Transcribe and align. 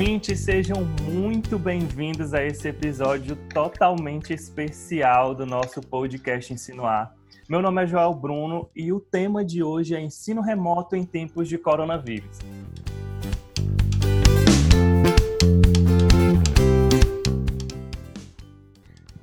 ouvintes, 0.00 0.40
sejam 0.40 0.82
muito 1.12 1.58
bem-vindos 1.58 2.32
a 2.32 2.42
esse 2.42 2.66
episódio 2.66 3.36
totalmente 3.52 4.32
especial 4.32 5.34
do 5.34 5.44
nosso 5.44 5.82
podcast 5.82 6.50
Insinuar. 6.50 7.14
Meu 7.46 7.60
nome 7.60 7.82
é 7.82 7.86
Joel 7.86 8.14
Bruno 8.14 8.70
e 8.74 8.94
o 8.94 8.98
tema 8.98 9.44
de 9.44 9.62
hoje 9.62 9.94
é 9.94 10.00
ensino 10.00 10.40
remoto 10.40 10.96
em 10.96 11.04
tempos 11.04 11.50
de 11.50 11.58
coronavírus. 11.58 12.38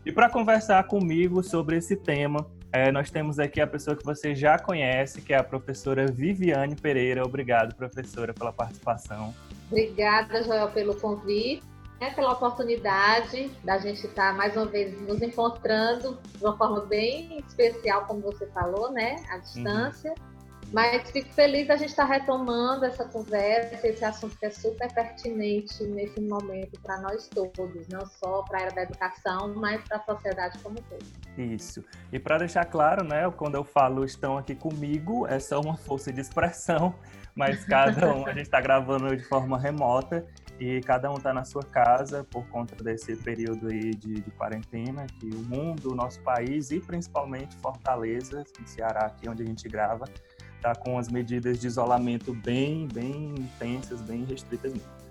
E 0.06 0.12
para 0.12 0.30
conversar 0.30 0.84
comigo 0.84 1.42
sobre 1.42 1.78
esse 1.78 1.96
tema, 1.96 2.46
é, 2.72 2.92
nós 2.92 3.10
temos 3.10 3.40
aqui 3.40 3.60
a 3.60 3.66
pessoa 3.66 3.98
que 3.98 4.06
você 4.06 4.36
já 4.36 4.60
conhece, 4.60 5.24
que 5.24 5.34
é 5.34 5.38
a 5.38 5.44
professora 5.44 6.06
Viviane 6.06 6.76
Pereira. 6.76 7.26
Obrigado, 7.26 7.74
professora, 7.74 8.32
pela 8.32 8.54
participação. 8.54 9.34
Obrigada, 9.68 10.44
Joel, 10.44 10.70
pelo 10.70 10.96
convite, 10.96 11.64
né, 12.00 12.12
pela 12.12 12.34
oportunidade 12.34 13.50
da 13.64 13.78
gente 13.78 14.06
estar 14.06 14.36
mais 14.36 14.56
uma 14.56 14.66
vez 14.66 15.00
nos 15.02 15.22
encontrando 15.22 16.20
de 16.36 16.44
uma 16.44 16.56
forma 16.58 16.82
bem 16.86 17.40
especial, 17.48 18.06
como 18.06 18.22
você 18.22 18.48
falou, 18.48 18.92
né, 18.92 19.16
à 19.30 19.36
uhum. 19.36 19.42
distância. 19.42 20.12
Uhum. 20.12 20.38
Mas 20.72 21.10
fico 21.12 21.32
feliz 21.34 21.68
da 21.68 21.78
gente 21.78 21.90
estar 21.90 22.04
retomando 22.04 22.84
essa 22.84 23.06
conversa, 23.06 23.88
esse 23.88 24.04
assunto 24.04 24.38
que 24.38 24.46
é 24.46 24.50
super 24.50 24.92
pertinente 24.94 25.82
nesse 25.86 26.20
momento 26.20 26.80
para 26.82 27.00
nós 27.00 27.30
todos, 27.30 27.88
não 27.88 28.06
só 28.06 28.44
para 28.44 28.58
a 28.58 28.62
área 28.64 28.76
da 28.76 28.84
educação, 28.84 29.54
mas 29.56 29.82
para 29.88 29.98
a 29.98 30.04
sociedade 30.04 30.60
como 30.60 30.78
um 30.78 30.84
todo. 30.84 31.06
Isso. 31.38 31.84
E 32.12 32.20
para 32.20 32.40
deixar 32.40 32.66
claro, 32.66 33.04
né, 33.06 33.32
quando 33.32 33.56
eu 33.56 33.64
falo 33.64 34.04
estão 34.04 34.38
aqui 34.38 34.56
comigo, 34.56 35.26
é 35.28 35.40
só 35.40 35.62
uma 35.62 35.78
força 35.78 36.12
de 36.12 36.20
expressão, 36.20 36.94
mas 37.38 37.64
cada 37.64 38.14
um 38.14 38.26
a 38.26 38.34
gente 38.34 38.42
está 38.42 38.60
gravando 38.60 39.16
de 39.16 39.24
forma 39.24 39.60
remota 39.60 40.26
e 40.60 40.82
cada 40.82 41.12
um 41.12 41.18
está 41.18 41.32
na 41.32 41.46
sua 41.46 41.62
casa 41.62 42.24
por 42.24 42.46
conta 42.48 42.84
desse 42.84 43.16
período 43.16 43.68
aí 43.68 43.92
de, 43.92 44.16
de, 44.16 44.32
quarentena 44.32 45.06
que 45.06 45.28
o 45.28 45.44
mundo, 45.44 45.92
o 45.92 45.96
nosso 45.96 46.20
país 46.22 46.72
e 46.72 46.80
principalmente 46.80 47.56
Fortaleza, 47.58 48.44
no 48.60 48.68
Ceará, 48.68 49.06
aqui 49.06 49.30
onde 49.30 49.44
a 49.44 49.46
gente 49.46 49.70
grava, 49.70 50.06
tá 50.62 50.74
com 50.74 50.98
as 50.98 51.10
medidas 51.10 51.60
de 51.60 51.68
isolamento 51.68 52.34
bem, 52.34 52.88
bem 52.88 53.36
intensas, 53.38 54.02
bem 54.02 54.26
restritas 54.26 54.74
mesmo. 54.74 55.07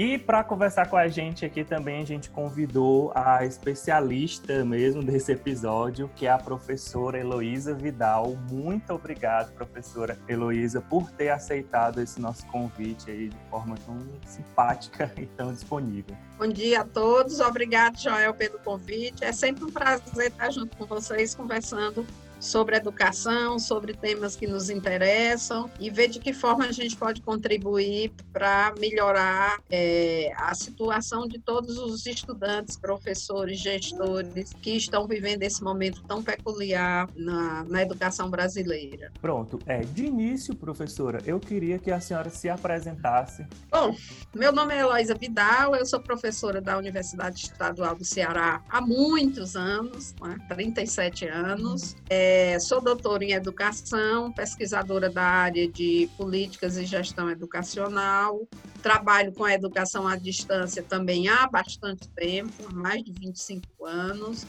E 0.00 0.16
para 0.16 0.42
conversar 0.42 0.88
com 0.88 0.96
a 0.96 1.08
gente 1.08 1.44
aqui 1.44 1.62
também, 1.62 2.00
a 2.00 2.06
gente 2.06 2.30
convidou 2.30 3.12
a 3.14 3.44
especialista 3.44 4.64
mesmo 4.64 5.02
desse 5.04 5.32
episódio, 5.32 6.10
que 6.16 6.26
é 6.26 6.30
a 6.30 6.38
professora 6.38 7.18
Heloísa 7.18 7.74
Vidal. 7.74 8.34
Muito 8.50 8.94
obrigado, 8.94 9.52
professora 9.52 10.18
Heloísa, 10.26 10.80
por 10.80 11.10
ter 11.10 11.28
aceitado 11.28 12.00
esse 12.00 12.18
nosso 12.18 12.46
convite 12.46 13.10
aí 13.10 13.28
de 13.28 13.36
forma 13.50 13.76
tão 13.84 13.98
simpática 14.24 15.12
e 15.18 15.26
tão 15.26 15.52
disponível. 15.52 16.16
Bom 16.38 16.48
dia 16.48 16.80
a 16.80 16.84
todos, 16.86 17.38
obrigado, 17.38 18.00
Joel, 18.00 18.32
pelo 18.32 18.58
convite. 18.60 19.22
É 19.22 19.32
sempre 19.32 19.64
um 19.64 19.70
prazer 19.70 20.28
estar 20.28 20.50
junto 20.50 20.78
com 20.78 20.86
vocês 20.86 21.34
conversando 21.34 22.06
sobre 22.40 22.74
educação, 22.74 23.58
sobre 23.58 23.92
temas 23.92 24.34
que 24.34 24.46
nos 24.46 24.70
interessam 24.70 25.70
e 25.78 25.90
ver 25.90 26.08
de 26.08 26.18
que 26.18 26.32
forma 26.32 26.64
a 26.64 26.72
gente 26.72 26.96
pode 26.96 27.20
contribuir 27.20 28.10
para 28.32 28.74
melhorar 28.80 29.60
é, 29.70 30.32
a 30.36 30.54
situação 30.54 31.28
de 31.28 31.38
todos 31.38 31.76
os 31.76 32.06
estudantes, 32.06 32.76
professores, 32.78 33.60
gestores 33.60 34.52
que 34.54 34.70
estão 34.70 35.06
vivendo 35.06 35.42
esse 35.42 35.62
momento 35.62 36.02
tão 36.08 36.22
peculiar 36.22 37.08
na, 37.14 37.64
na 37.64 37.82
educação 37.82 38.30
brasileira. 38.30 39.12
Pronto. 39.20 39.58
É, 39.66 39.80
de 39.80 40.06
início, 40.06 40.56
professora, 40.56 41.20
eu 41.26 41.38
queria 41.38 41.78
que 41.78 41.90
a 41.90 42.00
senhora 42.00 42.30
se 42.30 42.48
apresentasse. 42.48 43.46
Bom, 43.70 43.94
meu 44.34 44.52
nome 44.52 44.74
é 44.74 44.80
Eloísa 44.80 45.14
Vidal, 45.14 45.76
eu 45.76 45.84
sou 45.84 46.00
professora 46.00 46.60
da 46.60 46.78
Universidade 46.78 47.42
Estadual 47.42 47.94
do 47.94 48.04
Ceará 48.04 48.62
há 48.70 48.80
muitos 48.80 49.56
anos, 49.56 50.14
né, 50.22 50.38
37 50.48 51.26
anos. 51.26 51.96
É, 52.08 52.29
é, 52.30 52.60
sou 52.60 52.80
doutora 52.80 53.24
em 53.24 53.32
educação, 53.32 54.32
pesquisadora 54.32 55.10
da 55.10 55.24
área 55.24 55.66
de 55.66 56.08
políticas 56.16 56.76
e 56.76 56.86
gestão 56.86 57.28
educacional. 57.28 58.46
Trabalho 58.80 59.32
com 59.32 59.44
a 59.44 59.52
educação 59.52 60.06
à 60.06 60.14
distância 60.14 60.80
também 60.80 61.28
há 61.28 61.48
bastante 61.48 62.08
tempo, 62.10 62.52
há 62.68 62.72
mais 62.72 63.02
de 63.02 63.12
25 63.12 63.84
anos. 63.84 64.46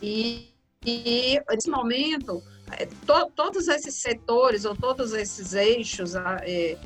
E, 0.00 0.48
e 0.84 1.38
nesse 1.50 1.68
momento, 1.68 2.42
é, 2.72 2.86
to, 2.86 3.30
todos 3.36 3.68
esses 3.68 3.96
setores 3.96 4.64
ou 4.64 4.74
todos 4.74 5.12
esses 5.12 5.52
eixos 5.52 6.14
é, 6.14 6.78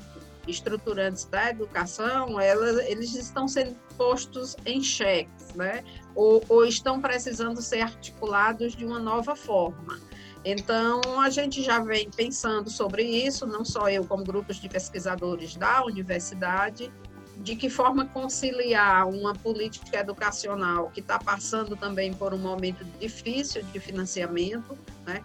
estruturantes 0.49 1.27
da 1.27 1.51
educação, 1.51 2.41
elas, 2.41 2.85
eles 2.89 3.15
estão 3.15 3.47
sendo 3.47 3.77
postos 3.97 4.57
em 4.67 4.83
xeque, 4.83 5.31
né? 5.55 5.85
Ou, 6.15 6.45
ou, 6.49 6.65
estão 6.65 7.01
precisando 7.01 7.63
ser 7.63 7.83
articulados 7.83 8.75
de 8.75 8.85
uma 8.85 8.99
nova 8.99 9.37
forma. 9.37 10.01
Então, 10.45 11.01
a 11.21 11.31
gente 11.31 11.63
já 11.63 11.79
vem 11.79 12.11
pensando 12.11 12.69
sobre 12.69 13.03
isso, 13.03 13.47
não 13.47 13.65
só 13.65 13.89
eu, 13.89 14.05
como 14.05 14.23
grupos 14.23 14.57
de 14.57 14.69
pesquisadores 14.69 15.57
da 15.57 15.85
universidade, 15.85 16.93
de 17.39 17.57
que 17.57 17.71
forma 17.71 18.07
conciliar 18.07 19.09
uma 19.09 19.35
política 19.35 19.99
educacional 19.99 20.91
que 20.91 21.01
está 21.01 21.19
passando 21.19 21.77
também 21.77 22.13
por 22.13 22.35
um 22.35 22.39
momento 22.39 22.85
difícil 23.01 23.63
de 23.65 23.81
financiamento, 23.81 24.77
né, 25.07 25.25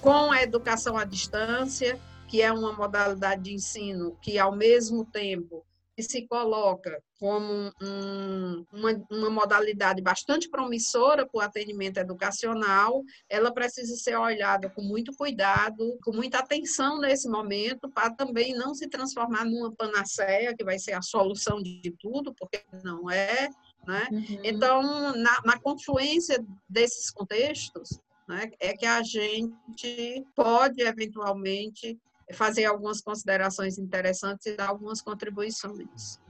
com 0.00 0.30
a 0.32 0.42
educação 0.42 0.96
à 0.96 1.04
distância, 1.04 1.98
que 2.26 2.42
é 2.42 2.52
uma 2.52 2.72
modalidade 2.72 3.42
de 3.42 3.54
ensino 3.54 4.16
que, 4.20 4.38
ao 4.38 4.54
mesmo 4.54 5.04
tempo, 5.04 5.64
se 5.98 6.26
coloca 6.26 7.02
como 7.18 7.72
um, 7.82 8.64
uma, 8.72 9.06
uma, 9.10 9.30
modalidade 9.30 10.00
bastante 10.00 10.48
promissora 10.48 11.26
para 11.26 11.38
o 11.38 11.40
atendimento 11.40 11.98
educacional, 11.98 13.02
ela 13.28 13.52
precisa 13.52 13.96
ser 13.96 14.16
olhada 14.16 14.70
com 14.70 14.82
muito 14.82 15.12
cuidado, 15.16 15.98
com 16.02 16.12
muita 16.12 16.38
atenção 16.38 16.98
nesse 17.00 17.28
momento, 17.28 17.90
para 17.90 18.10
também 18.10 18.54
não 18.54 18.74
se 18.74 18.88
transformar 18.88 19.44
numa 19.44 19.72
panaceia, 19.72 20.54
que 20.54 20.64
vai 20.64 20.78
ser 20.78 20.92
a 20.92 21.02
solução 21.02 21.60
de 21.60 21.92
tudo, 21.98 22.32
porque 22.34 22.62
não 22.84 23.10
é. 23.10 23.48
Né? 23.86 24.06
Uhum. 24.12 24.40
Então, 24.44 24.82
na, 25.16 25.40
na 25.44 25.58
confluência 25.60 26.44
desses 26.68 27.10
contextos, 27.10 27.98
né, 28.28 28.50
é 28.60 28.76
que 28.76 28.86
a 28.86 29.02
gente 29.02 30.24
pode, 30.36 30.82
eventualmente, 30.82 31.98
fazer 32.32 32.66
algumas 32.66 33.00
considerações 33.00 33.78
interessantes 33.78 34.46
e 34.46 34.56
dar 34.56 34.68
algumas 34.68 35.00
contribuições. 35.00 36.20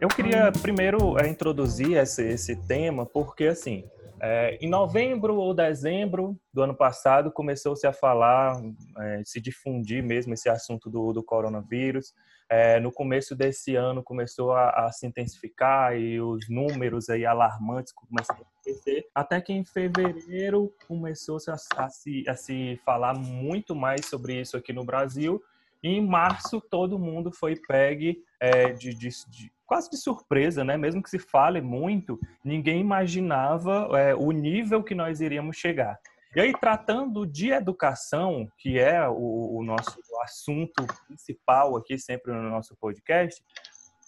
Eu 0.00 0.08
queria 0.08 0.52
primeiro 0.52 1.18
é, 1.18 1.28
introduzir 1.28 1.96
esse, 1.96 2.22
esse 2.26 2.56
tema, 2.56 3.06
porque 3.06 3.46
assim, 3.46 3.84
é, 4.26 4.56
em 4.58 4.70
novembro 4.70 5.36
ou 5.36 5.52
dezembro 5.52 6.34
do 6.50 6.62
ano 6.62 6.74
passado 6.74 7.30
começou-se 7.30 7.86
a 7.86 7.92
falar, 7.92 8.58
é, 8.98 9.22
se 9.22 9.38
difundir 9.38 10.02
mesmo 10.02 10.32
esse 10.32 10.48
assunto 10.48 10.88
do, 10.88 11.12
do 11.12 11.22
coronavírus. 11.22 12.14
É, 12.48 12.80
no 12.80 12.90
começo 12.90 13.36
desse 13.36 13.76
ano 13.76 14.02
começou 14.02 14.52
a, 14.52 14.86
a, 14.86 14.92
se 14.92 15.06
intensificar 15.06 15.94
e 15.98 16.22
os 16.22 16.48
números 16.48 17.10
aí 17.10 17.26
alarmantes 17.26 17.92
começaram 17.92 18.40
a 18.40 18.62
crescer, 18.64 19.06
até 19.14 19.42
que 19.42 19.52
em 19.52 19.62
fevereiro 19.62 20.74
começou 20.88 21.38
-se 21.38 21.50
a, 21.50 21.56
a, 21.76 21.90
se, 21.90 22.24
a 22.26 22.34
se 22.34 22.80
falar 22.82 23.12
muito 23.12 23.74
mais 23.74 24.06
sobre 24.06 24.40
isso 24.40 24.56
aqui 24.56 24.72
no 24.72 24.86
Brasil. 24.86 25.42
E 25.82 25.88
em 25.88 26.00
março 26.00 26.62
todo 26.62 26.98
mundo 26.98 27.30
foi 27.30 27.56
pegue 27.56 28.22
é, 28.40 28.72
de, 28.72 28.94
de, 28.94 29.10
de, 29.28 29.52
quase 29.66 29.90
de 29.90 29.96
surpresa, 29.96 30.64
né? 30.64 30.76
Mesmo 30.76 31.02
que 31.02 31.10
se 31.10 31.18
fale 31.18 31.60
muito, 31.60 32.18
ninguém 32.44 32.80
imaginava 32.80 33.88
é, 33.98 34.14
o 34.14 34.30
nível 34.30 34.82
que 34.82 34.94
nós 34.94 35.20
iríamos 35.20 35.56
chegar. 35.56 35.98
E 36.34 36.40
aí, 36.40 36.52
tratando 36.52 37.24
de 37.24 37.50
educação, 37.50 38.48
que 38.58 38.78
é 38.78 39.08
o, 39.08 39.58
o 39.58 39.64
nosso 39.64 40.00
assunto 40.22 40.84
principal 41.06 41.76
aqui 41.76 41.96
sempre 41.96 42.32
no 42.32 42.50
nosso 42.50 42.76
podcast, 42.76 43.40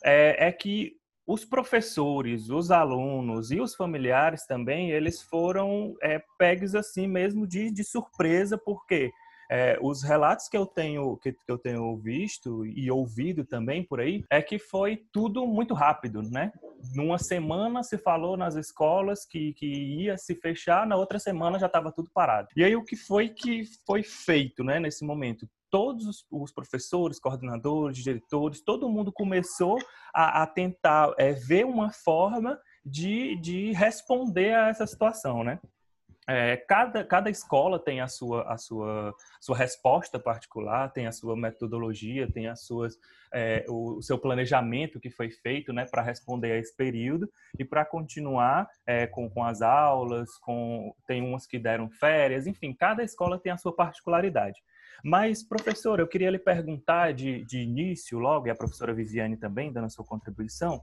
é, 0.04 0.48
é 0.48 0.52
que 0.52 0.96
os 1.26 1.44
professores, 1.44 2.50
os 2.50 2.70
alunos 2.70 3.50
e 3.50 3.60
os 3.60 3.74
familiares 3.74 4.46
também, 4.46 4.90
eles 4.90 5.22
foram 5.22 5.96
é, 6.02 6.22
pegues 6.38 6.74
assim 6.74 7.06
mesmo 7.06 7.46
de, 7.46 7.70
de 7.70 7.82
surpresa, 7.82 8.56
porque 8.56 9.12
é, 9.50 9.78
os 9.80 10.02
relatos 10.02 10.48
que 10.48 10.56
eu 10.56 10.66
tenho 10.66 11.16
que, 11.18 11.32
que, 11.32 11.38
eu 11.48 11.58
tenho 11.58 11.96
visto 11.96 12.64
e 12.66 12.90
ouvido 12.90 13.44
também 13.44 13.84
por 13.84 14.00
aí 14.00 14.24
é 14.30 14.42
que 14.42 14.58
foi 14.58 15.04
tudo 15.12 15.46
muito 15.46 15.74
rápido, 15.74 16.22
né? 16.22 16.52
Numa 16.94 17.18
semana 17.18 17.82
se 17.82 17.98
falou 17.98 18.36
nas 18.36 18.54
escolas 18.54 19.24
que, 19.24 19.52
que 19.54 19.66
ia 19.66 20.16
se 20.16 20.34
fechar, 20.34 20.86
na 20.86 20.96
outra 20.96 21.18
semana 21.18 21.58
já 21.58 21.66
estava 21.66 21.92
tudo 21.92 22.10
parado. 22.12 22.48
E 22.56 22.64
aí 22.64 22.76
o 22.76 22.84
que 22.84 22.96
foi 22.96 23.28
que 23.28 23.64
foi 23.86 24.02
feito, 24.02 24.62
né? 24.62 24.78
Nesse 24.78 25.04
momento, 25.04 25.48
todos 25.70 26.24
os 26.30 26.52
professores, 26.52 27.18
coordenadores, 27.18 27.98
diretores, 27.98 28.62
todo 28.62 28.88
mundo 28.88 29.12
começou 29.12 29.78
a, 30.14 30.42
a 30.42 30.46
tentar 30.46 31.12
é, 31.18 31.32
ver 31.32 31.66
uma 31.66 31.92
forma 31.92 32.58
de, 32.84 33.36
de 33.40 33.72
responder 33.72 34.54
a 34.54 34.68
essa 34.68 34.86
situação, 34.86 35.42
né? 35.42 35.58
É, 36.28 36.56
cada, 36.56 37.04
cada 37.04 37.30
escola 37.30 37.78
tem 37.78 38.00
a 38.00 38.08
sua, 38.08 38.42
a 38.52 38.58
sua, 38.58 39.14
sua 39.40 39.56
resposta 39.56 40.18
particular, 40.18 40.92
tem 40.92 41.06
a 41.06 41.12
sua 41.12 41.36
metodologia, 41.36 42.30
tem 42.30 42.48
as 42.48 42.62
suas, 42.62 42.98
é, 43.32 43.64
o, 43.68 43.98
o, 43.98 44.02
seu 44.02 44.18
planejamento 44.18 44.98
que 44.98 45.08
foi 45.08 45.30
feito 45.30 45.72
né, 45.72 45.86
para 45.88 46.02
responder 46.02 46.52
a 46.52 46.58
esse 46.58 46.74
período 46.76 47.30
e 47.56 47.64
para 47.64 47.84
continuar 47.84 48.68
é, 48.84 49.06
com, 49.06 49.30
com 49.30 49.44
as 49.44 49.62
aulas, 49.62 50.36
com, 50.38 50.92
tem 51.06 51.22
umas 51.22 51.46
que 51.46 51.58
deram 51.58 51.88
férias, 51.88 52.46
enfim, 52.46 52.74
cada 52.74 53.04
escola 53.04 53.38
tem 53.38 53.52
a 53.52 53.58
sua 53.58 53.74
particularidade. 53.74 54.60
Mas, 55.04 55.44
professor, 55.44 56.00
eu 56.00 56.08
queria 56.08 56.30
lhe 56.30 56.38
perguntar 56.38 57.12
de, 57.12 57.44
de 57.44 57.60
início, 57.60 58.18
logo, 58.18 58.48
e 58.48 58.50
a 58.50 58.54
professora 58.56 58.94
Viviane 58.94 59.36
também, 59.36 59.72
dando 59.72 59.84
a 59.84 59.90
sua 59.90 60.04
contribuição, 60.04 60.80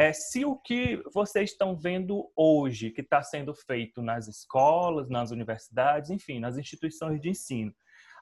é, 0.00 0.14
se 0.14 0.46
o 0.46 0.56
que 0.56 1.02
vocês 1.12 1.50
estão 1.50 1.76
vendo 1.76 2.32
hoje, 2.34 2.90
que 2.90 3.02
está 3.02 3.22
sendo 3.22 3.52
feito 3.52 4.00
nas 4.00 4.28
escolas, 4.28 5.10
nas 5.10 5.30
universidades, 5.30 6.08
enfim, 6.08 6.40
nas 6.40 6.56
instituições 6.56 7.20
de 7.20 7.28
ensino, 7.28 7.70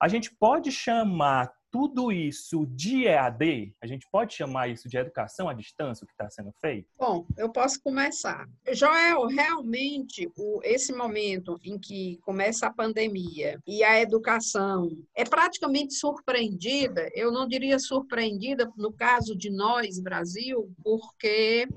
a 0.03 0.09
gente 0.09 0.35
pode 0.35 0.73
chamar 0.73 1.53
tudo 1.71 2.11
isso 2.11 2.67
de 2.67 3.05
EAD? 3.07 3.75
A 3.81 3.87
gente 3.87 4.07
pode 4.11 4.35
chamar 4.35 4.69
isso 4.69 4.89
de 4.89 4.97
educação 4.97 5.49
à 5.49 5.53
distância, 5.53 6.05
o 6.05 6.07
que 6.07 6.13
está 6.13 6.29
sendo 6.31 6.53
feito? 6.61 6.89
Bom, 6.99 7.27
eu 7.37 7.51
posso 7.51 7.81
começar. 7.83 8.49
Joel, 8.73 9.27
realmente, 9.27 10.31
o, 10.37 10.61
esse 10.63 10.93
momento 10.93 11.59
em 11.63 11.79
que 11.79 12.19
começa 12.23 12.67
a 12.67 12.73
pandemia 12.73 13.61
e 13.67 13.83
a 13.83 14.01
educação 14.01 14.91
é 15.15 15.25
praticamente 15.25 15.95
surpreendida, 15.95 17.09
eu 17.15 17.33
não 17.33 17.47
diria 17.47 17.79
surpreendida 17.79 18.71
no 18.77 18.93
caso 18.93 19.37
de 19.37 19.51
nós, 19.51 20.01
Brasil, 20.01 20.71
porque 20.83 21.69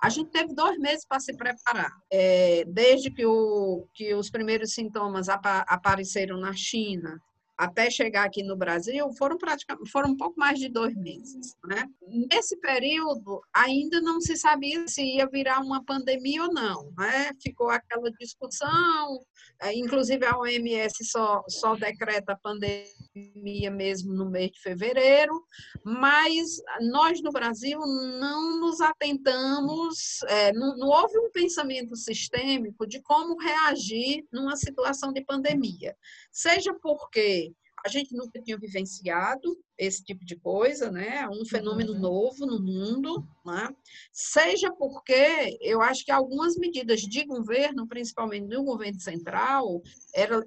a 0.00 0.08
gente 0.08 0.30
teve 0.30 0.54
dois 0.54 0.78
meses 0.78 1.04
para 1.06 1.20
se 1.20 1.34
preparar. 1.34 1.92
É, 2.10 2.64
desde 2.66 3.10
que, 3.10 3.26
o, 3.26 3.86
que 3.92 4.14
os 4.14 4.30
primeiros 4.30 4.72
sintomas 4.72 5.28
apa, 5.28 5.64
apareceram 5.68 6.38
na 6.38 6.52
China, 6.52 7.20
até 7.58 7.90
chegar 7.90 8.24
aqui 8.24 8.44
no 8.44 8.56
Brasil 8.56 9.12
foram 9.18 9.36
praticamente 9.36 9.90
foram 9.90 10.10
um 10.10 10.16
pouco 10.16 10.38
mais 10.38 10.60
de 10.60 10.68
dois 10.68 10.94
meses. 10.94 11.56
Né? 11.64 11.88
Nesse 12.30 12.56
período 12.58 13.40
ainda 13.52 14.00
não 14.00 14.20
se 14.20 14.36
sabia 14.36 14.86
se 14.86 15.02
ia 15.02 15.26
virar 15.26 15.58
uma 15.60 15.84
pandemia 15.84 16.44
ou 16.44 16.52
não. 16.52 16.92
Né? 16.96 17.32
Ficou 17.42 17.68
aquela 17.68 18.10
discussão, 18.12 19.24
é, 19.60 19.74
inclusive 19.74 20.24
a 20.24 20.38
OMS 20.38 21.04
só, 21.04 21.42
só 21.48 21.74
decreta 21.74 22.32
a 22.32 22.38
pandemia 22.38 23.70
mesmo 23.72 24.14
no 24.14 24.30
mês 24.30 24.52
de 24.52 24.60
fevereiro, 24.60 25.44
mas 25.84 26.58
nós 26.80 27.20
no 27.20 27.32
Brasil 27.32 27.80
não 27.80 28.60
nos 28.60 28.80
atentamos, 28.80 30.22
é, 30.28 30.52
não, 30.52 30.76
não 30.76 30.88
houve 30.88 31.18
um 31.18 31.30
pensamento 31.30 31.96
sistêmico 31.96 32.86
de 32.86 33.02
como 33.02 33.36
reagir 33.36 34.24
numa 34.32 34.56
situação 34.56 35.12
de 35.12 35.24
pandemia. 35.24 35.96
Seja 36.30 36.72
porque 36.80 37.47
a 37.84 37.88
gente 37.88 38.14
nunca 38.14 38.40
tinha 38.40 38.58
vivenciado 38.58 39.56
esse 39.78 40.02
tipo 40.02 40.24
de 40.24 40.36
coisa, 40.36 40.90
né? 40.90 41.28
Um 41.28 41.44
fenômeno 41.44 41.92
uhum. 41.92 42.00
novo 42.00 42.46
no 42.46 42.60
mundo, 42.60 43.24
né? 43.46 43.68
Seja 44.12 44.72
porque 44.72 45.56
eu 45.60 45.80
acho 45.80 46.04
que 46.04 46.10
algumas 46.10 46.56
medidas 46.56 47.00
de 47.00 47.24
governo, 47.24 47.86
principalmente 47.86 48.48
no 48.48 48.64
governo 48.64 49.00
central, 49.00 49.80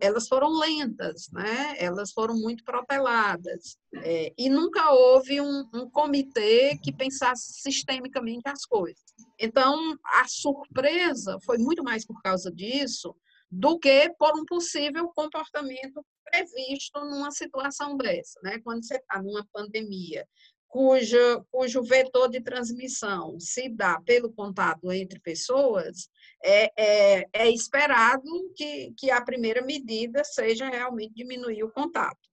elas 0.01 0.27
foram 0.27 0.49
lentas, 0.59 1.29
né? 1.31 1.75
Elas 1.77 2.11
foram 2.11 2.35
muito 2.35 2.63
proteladas 2.65 3.77
é, 3.95 4.33
e 4.37 4.49
nunca 4.49 4.91
houve 4.91 5.39
um, 5.39 5.69
um 5.73 5.89
comitê 5.89 6.77
que 6.83 6.91
pensasse 6.91 7.61
sistemicamente 7.61 8.41
as 8.45 8.65
coisas. 8.65 9.01
Então, 9.39 9.97
a 10.03 10.27
surpresa 10.27 11.37
foi 11.45 11.57
muito 11.57 11.83
mais 11.83 12.05
por 12.05 12.21
causa 12.21 12.51
disso 12.51 13.15
do 13.51 13.77
que 13.77 14.09
por 14.17 14.39
um 14.39 14.45
possível 14.45 15.09
comportamento 15.09 16.05
previsto 16.23 16.99
numa 17.01 17.31
situação 17.31 17.97
dessa, 17.97 18.39
né? 18.41 18.59
Quando 18.63 18.85
você 18.85 18.95
está 18.95 19.21
numa 19.21 19.45
pandemia, 19.51 20.25
cujo, 20.69 21.45
cujo 21.51 21.83
vetor 21.83 22.29
de 22.29 22.39
transmissão 22.39 23.37
se 23.39 23.67
dá 23.67 23.99
pelo 24.01 24.31
contato 24.31 24.89
entre 24.89 25.19
pessoas, 25.19 26.09
é, 26.41 26.71
é, 26.77 27.27
é 27.33 27.51
esperado 27.51 28.23
que, 28.55 28.93
que 28.97 29.11
a 29.11 29.21
primeira 29.21 29.61
medida 29.61 30.23
seja 30.23 30.69
realmente 30.69 31.13
diminuir 31.13 31.63
o 31.63 31.71
contato. 31.71 32.29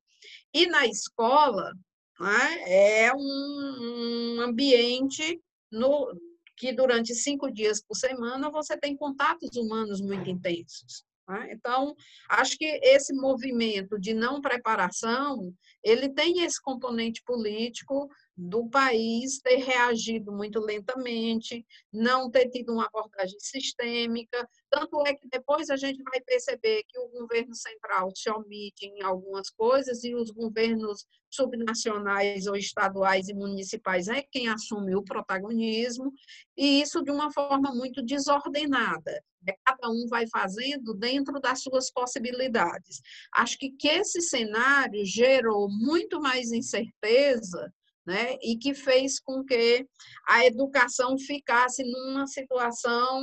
E 0.55 0.67
na 0.67 0.87
escola, 0.87 1.73
né, 2.21 3.05
é 3.07 3.13
um, 3.13 4.37
um 4.39 4.41
ambiente 4.43 5.43
no, 5.71 6.13
que 6.57 6.73
durante 6.73 7.15
cinco 7.15 7.51
dias 7.51 7.83
por 7.83 7.97
semana 7.97 8.51
você 8.51 8.77
tem 8.77 8.97
contatos 8.97 9.57
humanos 9.57 10.01
muito 10.01 10.31
intensos. 10.31 11.08
Né? 11.29 11.51
Então, 11.53 11.95
acho 12.31 12.57
que 12.57 12.65
esse 12.83 13.13
movimento 13.13 13.99
de 13.99 14.15
não 14.15 14.41
preparação, 14.41 15.53
ele 15.85 16.09
tem 16.09 16.43
esse 16.43 16.61
componente 16.61 17.23
político 17.23 18.09
do 18.39 18.69
país 18.69 19.41
ter 19.41 19.57
reagido 19.57 20.31
muito 20.31 20.61
lentamente, 20.61 21.67
não 21.93 22.31
ter 22.31 22.49
tido 22.49 22.73
uma 22.73 22.87
abordagem 22.87 23.39
sistêmica. 23.41 24.49
Tanto 24.71 25.05
é 25.05 25.13
que 25.13 25.29
depois 25.29 25.69
a 25.71 25.77
gente 25.77 26.01
vai 26.05 26.21
perceber 26.21 26.85
que 26.87 27.01
o 27.01 27.09
governo 27.09 27.53
central 27.57 28.13
se 28.15 28.31
omite 28.31 28.87
em 28.87 29.03
algumas 29.03 29.51
coisas 29.51 30.05
e 30.05 30.15
os 30.15 30.31
governos 30.31 31.05
subnacionais 31.29 32.47
ou 32.47 32.55
estaduais 32.55 33.29
e 33.29 33.35
municipais 33.35 34.07
é 34.07 34.23
quem 34.23 34.49
assume 34.49 34.95
o 34.95 35.03
protagonismo, 35.03 36.13
e 36.57 36.81
isso 36.81 37.03
de 37.03 37.11
uma 37.11 37.33
forma 37.33 37.75
muito 37.75 38.05
desordenada. 38.05 39.21
Né? 39.43 39.53
Cada 39.65 39.91
um 39.91 40.07
vai 40.09 40.29
fazendo 40.29 40.95
dentro 40.95 41.41
das 41.41 41.61
suas 41.61 41.91
possibilidades. 41.91 43.01
Acho 43.35 43.59
que, 43.59 43.71
que 43.71 43.89
esse 43.89 44.21
cenário 44.23 45.05
gerou 45.05 45.69
muito 45.69 46.21
mais 46.21 46.53
incerteza 46.53 47.73
né? 48.09 48.39
e 48.43 48.57
que 48.57 48.73
fez 48.73 49.21
com 49.21 49.45
que 49.45 49.87
a 50.27 50.47
educação 50.47 51.19
ficasse 51.19 51.85
numa 51.85 52.27
situação 52.27 53.23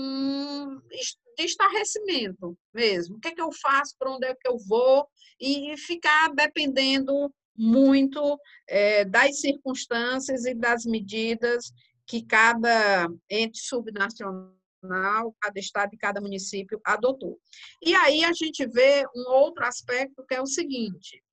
de 1.35 1.43
estarrecimento 1.43 2.55
mesmo. 2.71 3.15
O 3.15 3.19
que, 3.19 3.29
é 3.29 3.31
que 3.33 3.41
eu 3.41 3.51
faço, 3.51 3.95
para 3.97 4.11
onde 4.11 4.27
é 4.27 4.35
que 4.35 4.47
eu 4.47 4.59
vou, 4.59 5.07
e 5.41 5.75
ficar 5.75 6.31
dependendo 6.35 7.33
muito 7.57 8.39
é, 8.69 9.03
das 9.03 9.39
circunstâncias 9.39 10.45
e 10.45 10.53
das 10.53 10.85
medidas 10.85 11.73
que 12.05 12.23
cada 12.23 13.07
ente 13.27 13.57
subnacional, 13.57 15.35
cada 15.41 15.59
estado 15.59 15.95
e 15.95 15.97
cada 15.97 16.21
município 16.21 16.79
adotou. 16.85 17.39
E 17.81 17.95
aí 17.95 18.23
a 18.23 18.33
gente 18.33 18.67
vê 18.67 19.03
um 19.15 19.31
outro 19.31 19.65
aspecto 19.65 20.23
que 20.27 20.35
é 20.35 20.41
o 20.41 20.45
seguinte: 20.45 21.23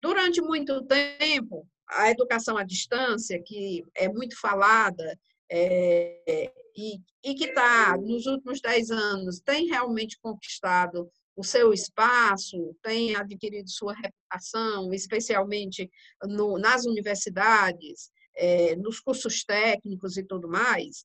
durante 0.00 0.40
muito 0.40 0.82
tempo, 0.86 1.68
a 1.94 2.10
educação 2.10 2.56
à 2.56 2.64
distância, 2.64 3.42
que 3.42 3.84
é 3.94 4.08
muito 4.08 4.38
falada 4.38 5.18
é, 5.50 6.52
e, 6.76 7.00
e 7.24 7.34
que 7.34 7.44
está, 7.44 7.96
nos 7.96 8.26
últimos 8.26 8.60
dez 8.60 8.90
anos, 8.90 9.40
tem 9.40 9.66
realmente 9.66 10.18
conquistado 10.20 11.10
o 11.34 11.42
seu 11.42 11.72
espaço, 11.72 12.76
tem 12.82 13.16
adquirido 13.16 13.68
sua 13.70 13.94
reputação, 13.94 14.92
especialmente 14.92 15.90
no, 16.24 16.58
nas 16.58 16.84
universidades, 16.84 18.10
é, 18.34 18.76
nos 18.76 19.00
cursos 19.00 19.44
técnicos 19.44 20.16
e 20.16 20.22
tudo 20.22 20.48
mais, 20.48 21.04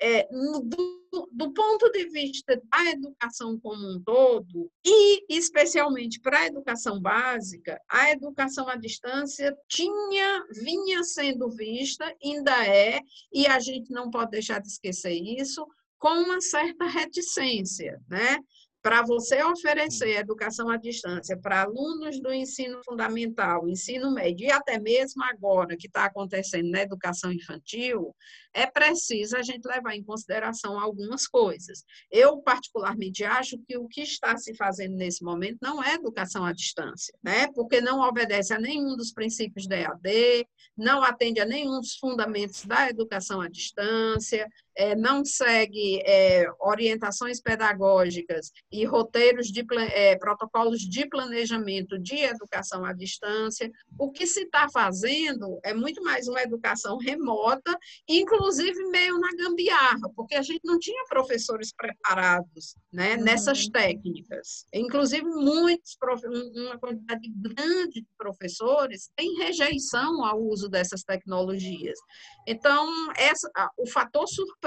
é, 0.00 0.28
do, 0.30 1.28
do, 1.32 1.52
ponto 1.52 1.90
de 1.90 2.08
vista 2.08 2.60
da 2.70 2.90
educação 2.90 3.58
como 3.58 3.96
um 3.96 4.02
todo, 4.02 4.70
e 4.84 5.24
especialmente 5.28 6.20
para 6.20 6.40
a 6.40 6.46
educação 6.46 7.00
básica, 7.00 7.80
a 7.88 8.10
educação 8.10 8.68
à 8.68 8.76
distância 8.76 9.56
tinha, 9.68 10.44
vinha 10.50 11.02
sendo 11.02 11.50
vista, 11.50 12.12
ainda 12.22 12.66
é, 12.66 13.00
e 13.32 13.46
a 13.46 13.58
gente 13.60 13.92
não 13.92 14.10
pode 14.10 14.32
deixar 14.32 14.60
de 14.60 14.68
esquecer 14.68 15.14
isso, 15.14 15.66
com 15.98 16.10
uma 16.10 16.40
certa 16.40 16.84
reticência, 16.84 17.98
né? 18.08 18.38
Para 18.84 19.00
você 19.00 19.42
oferecer 19.42 20.10
educação 20.10 20.68
à 20.68 20.76
distância 20.76 21.38
para 21.38 21.62
alunos 21.62 22.20
do 22.20 22.30
ensino 22.30 22.82
fundamental, 22.84 23.66
ensino 23.66 24.12
médio 24.12 24.46
e 24.46 24.52
até 24.52 24.78
mesmo 24.78 25.24
agora 25.24 25.74
que 25.74 25.86
está 25.86 26.04
acontecendo 26.04 26.68
na 26.68 26.82
educação 26.82 27.32
infantil, 27.32 28.14
é 28.52 28.66
preciso 28.66 29.38
a 29.38 29.42
gente 29.42 29.64
levar 29.64 29.96
em 29.96 30.04
consideração 30.04 30.78
algumas 30.78 31.26
coisas. 31.26 31.82
Eu, 32.10 32.42
particularmente, 32.42 33.24
acho 33.24 33.58
que 33.66 33.78
o 33.78 33.88
que 33.88 34.02
está 34.02 34.36
se 34.36 34.54
fazendo 34.54 34.96
nesse 34.96 35.24
momento 35.24 35.60
não 35.62 35.82
é 35.82 35.94
educação 35.94 36.44
à 36.44 36.52
distância, 36.52 37.16
né? 37.22 37.50
porque 37.54 37.80
não 37.80 38.00
obedece 38.00 38.52
a 38.52 38.60
nenhum 38.60 38.96
dos 38.96 39.14
princípios 39.14 39.66
da 39.66 39.78
EAD, 39.78 40.46
não 40.76 41.02
atende 41.02 41.40
a 41.40 41.46
nenhum 41.46 41.80
dos 41.80 41.96
fundamentos 41.96 42.66
da 42.66 42.90
educação 42.90 43.40
à 43.40 43.48
distância, 43.48 44.46
é, 44.76 44.94
não 44.94 45.24
segue 45.24 46.02
é, 46.04 46.46
orientações 46.60 47.40
pedagógicas 47.40 48.50
e 48.70 48.84
roteiros 48.84 49.48
de 49.48 49.64
é, 49.92 50.16
protocolos 50.16 50.80
de 50.80 51.08
planejamento 51.08 51.98
de 51.98 52.16
educação 52.16 52.84
à 52.84 52.92
distância, 52.92 53.70
o 53.98 54.10
que 54.10 54.26
se 54.26 54.42
está 54.42 54.68
fazendo 54.72 55.58
é 55.62 55.72
muito 55.72 56.02
mais 56.02 56.28
uma 56.28 56.42
educação 56.42 56.98
remota, 56.98 57.76
inclusive 58.08 58.84
meio 58.90 59.18
na 59.18 59.30
gambiarra, 59.36 60.10
porque 60.14 60.34
a 60.34 60.42
gente 60.42 60.60
não 60.64 60.78
tinha 60.78 61.04
professores 61.08 61.72
preparados 61.72 62.76
né, 62.92 63.16
uhum. 63.16 63.24
nessas 63.24 63.68
técnicas. 63.68 64.66
Inclusive, 64.72 65.24
muitos, 65.24 65.96
uma 66.54 66.78
quantidade 66.78 67.28
grande 67.36 68.00
de 68.00 68.06
professores 68.16 69.10
tem 69.16 69.36
rejeição 69.38 70.24
ao 70.24 70.40
uso 70.40 70.68
dessas 70.68 71.02
tecnologias. 71.02 71.98
Então, 72.46 72.88
essa, 73.16 73.50
o 73.78 73.86
fator 73.88 74.26
surpresa, 74.28 74.63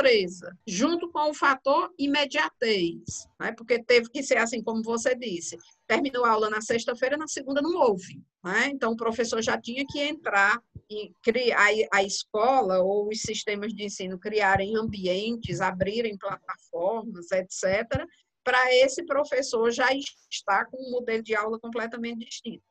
junto 0.66 1.10
com 1.12 1.30
o 1.30 1.34
fator 1.34 1.94
imediatez, 1.98 3.27
né? 3.39 3.51
porque 3.51 3.84
teve 3.84 4.10
que 4.10 4.24
ser 4.24 4.38
assim, 4.38 4.62
como 4.62 4.84
você 4.84 5.16
disse, 5.16 5.58
terminou 5.88 6.25
a 6.25 6.32
aula 6.32 6.50
na 6.50 6.62
sexta-feira, 6.62 7.18
na 7.18 7.27
segunda 7.27 7.62
não 7.62 7.75
houve. 7.75 8.22
Né? 8.44 8.68
Então, 8.68 8.92
o 8.92 8.98
professor 8.98 9.42
já 9.42 9.60
tinha 9.60 9.86
que 9.88 10.00
entrar 10.00 10.62
e 10.89 11.12
criar 11.22 11.68
a 11.92 12.04
escola 12.04 12.80
ou 12.80 13.10
os 13.10 13.22
sistemas 13.22 13.74
de 13.74 13.84
ensino 13.84 14.20
criarem 14.20 14.77
ambientes, 14.77 15.62
abrirem 15.62 16.18
plataformas, 16.18 17.32
etc., 17.32 18.06
para 18.48 18.74
esse 18.75 19.04
professor 19.06 19.70
já 19.72 19.89
estar 20.32 20.68
com 20.68 20.77
um 20.77 20.92
modelo 20.92 21.22
de 21.22 21.36
aula 21.36 21.60
completamente 21.60 22.25
distinto. 22.25 22.63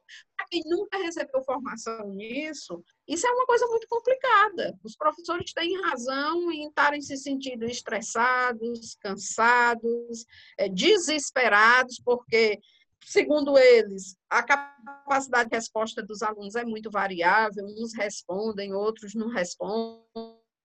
Quem 0.50 0.62
nunca 0.66 0.98
recebeu 0.98 1.42
formação 1.44 2.08
nisso, 2.08 2.82
isso 3.06 3.26
é 3.26 3.30
uma 3.30 3.46
coisa 3.46 3.66
muito 3.66 3.86
complicada. 3.88 4.78
Os 4.84 4.96
professores 4.96 5.52
têm 5.52 5.80
razão 5.82 6.50
em 6.50 6.68
estarem 6.68 7.00
se 7.00 7.16
sentindo 7.16 7.64
estressados, 7.64 8.96
cansados, 9.00 10.24
é, 10.58 10.68
desesperados, 10.68 12.00
porque, 12.04 12.58
segundo 13.04 13.58
eles, 13.58 14.16
a 14.30 14.42
capacidade 14.42 15.50
de 15.50 15.56
resposta 15.56 16.02
dos 16.02 16.22
alunos 16.22 16.54
é 16.54 16.64
muito 16.64 16.90
variável, 16.90 17.64
uns 17.64 17.94
respondem, 17.94 18.74
outros 18.74 19.14
não 19.14 19.28
respondem 19.28 20.04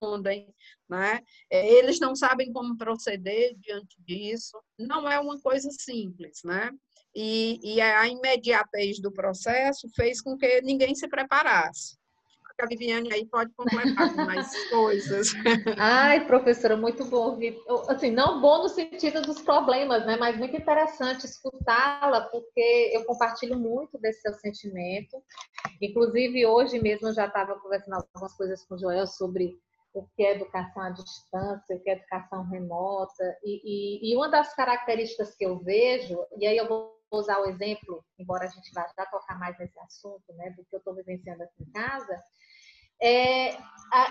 respondem, 0.02 0.52
né? 0.88 1.20
É, 1.48 1.72
eles 1.74 2.00
não 2.00 2.14
sabem 2.14 2.52
como 2.52 2.76
proceder 2.76 3.54
diante 3.58 3.96
disso. 4.02 4.58
Não 4.78 5.08
é 5.08 5.18
uma 5.20 5.40
coisa 5.40 5.70
simples, 5.70 6.40
né? 6.44 6.70
E, 7.14 7.60
e 7.62 7.80
a 7.80 8.08
imediatez 8.08 8.98
do 9.00 9.12
processo 9.12 9.88
fez 9.94 10.20
com 10.20 10.36
que 10.36 10.62
ninguém 10.62 10.94
se 10.94 11.08
preparasse 11.08 11.96
a 12.62 12.66
Viviane 12.66 13.12
aí 13.12 13.26
pode 13.26 13.52
completar 13.54 14.14
com 14.14 14.24
mais 14.24 14.48
coisas. 14.70 15.32
Ai, 15.76 16.26
professora, 16.26 16.76
muito 16.76 17.04
bom 17.04 17.30
ouvir. 17.30 17.58
Assim, 17.88 18.10
não 18.10 18.40
bom 18.40 18.62
no 18.62 18.68
sentido 18.68 19.20
dos 19.22 19.40
problemas, 19.40 20.06
né? 20.06 20.16
Mas 20.16 20.38
muito 20.38 20.56
interessante 20.56 21.26
escutá-la, 21.26 22.22
porque 22.22 22.90
eu 22.92 23.04
compartilho 23.04 23.58
muito 23.58 23.98
desse 23.98 24.20
seu 24.20 24.34
sentimento. 24.34 25.22
Inclusive, 25.80 26.46
hoje 26.46 26.80
mesmo 26.80 27.08
eu 27.08 27.14
já 27.14 27.26
estava 27.26 27.58
conversando 27.58 27.94
algumas 27.94 28.36
coisas 28.36 28.64
com 28.64 28.74
o 28.74 28.78
Joel 28.78 29.06
sobre 29.06 29.58
o 29.94 30.06
que 30.16 30.22
é 30.22 30.36
educação 30.36 30.82
à 30.82 30.90
distância, 30.90 31.76
o 31.76 31.80
que 31.80 31.90
é 31.90 31.94
educação 31.94 32.48
remota. 32.48 33.38
E, 33.44 33.60
e, 33.64 34.12
e, 34.12 34.16
uma 34.16 34.28
das 34.28 34.54
características 34.54 35.34
que 35.34 35.44
eu 35.44 35.58
vejo, 35.58 36.18
e 36.38 36.46
aí 36.46 36.56
eu 36.56 36.66
vou 36.66 37.01
usar 37.18 37.38
o 37.40 37.46
exemplo, 37.46 38.04
embora 38.18 38.44
a 38.44 38.48
gente 38.48 38.72
vá 38.72 38.86
já 38.96 39.06
tocar 39.06 39.38
mais 39.38 39.58
nesse 39.58 39.78
assunto, 39.80 40.32
né, 40.34 40.50
do 40.50 40.64
que 40.64 40.74
eu 40.74 40.78
estou 40.78 40.94
vivenciando 40.94 41.42
aqui 41.42 41.62
em 41.62 41.70
casa, 41.70 42.18
é, 43.00 43.56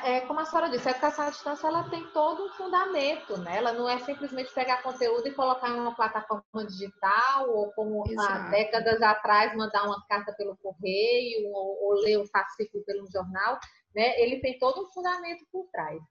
é, 0.04 0.22
como 0.28 0.42
a 0.42 0.46
senhora 0.46 0.70
disse, 0.70 0.90
a 0.90 0.92
educação 0.92 1.26
à 1.26 1.30
distância 1.30 1.66
ela 1.66 1.90
tem 1.90 2.06
todo 2.12 2.44
um 2.44 2.50
fundamento, 2.50 3.38
né? 3.38 3.56
Ela 3.56 3.72
não 3.72 3.88
é 3.88 3.98
simplesmente 4.00 4.54
pegar 4.54 4.84
conteúdo 4.84 5.26
e 5.26 5.34
colocar 5.34 5.70
em 5.70 5.80
uma 5.80 5.96
plataforma 5.96 6.66
digital, 6.68 7.50
ou 7.50 7.72
como 7.72 8.04
há 8.20 8.50
décadas 8.50 9.02
atrás 9.02 9.56
mandar 9.56 9.86
uma 9.86 10.06
carta 10.08 10.34
pelo 10.34 10.58
correio, 10.58 11.48
ou, 11.54 11.84
ou 11.86 11.94
ler 12.02 12.20
um 12.20 12.28
fascículo 12.28 12.84
pelo 12.84 13.10
jornal 13.10 13.58
né? 13.96 14.20
Ele 14.22 14.40
tem 14.40 14.58
todo 14.58 14.82
um 14.82 14.92
fundamento 14.92 15.46
por 15.52 15.68
trás. 15.72 16.02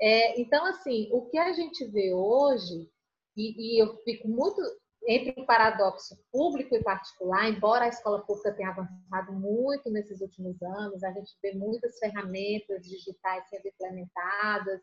É, 0.00 0.40
então, 0.40 0.64
assim, 0.66 1.08
o 1.12 1.26
que 1.26 1.38
a 1.38 1.52
gente 1.52 1.84
vê 1.86 2.12
hoje, 2.12 2.90
e, 3.36 3.76
e 3.76 3.82
eu 3.82 3.96
fico 4.04 4.28
muito 4.28 4.60
entre 5.06 5.40
o 5.40 5.46
paradoxo 5.46 6.16
público 6.30 6.74
e 6.74 6.82
particular, 6.82 7.48
embora 7.48 7.84
a 7.84 7.88
escola 7.88 8.20
pública 8.22 8.52
tenha 8.52 8.70
avançado 8.70 9.32
muito 9.32 9.90
nesses 9.90 10.20
últimos 10.20 10.60
anos, 10.62 11.02
a 11.02 11.12
gente 11.12 11.34
vê 11.42 11.52
muitas 11.52 11.98
ferramentas 11.98 12.82
digitais 12.82 13.48
sendo 13.48 13.66
implementadas, 13.66 14.80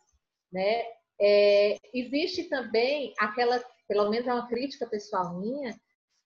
né? 0.52 0.84
É, 1.20 1.78
existe 1.94 2.44
também 2.46 3.14
aquela, 3.20 3.64
pelo 3.88 4.10
menos 4.10 4.28
é 4.28 4.34
uma 4.34 4.48
crítica 4.48 4.88
pessoal 4.88 5.40
minha, 5.40 5.76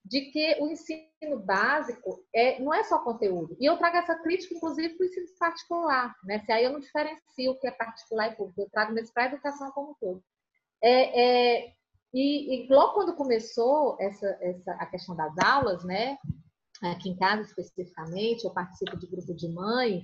de 0.03 0.31
que 0.31 0.57
o 0.60 0.67
ensino 0.67 1.39
básico 1.45 2.25
é, 2.33 2.60
não 2.60 2.74
é 2.74 2.83
só 2.83 3.00
conteúdo. 3.00 3.55
E 3.60 3.65
eu 3.65 3.77
trago 3.77 3.98
essa 3.98 4.15
crítica, 4.15 4.55
inclusive, 4.55 4.95
para 4.95 5.03
o 5.03 5.07
ensino 5.07 5.27
particular. 5.39 6.15
Né? 6.24 6.39
Se 6.39 6.51
aí 6.51 6.63
eu 6.63 6.74
não 6.74 6.79
diferencio 6.79 7.51
o 7.51 7.60
que 7.60 7.67
é 7.67 7.71
particular 7.71 8.31
e 8.31 8.36
público, 8.36 8.62
eu 8.62 8.69
trago 8.69 8.93
mesmo 8.93 9.13
para 9.13 9.24
a 9.24 9.27
educação 9.27 9.71
como 9.71 9.91
um 9.91 9.95
todo. 10.00 10.24
É, 10.83 11.21
é, 11.21 11.74
e, 12.13 12.65
e, 12.65 12.68
logo 12.74 12.94
quando 12.94 13.15
começou 13.15 13.98
essa, 14.00 14.27
essa, 14.41 14.72
a 14.74 14.86
questão 14.86 15.15
das 15.15 15.34
aulas, 15.38 15.84
né? 15.84 16.18
aqui 16.84 17.10
em 17.10 17.15
casa 17.15 17.44
especificamente, 17.44 18.44
eu 18.44 18.51
participo 18.51 18.98
de 18.98 19.06
grupo 19.06 19.36
de 19.36 19.48
mães, 19.50 20.03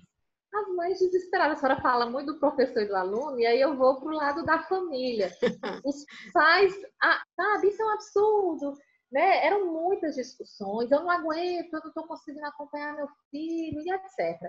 as 0.54 0.76
mães 0.76 1.00
desesperadas. 1.00 1.58
A 1.58 1.60
senhora 1.60 1.82
fala 1.82 2.06
muito 2.10 2.34
do 2.34 2.40
professor 2.40 2.84
e 2.84 2.88
do 2.88 2.96
aluno, 2.96 3.40
e 3.40 3.46
aí 3.48 3.60
eu 3.60 3.76
vou 3.76 4.00
para 4.00 4.10
o 4.10 4.16
lado 4.16 4.46
da 4.46 4.60
família. 4.60 5.32
Os 5.84 6.06
pais, 6.32 6.74
ah, 7.02 7.22
sabe, 7.36 7.68
isso 7.70 7.82
é 7.82 7.86
um 7.86 7.90
absurdo 7.90 8.78
né? 9.12 9.46
Eram 9.46 9.72
muitas 9.72 10.16
discussões, 10.16 10.92
eu 10.92 11.02
não 11.02 11.10
aguento, 11.10 11.74
eu 11.74 11.80
não 11.80 11.90
estou 11.90 12.08
conseguindo 12.08 12.46
acompanhar 12.46 12.96
meu 12.96 13.08
filho 13.32 13.82
e 13.82 13.92
etc. 13.92 14.40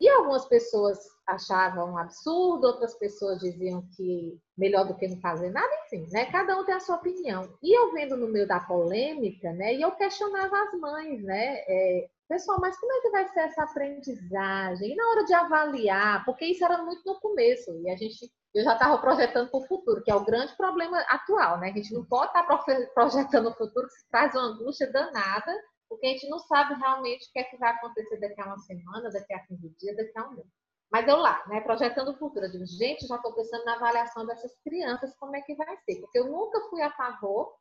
E 0.00 0.08
algumas 0.08 0.46
pessoas 0.46 0.98
achavam 1.26 1.92
um 1.92 1.98
absurdo, 1.98 2.66
outras 2.66 2.94
pessoas 2.94 3.40
diziam 3.40 3.82
que 3.96 4.38
melhor 4.56 4.86
do 4.86 4.94
que 4.94 5.08
não 5.08 5.20
fazer 5.20 5.50
nada, 5.50 5.68
enfim, 5.86 6.06
né? 6.12 6.26
Cada 6.26 6.56
um 6.56 6.64
tem 6.64 6.74
a 6.74 6.80
sua 6.80 6.96
opinião. 6.96 7.52
E 7.62 7.76
eu 7.76 7.92
vendo 7.92 8.16
no 8.16 8.28
meio 8.28 8.46
da 8.46 8.60
polêmica, 8.60 9.52
né? 9.52 9.74
E 9.74 9.82
eu 9.82 9.92
questionava 9.92 10.56
as 10.62 10.80
mães, 10.80 11.22
né? 11.22 11.64
É, 11.68 12.08
Pessoal, 12.28 12.60
mas 12.60 12.78
como 12.78 12.92
é 12.92 13.00
que 13.00 13.08
vai 13.08 13.26
ser 13.28 13.40
essa 13.40 13.62
aprendizagem? 13.62 14.92
E 14.92 14.94
na 14.94 15.08
hora 15.08 15.24
de 15.24 15.32
avaliar, 15.32 16.26
porque 16.26 16.44
isso 16.44 16.62
era 16.62 16.82
muito 16.82 17.02
no 17.06 17.18
começo, 17.18 17.70
e 17.80 17.90
a 17.90 17.96
gente 17.96 18.30
eu 18.54 18.64
já 18.64 18.74
estava 18.74 18.98
projetando 18.98 19.50
para 19.50 19.60
o 19.60 19.66
futuro, 19.66 20.02
que 20.02 20.10
é 20.10 20.14
o 20.14 20.24
grande 20.24 20.54
problema 20.56 20.98
atual, 21.08 21.58
né? 21.58 21.70
A 21.70 21.72
gente 21.72 21.92
não 21.94 22.04
pode 22.04 22.26
estar 22.28 22.44
tá 22.44 22.62
projetando 22.94 23.48
o 23.48 23.54
futuro, 23.54 23.86
que 23.86 23.94
se 23.94 24.08
traz 24.10 24.34
uma 24.34 24.44
angústia 24.44 24.90
danada, 24.90 25.54
porque 25.88 26.06
a 26.06 26.10
gente 26.10 26.28
não 26.28 26.38
sabe 26.38 26.74
realmente 26.74 27.28
o 27.28 27.32
que 27.32 27.38
é 27.38 27.44
que 27.44 27.56
vai 27.56 27.70
acontecer 27.70 28.18
daqui 28.18 28.40
a 28.40 28.46
uma 28.46 28.58
semana, 28.58 29.10
daqui 29.10 29.32
a 29.32 29.46
15 29.46 29.68
dias, 29.78 29.96
daqui 29.96 30.18
a 30.18 30.26
um 30.26 30.34
mês. 30.34 30.46
Mas 30.90 31.06
eu 31.06 31.16
lá, 31.16 31.44
né, 31.48 31.60
projetando 31.60 32.08
o 32.08 32.18
futuro, 32.18 32.50
digo, 32.50 32.64
gente, 32.66 33.06
já 33.06 33.16
estou 33.16 33.34
pensando 33.34 33.64
na 33.64 33.74
avaliação 33.74 34.26
dessas 34.26 34.52
crianças, 34.64 35.14
como 35.16 35.36
é 35.36 35.42
que 35.42 35.54
vai 35.54 35.76
ser, 35.78 36.00
porque 36.00 36.18
eu 36.18 36.30
nunca 36.30 36.60
fui 36.70 36.80
a 36.80 36.90
favor 36.92 37.54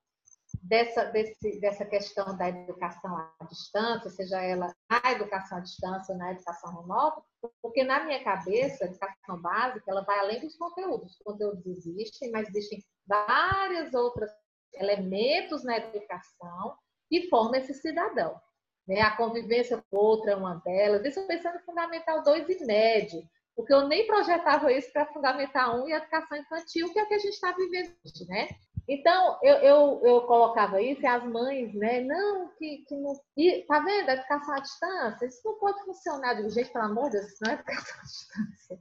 dessa, 0.63 1.05
desse, 1.05 1.59
dessa 1.59 1.85
questão 1.85 2.37
da 2.37 2.47
educação 2.47 3.17
à 3.17 3.45
distância, 3.45 4.09
seja 4.09 4.41
ela 4.41 4.73
na 4.89 5.11
educação 5.11 5.57
à 5.57 5.61
distância 5.61 6.13
ou 6.13 6.19
na 6.19 6.31
educação 6.31 6.73
remota, 6.73 7.21
porque 7.61 7.83
na 7.83 8.03
minha 8.05 8.23
cabeça, 8.23 8.85
a 8.85 8.87
educação 8.87 9.41
básica, 9.41 9.91
ela 9.91 10.05
vai 10.05 10.19
além 10.19 10.39
dos 10.39 10.55
conteúdos. 10.57 11.13
Os 11.13 11.19
conteúdos 11.19 11.65
existem, 11.65 12.31
mas 12.31 12.47
existem 12.47 12.83
vários 13.05 13.93
outros 13.93 14.31
elementos 14.73 15.63
na 15.63 15.77
educação 15.77 16.77
que 17.09 17.29
formam 17.29 17.55
esse 17.55 17.73
cidadão. 17.73 18.39
Né? 18.87 19.01
A 19.01 19.15
convivência 19.15 19.83
com 19.89 19.97
outra 19.97 20.31
é 20.31 20.35
uma 20.35 20.55
delas. 20.55 21.05
Isso 21.05 21.25
pensando 21.27 21.57
em 21.57 21.65
Fundamental 21.65 22.23
2 22.23 22.49
e 22.49 22.65
médio, 22.65 23.21
porque 23.55 23.73
eu 23.73 23.87
nem 23.87 24.07
projetava 24.07 24.71
isso 24.71 24.91
para 24.93 25.05
Fundamental 25.07 25.83
1 25.83 25.87
e 25.89 25.93
Educação 25.93 26.37
Infantil, 26.37 26.91
que 26.93 26.99
é 26.99 27.03
o 27.03 27.07
que 27.07 27.15
a 27.15 27.19
gente 27.19 27.33
está 27.33 27.51
vivendo 27.51 27.93
hoje, 28.05 28.27
né? 28.27 28.47
Então, 28.89 29.37
eu, 29.43 29.55
eu, 29.55 30.01
eu 30.05 30.21
colocava 30.21 30.81
isso 30.81 31.01
e 31.01 31.05
as 31.05 31.21
mães, 31.25 31.73
né? 31.73 31.99
Não, 31.99 32.47
que, 32.57 32.85
que 32.87 32.95
não. 32.95 33.13
E, 33.35 33.65
tá 33.67 33.79
vendo? 33.79 34.07
A 34.07 34.13
educação 34.13 34.53
à 34.53 34.59
distância, 34.59 35.25
isso 35.25 35.41
não 35.43 35.59
pode 35.59 35.83
funcionar. 35.83 36.35
de 36.35 36.49
jeito, 36.49 36.71
pelo 36.71 36.85
amor 36.85 37.09
de 37.09 37.17
Deus, 37.17 37.33
não 37.41 37.51
é 37.51 37.55
educação 37.55 37.99
à 37.99 38.03
distância. 38.03 38.79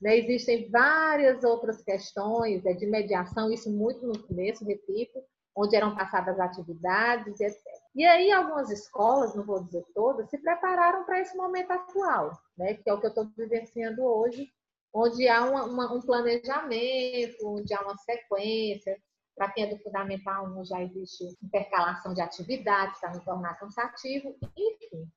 Né? 0.00 0.18
Existem 0.18 0.70
várias 0.70 1.44
outras 1.44 1.82
questões 1.82 2.64
é, 2.64 2.72
de 2.72 2.86
mediação, 2.86 3.52
isso 3.52 3.70
muito 3.70 4.06
no 4.06 4.18
começo, 4.26 4.64
repito, 4.64 5.22
onde 5.54 5.76
eram 5.76 5.94
passadas 5.94 6.38
atividades, 6.40 7.40
etc. 7.40 7.56
E 7.94 8.04
aí, 8.04 8.32
algumas 8.32 8.70
escolas, 8.70 9.34
não 9.34 9.44
vou 9.44 9.62
dizer 9.62 9.84
todas, 9.94 10.30
se 10.30 10.38
prepararam 10.38 11.04
para 11.04 11.20
esse 11.20 11.36
momento 11.36 11.70
atual, 11.70 12.32
né? 12.56 12.74
que 12.74 12.88
é 12.88 12.94
o 12.94 13.00
que 13.00 13.06
eu 13.06 13.10
estou 13.10 13.26
vivenciando 13.36 14.02
hoje, 14.02 14.50
onde 14.94 15.28
há 15.28 15.44
uma, 15.44 15.64
uma, 15.64 15.92
um 15.92 16.00
planejamento, 16.00 17.46
onde 17.46 17.74
há 17.74 17.82
uma 17.82 17.96
sequência, 17.98 18.96
para 19.36 19.50
quem 19.50 19.64
é 19.64 19.74
do 19.74 19.82
Fundamental 19.82 20.46
1 20.46 20.64
já 20.64 20.82
existe 20.82 21.24
intercalação 21.42 22.12
de 22.14 22.20
atividades 22.20 23.00
para 23.00 23.12
não 23.12 23.20
tornar 23.20 23.58
cansativo, 23.58 24.36
enfim. 24.56 25.08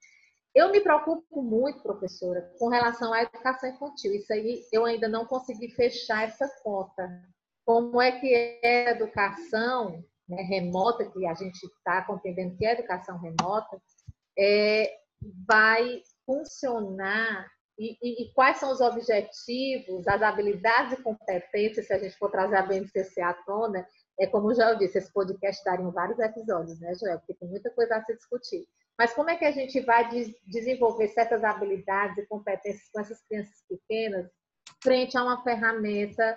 Eu 0.54 0.72
me 0.72 0.80
preocupo 0.80 1.42
muito, 1.42 1.84
professora, 1.84 2.50
com 2.58 2.70
relação 2.70 3.12
à 3.12 3.24
educação 3.24 3.70
infantil. 3.70 4.14
Isso 4.14 4.32
aí 4.32 4.66
eu 4.72 4.86
ainda 4.86 5.10
não 5.10 5.26
consegui 5.26 5.70
fechar 5.70 6.24
essa 6.24 6.48
conta. 6.64 7.10
como 7.66 8.02
é 8.02 8.14
que 8.14 8.34
é 8.34 8.88
a 8.88 8.92
educação 8.92 10.02
né, 10.28 10.42
remota, 10.44 11.10
que 11.10 11.26
a 11.26 11.34
gente 11.34 11.64
está 11.64 12.02
compreendendo 12.04 12.58
que 12.58 12.66
é 12.66 12.74
educação 12.74 13.20
remota, 13.20 13.82
é, 14.38 14.92
vai 15.48 16.02
funcionar 16.26 17.48
e, 17.78 17.98
e, 18.02 18.24
e, 18.24 18.34
quais 18.34 18.58
são 18.58 18.72
os 18.72 18.80
objetivos, 18.80 20.08
as 20.08 20.22
habilidades 20.22 20.94
e 20.94 21.04
competências, 21.04 21.88
se 21.88 21.94
a 21.94 22.00
gente 22.00 22.18
for 22.18 22.32
trazer 22.32 22.56
a 22.56 22.62
BNCC 22.62 23.22
à 23.22 23.34
tona, 23.34 23.86
é 24.18 24.26
como 24.26 24.54
já 24.54 24.70
eu 24.70 24.78
disse, 24.78 24.98
esse 24.98 25.12
podcast 25.12 25.62
daria 25.64 25.90
vários 25.90 26.18
episódios, 26.20 26.80
né, 26.80 26.96
Joel? 26.96 27.20
Porque 27.20 27.34
tem 27.34 27.50
muita 27.50 27.70
coisa 27.72 27.98
a 27.98 28.04
se 28.06 28.16
discutir. 28.16 28.66
Mas 28.98 29.14
como 29.14 29.30
é 29.30 29.36
que 29.36 29.44
a 29.44 29.52
gente 29.52 29.82
vai 29.82 30.08
desenvolver 30.48 31.10
certas 31.10 31.44
habilidades 31.44 32.18
e 32.18 32.28
competências 32.28 32.90
com 32.94 33.02
essas 33.02 33.22
crianças 33.28 33.62
pequenas 33.68 34.32
frente 34.82 35.18
a 35.18 35.24
uma 35.24 35.44
ferramenta 35.44 36.36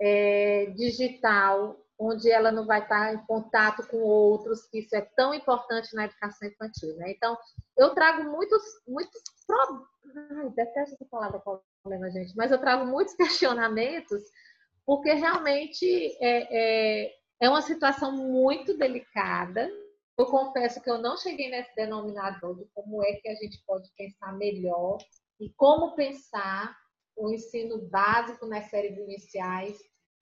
é, 0.00 0.66
digital, 0.76 1.76
onde 2.00 2.30
ela 2.30 2.50
não 2.50 2.64
vai 2.64 2.80
estar 2.80 3.12
em 3.12 3.18
contato 3.26 3.86
com 3.88 3.98
outros, 3.98 4.66
que 4.66 4.78
isso 4.78 4.96
é 4.96 5.02
tão 5.02 5.34
importante 5.34 5.94
na 5.94 6.06
educação 6.06 6.48
infantil, 6.48 6.96
né? 6.96 7.10
Então, 7.10 7.36
eu 7.76 7.94
trago 7.94 8.24
muitos, 8.24 8.62
muitos 8.88 9.20
Ai, 10.32 10.48
detesto 10.50 10.94
essa 10.94 11.04
palavra 11.10 11.42
problema, 11.82 12.10
gente, 12.10 12.34
mas 12.36 12.50
eu 12.50 12.58
trago 12.58 12.86
muitos 12.86 13.14
questionamentos, 13.16 14.22
porque 14.86 15.12
realmente 15.12 15.86
é, 16.20 17.04
é, 17.04 17.14
é 17.40 17.48
uma 17.50 17.60
situação 17.60 18.12
muito 18.12 18.76
delicada. 18.78 19.70
Eu 20.18 20.26
confesso 20.26 20.80
que 20.80 20.90
eu 20.90 20.98
não 20.98 21.18
cheguei 21.18 21.50
nesse 21.50 21.74
denominador 21.74 22.56
de 22.56 22.64
como 22.74 23.04
é 23.04 23.12
que 23.14 23.28
a 23.28 23.34
gente 23.34 23.62
pode 23.66 23.90
pensar 23.96 24.32
melhor 24.38 24.98
e 25.38 25.50
como 25.50 25.94
pensar 25.94 26.74
o 27.16 27.30
ensino 27.30 27.78
básico 27.88 28.46
nas 28.46 28.70
séries 28.70 28.96
iniciais 28.96 29.78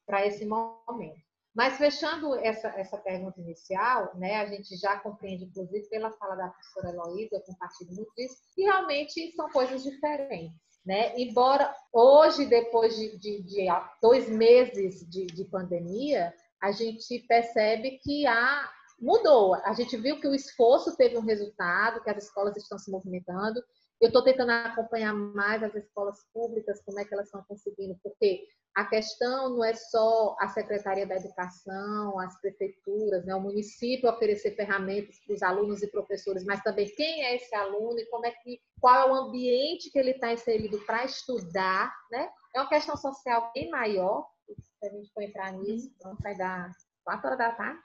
para 0.06 0.26
esse 0.26 0.44
momento. 0.44 1.27
Mas 1.58 1.76
fechando 1.76 2.36
essa, 2.36 2.68
essa 2.68 2.96
pergunta 2.96 3.40
inicial, 3.40 4.12
né, 4.14 4.36
a 4.36 4.46
gente 4.46 4.76
já 4.76 4.96
compreende, 5.00 5.46
inclusive 5.46 5.88
pela 5.88 6.12
fala 6.12 6.36
da 6.36 6.50
professora 6.50 6.90
Heloísa, 6.90 7.34
eu 7.34 7.40
compartilho 7.40 7.96
muito 7.96 8.12
isso, 8.16 8.36
que 8.54 8.62
realmente 8.62 9.32
são 9.34 9.50
coisas 9.50 9.82
diferentes. 9.82 10.56
Né? 10.86 11.18
Embora 11.18 11.74
hoje, 11.92 12.46
depois 12.46 12.94
de, 12.94 13.18
de, 13.18 13.42
de 13.42 13.66
dois 14.00 14.28
meses 14.28 15.00
de, 15.10 15.26
de 15.26 15.44
pandemia, 15.46 16.32
a 16.62 16.70
gente 16.70 17.26
percebe 17.26 17.98
que 18.04 18.24
há 18.24 18.70
mudou. 19.00 19.56
A 19.56 19.72
gente 19.72 19.96
viu 19.96 20.20
que 20.20 20.28
o 20.28 20.34
esforço 20.36 20.96
teve 20.96 21.18
um 21.18 21.22
resultado, 21.22 22.00
que 22.04 22.10
as 22.10 22.22
escolas 22.22 22.56
estão 22.56 22.78
se 22.78 22.88
movimentando. 22.88 23.60
Eu 24.00 24.06
estou 24.06 24.22
tentando 24.22 24.52
acompanhar 24.52 25.12
mais 25.12 25.60
as 25.64 25.74
escolas 25.74 26.20
públicas, 26.32 26.80
como 26.84 27.00
é 27.00 27.04
que 27.04 27.12
elas 27.12 27.26
estão 27.26 27.42
conseguindo, 27.48 27.98
porque 28.00 28.44
a 28.78 28.85
questão 28.85 29.56
não 29.56 29.64
é 29.64 29.75
só 29.75 30.37
a 30.38 30.47
Secretaria 30.50 31.04
da 31.04 31.16
Educação, 31.16 32.16
as 32.20 32.40
prefeituras, 32.40 33.26
né, 33.26 33.35
o 33.35 33.40
município 33.40 34.08
oferecer 34.08 34.54
ferramentas 34.54 35.18
para 35.18 35.35
os 35.35 35.42
alunos 35.42 35.82
e 35.82 35.90
professores, 35.90 36.44
mas 36.44 36.62
também 36.62 36.87
quem 36.94 37.25
é 37.25 37.35
esse 37.35 37.52
aluno 37.56 37.99
e 37.99 38.06
como 38.06 38.25
é 38.25 38.30
que, 38.30 38.61
qual 38.80 38.94
é 38.94 39.11
o 39.11 39.14
ambiente 39.16 39.90
que 39.90 39.99
ele 39.99 40.12
está 40.12 40.32
inserido 40.32 40.78
para 40.87 41.04
estudar, 41.04 41.92
né? 42.08 42.30
É 42.54 42.61
uma 42.61 42.68
questão 42.68 42.97
social 42.97 43.50
bem 43.52 43.68
maior, 43.68 44.28
se 44.47 44.87
a 44.87 44.90
gente 44.90 45.12
for 45.12 45.25
entrar 45.25 45.52
nisso, 45.54 45.92
então 45.97 46.16
vai 46.23 46.37
dar 46.37 46.70
quatro 47.02 47.26
horas 47.26 47.38
da 47.38 47.50
tarde, 47.50 47.82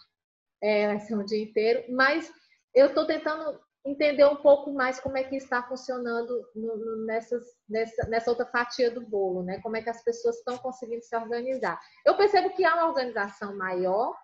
é, 0.62 0.90
vai 0.90 1.00
ser 1.00 1.16
um 1.16 1.26
dia 1.26 1.42
inteiro, 1.42 1.92
mas 1.92 2.32
eu 2.72 2.86
estou 2.86 3.08
tentando 3.08 3.60
entender 3.86 4.26
um 4.26 4.38
pouco 4.38 4.72
mais 4.72 5.00
como 5.00 5.18
é 5.18 5.24
que 5.24 5.36
está 5.36 5.62
funcionando 5.64 6.50
no, 6.56 6.78
no, 6.78 7.06
nessas, 7.06 7.44
nessa, 7.68 8.08
nessa 8.08 8.30
outra 8.30 8.46
fatia 8.46 8.90
do 8.90 9.02
bolo, 9.02 9.44
né? 9.44 9.60
Como 9.62 9.76
é 9.76 9.82
que 9.82 9.90
as 9.90 10.04
pessoas 10.04 10.38
estão 10.38 10.58
conseguindo 10.58 11.04
se 11.04 11.16
organizar. 11.16 11.80
Eu 12.06 12.16
percebo 12.16 12.52
que 12.52 12.64
há 12.64 12.76
uma 12.76 12.88
organização 12.88 13.56
maior, 13.58 14.16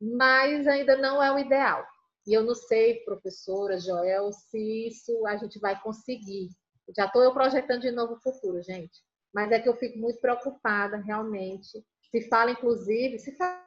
mas 0.00 0.66
ainda 0.66 0.96
não 0.96 1.22
é 1.22 1.32
o 1.32 1.38
ideal. 1.38 1.86
E 2.26 2.32
eu 2.32 2.42
não 2.42 2.54
sei, 2.54 3.04
professora 3.04 3.78
Joel, 3.78 4.32
se 4.32 4.88
isso 4.88 5.26
a 5.26 5.36
gente 5.36 5.60
vai 5.60 5.80
conseguir. 5.80 6.48
Já 6.96 7.06
estou 7.06 7.22
eu 7.22 7.32
projetando 7.32 7.82
de 7.82 7.90
novo 7.90 8.14
o 8.14 8.20
futuro, 8.20 8.62
gente. 8.62 9.00
Mas 9.32 9.50
é 9.52 9.60
que 9.60 9.68
eu 9.68 9.76
fico 9.76 9.98
muito 9.98 10.20
preocupada, 10.20 10.96
realmente. 10.96 11.84
Se 12.10 12.28
fala, 12.28 12.50
inclusive, 12.50 13.18
se 13.18 13.36
fala 13.36 13.62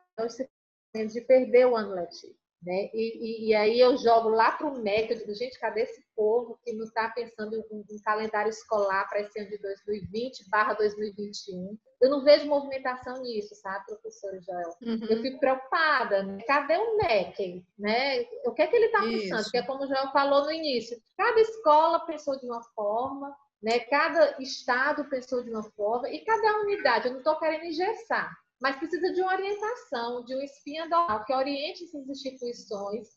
de 0.93 1.21
perder 1.21 1.67
o 1.67 1.75
ano 1.75 1.93
letivo. 1.93 2.35
Né? 2.61 2.89
E, 2.91 2.95
e, 2.95 3.49
e, 3.49 3.55
aí 3.55 3.79
eu 3.79 3.95
jogo 3.97 4.29
lá 4.29 4.51
para 4.51 4.67
o 4.67 4.81
MEC, 4.81 5.11
eu 5.11 5.17
digo, 5.19 5.33
gente, 5.35 5.59
cadê 5.59 5.81
esse 5.81 6.03
povo 6.15 6.59
que 6.65 6.73
não 6.73 6.85
está 6.85 7.07
pensando 7.09 7.55
em 7.55 7.59
um 7.59 8.01
calendário 8.03 8.49
escolar 8.49 9.07
para 9.07 9.21
esse 9.21 9.39
ano 9.39 9.49
de 9.49 9.59
2020 9.59 10.49
barra 10.49 10.73
2021? 10.73 11.77
Eu 12.01 12.09
não 12.09 12.23
vejo 12.23 12.47
movimentação 12.47 13.21
nisso, 13.21 13.53
sabe, 13.55 13.85
professor 13.85 14.39
Joel? 14.41 14.75
Uhum. 14.81 15.07
Eu 15.07 15.21
fico 15.21 15.39
preocupada, 15.39 16.23
né? 16.23 16.39
Cadê 16.47 16.77
o 16.77 16.97
MEC? 16.97 17.63
Né? 17.77 18.25
O 18.45 18.51
que 18.51 18.63
é 18.63 18.67
que 18.67 18.75
ele 18.75 18.87
está 18.87 19.01
pensando? 19.01 19.43
Porque 19.43 19.57
é 19.57 19.65
como 19.65 19.83
o 19.83 19.87
Joel 19.87 20.11
falou 20.11 20.45
no 20.45 20.51
início, 20.51 20.99
cada 21.15 21.39
escola 21.39 22.05
pensou 22.07 22.39
de 22.39 22.45
uma 22.47 22.63
forma, 22.75 23.35
né? 23.61 23.79
cada 23.81 24.35
estado 24.41 25.07
pensou 25.09 25.43
de 25.43 25.51
uma 25.51 25.63
forma, 25.71 26.09
e 26.09 26.25
cada 26.25 26.59
unidade, 26.61 27.07
eu 27.07 27.11
não 27.11 27.19
estou 27.19 27.37
querendo 27.37 27.65
engessar, 27.65 28.35
mas 28.61 28.77
precisa 28.77 29.13
de 29.13 29.21
uma 29.21 29.33
orientação, 29.33 30.23
de 30.23 30.35
um 30.35 30.41
espinha 30.41 30.89
dorsal 30.89 31.25
que 31.25 31.33
oriente 31.33 31.83
essas 31.83 32.07
instituições 32.07 33.07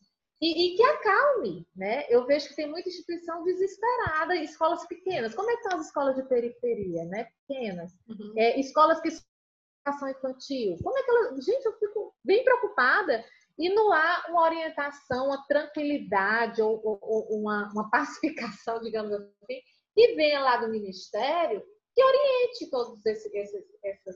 e, 0.41 0.73
e, 0.73 0.75
que 0.75 0.83
acalme, 0.83 1.67
né? 1.75 2.05
Eu 2.09 2.25
vejo 2.25 2.47
que 2.47 2.55
tem 2.55 2.69
muita 2.69 2.89
instituição 2.89 3.43
desesperada, 3.43 4.35
escolas 4.35 4.87
pequenas. 4.87 5.35
Como 5.35 5.49
é 5.49 5.53
que 5.53 5.61
estão 5.61 5.79
as 5.79 5.85
escolas 5.85 6.15
de 6.15 6.23
periferia, 6.23 7.05
né? 7.05 7.27
Pequenas. 7.47 7.91
Uhum. 8.07 8.33
É, 8.35 8.59
escolas 8.59 8.99
que 9.01 9.09
educação 9.09 10.09
infantil. 10.09 10.77
Como 10.81 10.97
é 10.97 11.03
que 11.03 11.11
elas... 11.11 11.45
Gente, 11.45 11.65
eu 11.65 11.77
fico 11.77 12.15
bem 12.23 12.43
preocupada 12.43 13.23
e 13.57 13.69
não 13.69 13.91
há 13.93 14.25
uma 14.29 14.43
orientação, 14.43 15.27
uma 15.27 15.45
tranquilidade 15.47 16.61
ou, 16.61 16.81
ou, 16.83 16.99
ou 17.01 17.39
uma, 17.39 17.69
uma 17.71 17.89
pacificação, 17.91 18.81
digamos 18.81 19.13
assim, 19.13 19.61
que 19.93 20.15
venha 20.15 20.41
lá 20.41 20.57
do 20.57 20.69
Ministério 20.69 21.63
que 21.93 22.03
oriente 22.03 22.69
esses, 23.35 23.65
essas 23.83 24.15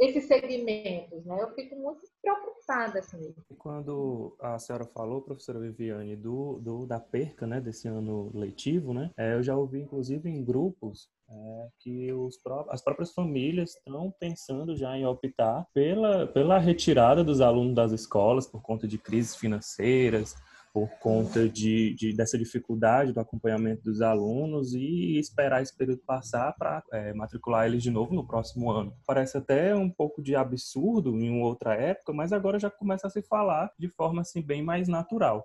esses 0.00 0.26
segmentos, 0.26 1.24
né? 1.24 1.40
Eu 1.40 1.54
fico 1.54 1.76
muito 1.76 2.00
preocupada 2.20 3.00
com 3.02 3.18
isso. 3.18 3.42
Quando 3.56 4.36
a 4.40 4.58
senhora 4.58 4.84
falou, 4.84 5.22
professora 5.22 5.60
Viviane, 5.60 6.16
do, 6.16 6.58
do 6.60 6.86
da 6.86 7.00
perca, 7.00 7.46
né, 7.46 7.60
desse 7.60 7.88
ano 7.88 8.30
letivo, 8.34 8.92
né? 8.92 9.10
É, 9.16 9.34
eu 9.34 9.42
já 9.42 9.56
ouvi, 9.56 9.80
inclusive, 9.80 10.28
em 10.28 10.44
grupos 10.44 11.08
é, 11.30 11.68
que 11.78 12.12
os 12.12 12.38
as 12.68 12.82
próprias 12.82 13.12
famílias 13.12 13.76
estão 13.76 14.12
pensando 14.18 14.76
já 14.76 14.96
em 14.96 15.06
optar 15.06 15.66
pela, 15.74 16.26
pela 16.26 16.58
retirada 16.58 17.22
dos 17.22 17.40
alunos 17.40 17.74
das 17.74 17.92
escolas 17.92 18.46
por 18.46 18.62
conta 18.62 18.86
de 18.88 18.98
crises 18.98 19.36
financeiras, 19.36 20.34
por 20.72 20.88
conta 21.00 21.48
de, 21.48 21.94
de, 21.94 22.12
dessa 22.12 22.38
dificuldade 22.38 23.12
do 23.12 23.20
acompanhamento 23.20 23.82
dos 23.82 24.00
alunos 24.00 24.74
e 24.74 25.18
esperar 25.18 25.62
esse 25.62 25.76
período 25.76 26.02
passar 26.06 26.52
para 26.58 26.82
é, 26.92 27.12
matricular 27.12 27.66
eles 27.66 27.82
de 27.82 27.90
novo 27.90 28.14
no 28.14 28.26
próximo 28.26 28.70
ano. 28.70 28.92
Parece 29.06 29.38
até 29.38 29.74
um 29.74 29.90
pouco 29.90 30.22
de 30.22 30.34
absurdo 30.34 31.16
em 31.18 31.30
uma 31.30 31.46
outra 31.46 31.74
época, 31.74 32.12
mas 32.12 32.32
agora 32.32 32.58
já 32.58 32.70
começa 32.70 33.06
a 33.06 33.10
se 33.10 33.22
falar 33.22 33.70
de 33.78 33.88
forma 33.88 34.22
assim 34.22 34.42
bem 34.42 34.62
mais 34.62 34.88
natural. 34.88 35.44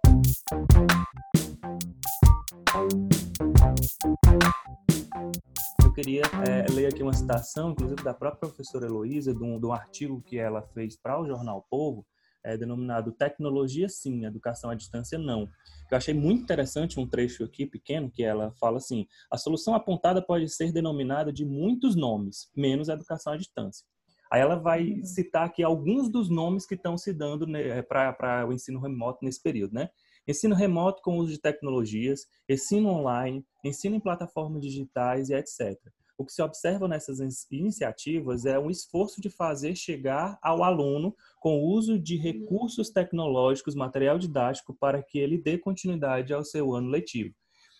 Eu 5.83 5.93
queria 5.93 6.23
é, 6.47 6.71
ler 6.71 6.87
aqui 6.87 7.03
uma 7.03 7.13
citação, 7.13 7.71
inclusive 7.71 8.03
da 8.03 8.13
própria 8.13 8.49
professora 8.49 8.87
Heloísa, 8.87 9.33
de 9.33 9.43
um, 9.43 9.59
de 9.59 9.65
um 9.65 9.71
artigo 9.71 10.21
que 10.21 10.39
ela 10.39 10.61
fez 10.73 10.97
para 10.97 11.19
o 11.19 11.27
Jornal 11.27 11.65
Povo, 11.69 12.05
é, 12.43 12.57
denominado 12.57 13.11
Tecnologia 13.11 13.87
Sim, 13.87 14.25
Educação 14.25 14.69
à 14.69 14.75
Distância 14.75 15.17
Não. 15.17 15.49
Eu 15.89 15.97
achei 15.97 16.13
muito 16.13 16.43
interessante 16.43 16.99
um 16.99 17.07
trecho 17.07 17.43
aqui 17.43 17.65
pequeno 17.65 18.11
que 18.11 18.23
ela 18.23 18.51
fala 18.59 18.77
assim: 18.77 19.07
a 19.31 19.37
solução 19.37 19.73
apontada 19.73 20.21
pode 20.21 20.49
ser 20.49 20.71
denominada 20.71 21.31
de 21.31 21.45
muitos 21.45 21.95
nomes, 21.95 22.49
menos 22.55 22.89
educação 22.89 23.33
à 23.33 23.37
distância. 23.37 23.85
Aí 24.31 24.41
ela 24.41 24.55
vai 24.55 24.83
uhum. 24.83 25.05
citar 25.05 25.45
aqui 25.45 25.61
alguns 25.61 26.09
dos 26.09 26.29
nomes 26.29 26.65
que 26.65 26.73
estão 26.73 26.97
se 26.97 27.13
dando 27.13 27.45
né, 27.45 27.81
para 27.83 28.47
o 28.47 28.51
ensino 28.51 28.79
remoto 28.79 29.19
nesse 29.23 29.41
período, 29.41 29.73
né? 29.73 29.89
Ensino 30.27 30.55
remoto 30.55 31.01
com 31.03 31.17
uso 31.17 31.31
de 31.31 31.39
tecnologias, 31.39 32.25
ensino 32.49 32.89
online, 32.89 33.45
ensino 33.63 33.95
em 33.95 33.99
plataformas 33.99 34.61
digitais 34.61 35.29
e 35.29 35.35
etc 35.35 35.77
o 36.17 36.25
que 36.25 36.31
se 36.31 36.41
observa 36.41 36.87
nessas 36.87 37.19
iniciativas 37.51 38.45
é 38.45 38.59
um 38.59 38.69
esforço 38.69 39.19
de 39.19 39.29
fazer 39.29 39.75
chegar 39.75 40.37
ao 40.41 40.63
aluno 40.63 41.15
com 41.39 41.57
o 41.57 41.65
uso 41.71 41.97
de 41.99 42.17
recursos 42.17 42.89
tecnológicos, 42.89 43.75
material 43.75 44.17
didático, 44.17 44.75
para 44.79 45.01
que 45.01 45.17
ele 45.17 45.37
dê 45.37 45.57
continuidade 45.57 46.33
ao 46.33 46.43
seu 46.43 46.73
ano 46.73 46.89
letivo. 46.89 47.33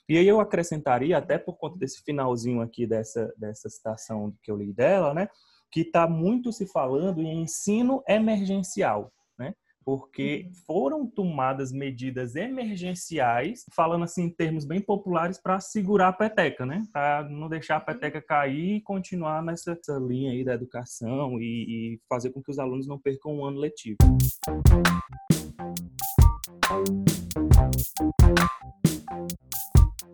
E 0.09 0.17
aí 0.17 0.27
eu 0.27 0.39
acrescentaria, 0.39 1.17
até 1.17 1.37
por 1.37 1.57
conta 1.57 1.77
desse 1.77 2.03
finalzinho 2.03 2.61
aqui 2.61 2.85
dessa, 2.85 3.33
dessa 3.37 3.69
citação 3.69 4.33
que 4.41 4.51
eu 4.51 4.57
li 4.57 4.73
dela, 4.73 5.13
né, 5.13 5.29
que 5.71 5.81
está 5.81 6.07
muito 6.07 6.51
se 6.51 6.65
falando 6.67 7.21
em 7.21 7.41
ensino 7.41 8.03
emergencial. 8.07 9.11
Porque 9.85 10.45
uhum. 10.45 10.53
foram 10.65 11.07
tomadas 11.07 11.71
medidas 11.71 12.35
emergenciais, 12.35 13.65
falando 13.73 14.03
assim 14.03 14.23
em 14.23 14.29
termos 14.29 14.65
bem 14.65 14.81
populares, 14.81 15.39
para 15.41 15.59
segurar 15.59 16.09
a 16.09 16.13
peteca, 16.13 16.65
né? 16.65 16.83
Para 16.91 17.27
não 17.29 17.49
deixar 17.49 17.75
a 17.75 17.79
uhum. 17.79 17.85
peteca 17.85 18.21
cair 18.21 18.77
e 18.77 18.81
continuar 18.81 19.43
nessa 19.43 19.77
linha 19.99 20.31
aí 20.31 20.43
da 20.43 20.53
educação 20.53 21.39
e, 21.39 21.95
e 21.95 21.99
fazer 22.07 22.31
com 22.31 22.41
que 22.41 22.51
os 22.51 22.59
alunos 22.59 22.87
não 22.87 22.99
percam 22.99 23.33
um 23.33 23.45
ano 23.45 23.59
letivo. 23.59 23.97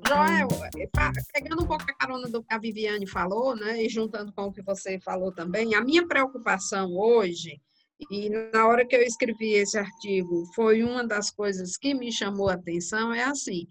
Joel, 0.08 0.48
pegando 1.34 1.64
um 1.64 1.68
pouco 1.68 1.84
a 1.84 1.94
carona 1.94 2.28
do 2.28 2.44
que 2.44 2.54
a 2.54 2.58
Viviane 2.58 3.06
falou, 3.06 3.56
né, 3.56 3.84
e 3.84 3.90
juntando 3.90 4.34
com 4.34 4.46
o 4.46 4.52
que 4.52 4.62
você 4.62 5.00
falou 5.00 5.32
também, 5.32 5.76
a 5.76 5.82
minha 5.82 6.08
preocupação 6.08 6.98
hoje 6.98 7.62
e 8.10 8.30
na 8.30 8.68
hora 8.68 8.86
que 8.86 8.96
eu 8.96 9.02
escrevi 9.02 9.54
esse 9.54 9.78
artigo, 9.78 10.46
foi 10.56 10.84
uma 10.84 11.06
das 11.06 11.30
coisas 11.32 11.76
que 11.78 11.94
me 11.94 12.12
chamou 12.12 12.50
a 12.50 12.54
atenção, 12.54 13.14
é 13.14 13.24
assim, 13.24 13.68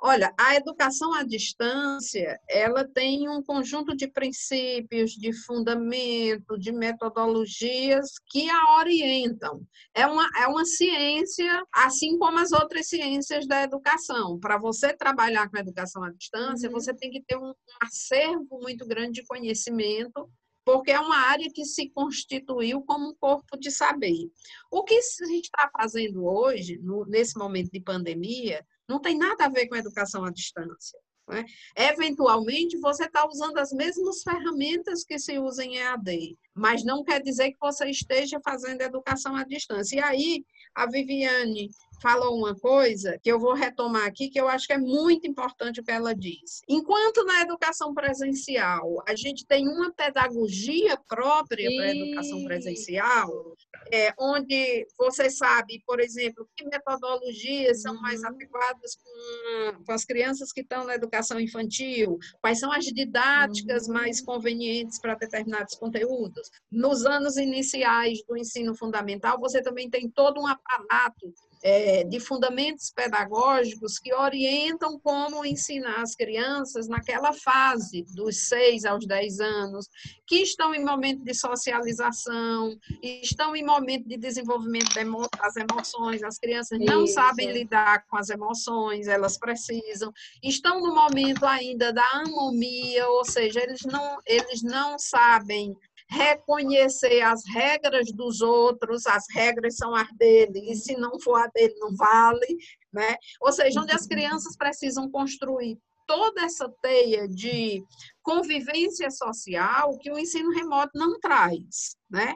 olha, 0.00 0.32
a 0.38 0.56
educação 0.56 1.12
à 1.14 1.22
distância, 1.22 2.38
ela 2.48 2.86
tem 2.86 3.28
um 3.28 3.42
conjunto 3.42 3.96
de 3.96 4.08
princípios, 4.08 5.12
de 5.12 5.32
fundamento, 5.44 6.58
de 6.58 6.72
metodologias 6.72 8.10
que 8.28 8.48
a 8.50 8.78
orientam. 8.78 9.62
É 9.94 10.06
uma, 10.06 10.28
é 10.40 10.46
uma 10.46 10.64
ciência, 10.64 11.62
assim 11.72 12.18
como 12.18 12.38
as 12.38 12.52
outras 12.52 12.88
ciências 12.88 13.46
da 13.46 13.62
educação. 13.62 14.38
Para 14.38 14.58
você 14.58 14.92
trabalhar 14.92 15.48
com 15.48 15.56
a 15.56 15.60
educação 15.60 16.02
à 16.02 16.10
distância, 16.10 16.68
uhum. 16.68 16.74
você 16.74 16.94
tem 16.94 17.10
que 17.10 17.22
ter 17.22 17.36
um 17.36 17.52
acervo 17.82 18.60
muito 18.60 18.86
grande 18.86 19.20
de 19.20 19.26
conhecimento 19.26 20.28
porque 20.70 20.90
é 20.90 21.00
uma 21.00 21.16
área 21.16 21.50
que 21.50 21.64
se 21.64 21.88
constituiu 21.88 22.82
como 22.82 23.08
um 23.08 23.14
corpo 23.14 23.58
de 23.58 23.70
saber. 23.70 24.30
O 24.70 24.84
que 24.84 24.96
a 24.96 25.26
gente 25.26 25.46
está 25.46 25.70
fazendo 25.74 26.26
hoje, 26.26 26.78
no, 26.82 27.06
nesse 27.06 27.38
momento 27.38 27.70
de 27.72 27.80
pandemia, 27.80 28.62
não 28.86 29.00
tem 29.00 29.16
nada 29.16 29.46
a 29.46 29.48
ver 29.48 29.66
com 29.66 29.76
a 29.76 29.78
educação 29.78 30.26
à 30.26 30.30
distância. 30.30 30.98
Né? 31.26 31.46
Eventualmente, 31.74 32.76
você 32.80 33.06
está 33.06 33.26
usando 33.26 33.56
as 33.56 33.72
mesmas 33.72 34.22
ferramentas 34.22 35.04
que 35.04 35.18
se 35.18 35.38
usam 35.38 35.64
em 35.64 35.78
EAD, 35.78 36.36
mas 36.54 36.84
não 36.84 37.02
quer 37.02 37.22
dizer 37.22 37.52
que 37.52 37.58
você 37.58 37.88
esteja 37.88 38.38
fazendo 38.44 38.82
educação 38.82 39.34
à 39.36 39.44
distância. 39.44 39.96
E 39.96 40.00
aí, 40.00 40.44
a 40.74 40.84
Viviane 40.84 41.70
falou 42.00 42.36
uma 42.36 42.54
coisa 42.54 43.18
que 43.22 43.30
eu 43.30 43.38
vou 43.38 43.54
retomar 43.54 44.06
aqui, 44.06 44.28
que 44.28 44.40
eu 44.40 44.48
acho 44.48 44.66
que 44.66 44.72
é 44.72 44.78
muito 44.78 45.26
importante 45.26 45.80
o 45.80 45.84
que 45.84 45.90
ela 45.90 46.14
disse. 46.14 46.62
Enquanto 46.68 47.24
na 47.24 47.40
educação 47.42 47.94
presencial 47.94 49.02
a 49.06 49.14
gente 49.14 49.46
tem 49.46 49.68
uma 49.68 49.92
pedagogia 49.92 50.96
própria 51.08 51.68
para 51.76 51.86
a 51.86 51.94
educação 51.94 52.44
presencial, 52.44 53.56
é, 53.92 54.12
onde 54.18 54.86
você 54.98 55.30
sabe, 55.30 55.82
por 55.86 56.00
exemplo, 56.00 56.48
que 56.56 56.64
metodologias 56.64 57.82
são 57.82 58.00
mais 58.00 58.20
uhum. 58.20 58.28
adequadas 58.28 58.96
com, 58.96 59.84
com, 59.84 59.92
as 59.92 60.04
crianças 60.04 60.52
que 60.52 60.60
estão 60.60 60.84
na 60.84 60.94
educação 60.94 61.40
infantil, 61.40 62.18
quais 62.40 62.58
são 62.58 62.70
as 62.72 62.84
didáticas 62.84 63.86
uhum. 63.86 63.94
mais 63.94 64.20
convenientes 64.20 65.00
para 65.00 65.14
determinados 65.14 65.74
conteúdos. 65.74 66.50
Nos 66.70 67.04
anos 67.06 67.36
iniciais 67.36 68.18
do 68.26 68.36
ensino 68.36 68.74
fundamental, 68.74 69.38
você 69.38 69.62
também 69.62 69.88
tem 69.88 70.08
todo 70.08 70.40
um 70.40 70.46
aparato 70.46 71.32
é, 71.62 72.04
de 72.04 72.20
fundamentos 72.20 72.90
pedagógicos 72.90 73.98
que 73.98 74.14
orientam 74.14 74.98
como 75.00 75.44
ensinar 75.44 76.02
as 76.02 76.14
crianças 76.14 76.88
naquela 76.88 77.32
fase, 77.32 78.04
dos 78.14 78.48
6 78.48 78.84
aos 78.84 79.06
10 79.06 79.40
anos, 79.40 79.88
que 80.26 80.36
estão 80.36 80.74
em 80.74 80.84
momento 80.84 81.24
de 81.24 81.34
socialização, 81.34 82.76
estão 83.02 83.56
em 83.56 83.64
momento 83.64 84.06
de 84.08 84.16
desenvolvimento 84.16 84.92
das 85.40 85.56
emoções, 85.56 86.22
as 86.22 86.38
crianças 86.38 86.78
não 86.78 87.04
Isso. 87.04 87.14
sabem 87.14 87.52
lidar 87.52 88.04
com 88.06 88.16
as 88.16 88.28
emoções, 88.28 89.08
elas 89.08 89.38
precisam, 89.38 90.12
estão 90.42 90.80
no 90.80 90.94
momento 90.94 91.44
ainda 91.44 91.92
da 91.92 92.06
anomia, 92.12 93.08
ou 93.08 93.24
seja, 93.24 93.60
eles 93.62 93.80
não, 93.84 94.18
eles 94.26 94.62
não 94.62 94.98
sabem 94.98 95.76
reconhecer 96.10 97.20
as 97.20 97.42
regras 97.46 98.10
dos 98.12 98.40
outros, 98.40 99.06
as 99.06 99.24
regras 99.30 99.76
são 99.76 99.94
as 99.94 100.10
dele, 100.14 100.70
e 100.70 100.74
se 100.74 100.96
não 100.96 101.20
for 101.20 101.36
a 101.36 101.46
dele, 101.48 101.74
não 101.78 101.94
vale, 101.94 102.56
né? 102.92 103.16
Ou 103.40 103.52
seja, 103.52 103.80
onde 103.80 103.92
as 103.92 104.06
crianças 104.06 104.56
precisam 104.56 105.10
construir 105.10 105.78
toda 106.06 106.42
essa 106.42 106.72
teia 106.82 107.28
de 107.28 107.84
convivência 108.22 109.10
social 109.10 109.98
que 109.98 110.10
o 110.10 110.18
ensino 110.18 110.50
remoto 110.50 110.92
não 110.94 111.20
traz, 111.20 111.96
né? 112.10 112.34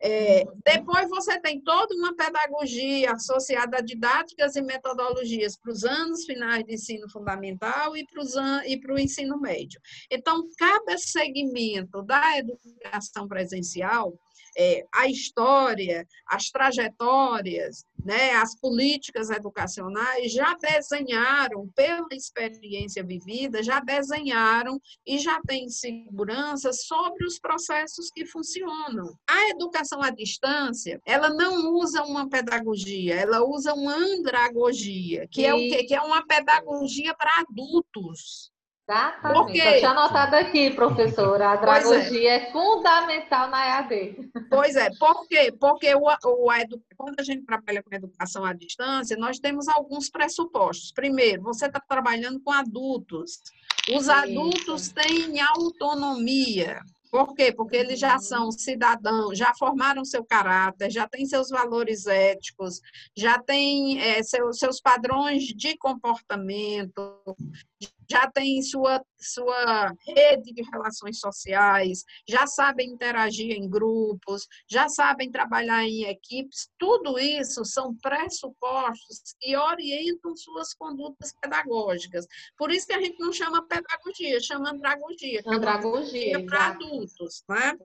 É, 0.00 0.44
depois 0.64 1.08
você 1.08 1.40
tem 1.40 1.60
toda 1.60 1.94
uma 1.94 2.14
pedagogia 2.14 3.12
associada 3.12 3.78
a 3.78 3.80
didáticas 3.80 4.56
e 4.56 4.62
metodologias 4.62 5.56
para 5.56 5.72
os 5.72 5.84
anos 5.84 6.24
finais 6.24 6.64
de 6.64 6.74
ensino 6.74 7.08
fundamental 7.10 7.96
e 7.96 8.06
para 8.06 8.94
o 8.94 8.98
ensino 8.98 9.40
médio. 9.40 9.80
Então, 10.10 10.48
cada 10.58 10.96
segmento 10.98 12.02
da 12.02 12.38
educação 12.38 13.26
presencial 13.28 14.18
é, 14.60 14.84
a 14.94 15.08
história, 15.08 16.06
as 16.26 16.50
trajetórias, 16.50 17.86
né, 18.04 18.32
as 18.32 18.54
políticas 18.54 19.30
educacionais 19.30 20.32
já 20.32 20.54
desenharam, 20.54 21.66
pela 21.74 22.08
experiência 22.12 23.02
vivida, 23.02 23.62
já 23.62 23.80
desenharam 23.80 24.78
e 25.06 25.18
já 25.18 25.40
têm 25.46 25.70
segurança 25.70 26.74
sobre 26.74 27.24
os 27.24 27.38
processos 27.38 28.10
que 28.10 28.26
funcionam. 28.26 29.16
A 29.26 29.48
educação 29.48 30.02
à 30.02 30.10
distância, 30.10 31.00
ela 31.06 31.30
não 31.30 31.72
usa 31.72 32.02
uma 32.02 32.28
pedagogia, 32.28 33.14
ela 33.14 33.42
usa 33.42 33.72
uma 33.72 33.94
andragogia, 33.94 35.26
que 35.30 35.46
é 35.46 35.54
o 35.54 35.58
quê? 35.58 35.84
Que 35.84 35.94
é 35.94 36.02
uma 36.02 36.26
pedagogia 36.26 37.14
para 37.14 37.30
adultos. 37.40 38.49
Exatamente. 38.90 39.38
Porque... 39.38 39.58
Eu 39.58 39.78
tinha 39.78 39.90
anotado 39.90 40.36
aqui, 40.36 40.70
professora. 40.70 41.48
A 41.48 41.56
andragogia 41.56 42.30
é. 42.30 42.48
é. 42.48 42.52
fundamental 42.52 43.48
na 43.48 43.66
EAD. 43.66 44.30
Pois 44.50 44.74
é, 44.74 44.90
por 44.98 45.26
quê? 45.28 45.54
Porque 45.58 45.94
o, 45.94 46.02
o, 46.02 46.52
edu... 46.52 46.82
quando 46.96 47.20
a 47.20 47.22
gente 47.22 47.44
trabalha 47.44 47.82
com 47.82 47.94
educação 47.94 48.44
à 48.44 48.52
distância, 48.52 49.16
nós 49.16 49.38
temos 49.38 49.68
alguns 49.68 50.10
pressupostos. 50.10 50.92
Primeiro, 50.92 51.42
você 51.42 51.66
está 51.66 51.80
trabalhando 51.80 52.40
com 52.40 52.50
adultos. 52.50 53.40
Os 53.94 54.08
adultos 54.08 54.82
Isso. 54.82 54.94
têm 54.94 55.40
autonomia. 55.40 56.80
Por 57.10 57.34
quê? 57.34 57.52
Porque 57.52 57.76
eles 57.76 57.98
já 57.98 58.18
são 58.18 58.52
cidadãos, 58.52 59.36
já 59.36 59.52
formaram 59.58 60.04
seu 60.04 60.24
caráter, 60.24 60.90
já 60.90 61.08
têm 61.08 61.26
seus 61.26 61.48
valores 61.48 62.06
éticos, 62.06 62.80
já 63.16 63.36
têm 63.36 64.00
é, 64.00 64.22
seu, 64.22 64.52
seus 64.52 64.80
padrões 64.80 65.42
de 65.42 65.76
comportamento, 65.76 67.20
já 68.10 68.30
têm 68.30 68.60
sua, 68.62 69.02
sua 69.18 69.94
rede 70.06 70.52
de 70.52 70.62
relações 70.70 71.20
sociais, 71.20 72.04
já 72.28 72.46
sabem 72.46 72.90
interagir 72.90 73.52
em 73.52 73.68
grupos, 73.68 74.46
já 74.68 74.88
sabem 74.88 75.30
trabalhar 75.30 75.84
em 75.84 76.04
equipes. 76.04 76.68
Tudo 76.78 77.18
isso 77.18 77.64
são 77.64 77.94
pressupostos 77.96 79.34
que 79.38 79.56
orientam 79.56 80.36
suas 80.36 80.74
condutas 80.74 81.32
pedagógicas. 81.40 82.26
Por 82.56 82.70
isso 82.72 82.86
que 82.86 82.94
a 82.94 83.00
gente 83.00 83.18
não 83.20 83.32
chama 83.32 83.66
pedagogia, 83.66 84.40
chama 84.40 84.70
andragogia. 84.70 85.42
Andragogia, 85.46 86.44
para 86.46 86.66
adultos. 86.68 87.44
Né? 87.48 87.78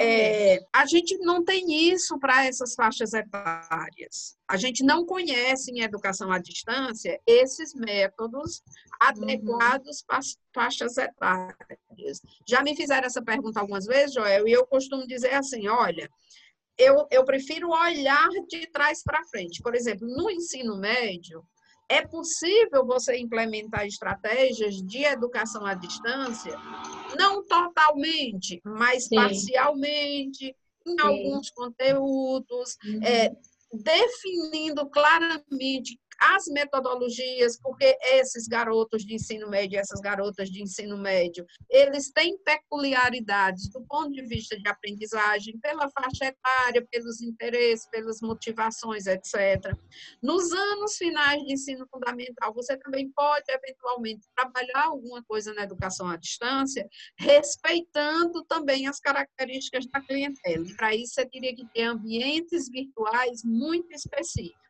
É, 0.00 0.58
a 0.74 0.86
gente 0.86 1.16
não 1.18 1.44
tem 1.44 1.92
isso 1.92 2.18
para 2.18 2.46
essas 2.46 2.74
faixas 2.74 3.12
etárias. 3.12 4.36
A 4.52 4.58
gente 4.58 4.84
não 4.84 5.06
conhece 5.06 5.70
em 5.70 5.80
educação 5.80 6.30
à 6.30 6.38
distância 6.38 7.18
esses 7.26 7.74
métodos 7.74 8.62
adequados 9.00 10.02
para 10.06 10.18
as 10.18 10.36
faixas 10.54 10.98
etárias. 10.98 12.20
Já 12.46 12.62
me 12.62 12.76
fizeram 12.76 13.06
essa 13.06 13.22
pergunta 13.22 13.60
algumas 13.60 13.86
vezes, 13.86 14.12
Joel, 14.12 14.46
e 14.46 14.52
eu 14.52 14.66
costumo 14.66 15.06
dizer 15.06 15.32
assim: 15.32 15.68
olha, 15.68 16.06
eu, 16.76 17.06
eu 17.10 17.24
prefiro 17.24 17.70
olhar 17.70 18.28
de 18.46 18.66
trás 18.66 19.02
para 19.02 19.24
frente. 19.24 19.62
Por 19.62 19.74
exemplo, 19.74 20.06
no 20.06 20.30
ensino 20.30 20.76
médio, 20.76 21.42
é 21.88 22.06
possível 22.06 22.84
você 22.84 23.16
implementar 23.16 23.86
estratégias 23.86 24.82
de 24.82 25.02
educação 25.02 25.64
à 25.64 25.72
distância, 25.72 26.54
não 27.18 27.42
totalmente, 27.42 28.60
mas 28.66 29.04
Sim. 29.04 29.14
parcialmente, 29.14 30.54
em 30.86 30.90
Sim. 30.90 31.00
alguns 31.00 31.48
conteúdos, 31.48 32.76
uhum. 32.84 33.02
é, 33.02 33.32
definindo 33.72 34.88
claramente 34.88 35.98
as 36.22 36.46
metodologias, 36.46 37.58
porque 37.60 37.96
esses 38.02 38.46
garotos 38.46 39.04
de 39.04 39.14
ensino 39.14 39.48
médio, 39.48 39.78
essas 39.78 40.00
garotas 40.00 40.48
de 40.50 40.62
ensino 40.62 40.96
médio, 40.96 41.44
eles 41.68 42.10
têm 42.10 42.38
peculiaridades 42.38 43.68
do 43.70 43.82
ponto 43.82 44.12
de 44.12 44.22
vista 44.22 44.58
de 44.58 44.68
aprendizagem, 44.68 45.58
pela 45.58 45.90
faixa 45.90 46.26
etária, 46.26 46.86
pelos 46.90 47.20
interesses, 47.20 47.88
pelas 47.90 48.20
motivações, 48.20 49.06
etc. 49.06 49.76
Nos 50.22 50.52
anos 50.52 50.96
finais 50.96 51.42
de 51.42 51.52
ensino 51.52 51.86
fundamental, 51.90 52.54
você 52.54 52.76
também 52.76 53.10
pode, 53.10 53.44
eventualmente, 53.48 54.28
trabalhar 54.36 54.84
alguma 54.86 55.22
coisa 55.24 55.52
na 55.54 55.62
educação 55.62 56.08
à 56.08 56.16
distância, 56.16 56.88
respeitando 57.16 58.44
também 58.44 58.86
as 58.86 59.00
características 59.00 59.86
da 59.86 60.00
clientela. 60.00 60.64
Para 60.76 60.94
isso, 60.94 61.14
você 61.14 61.26
teria 61.26 61.54
que 61.54 61.66
ter 61.72 61.82
ambientes 61.82 62.68
virtuais 62.68 63.42
muito 63.44 63.92
específicos. 63.92 64.61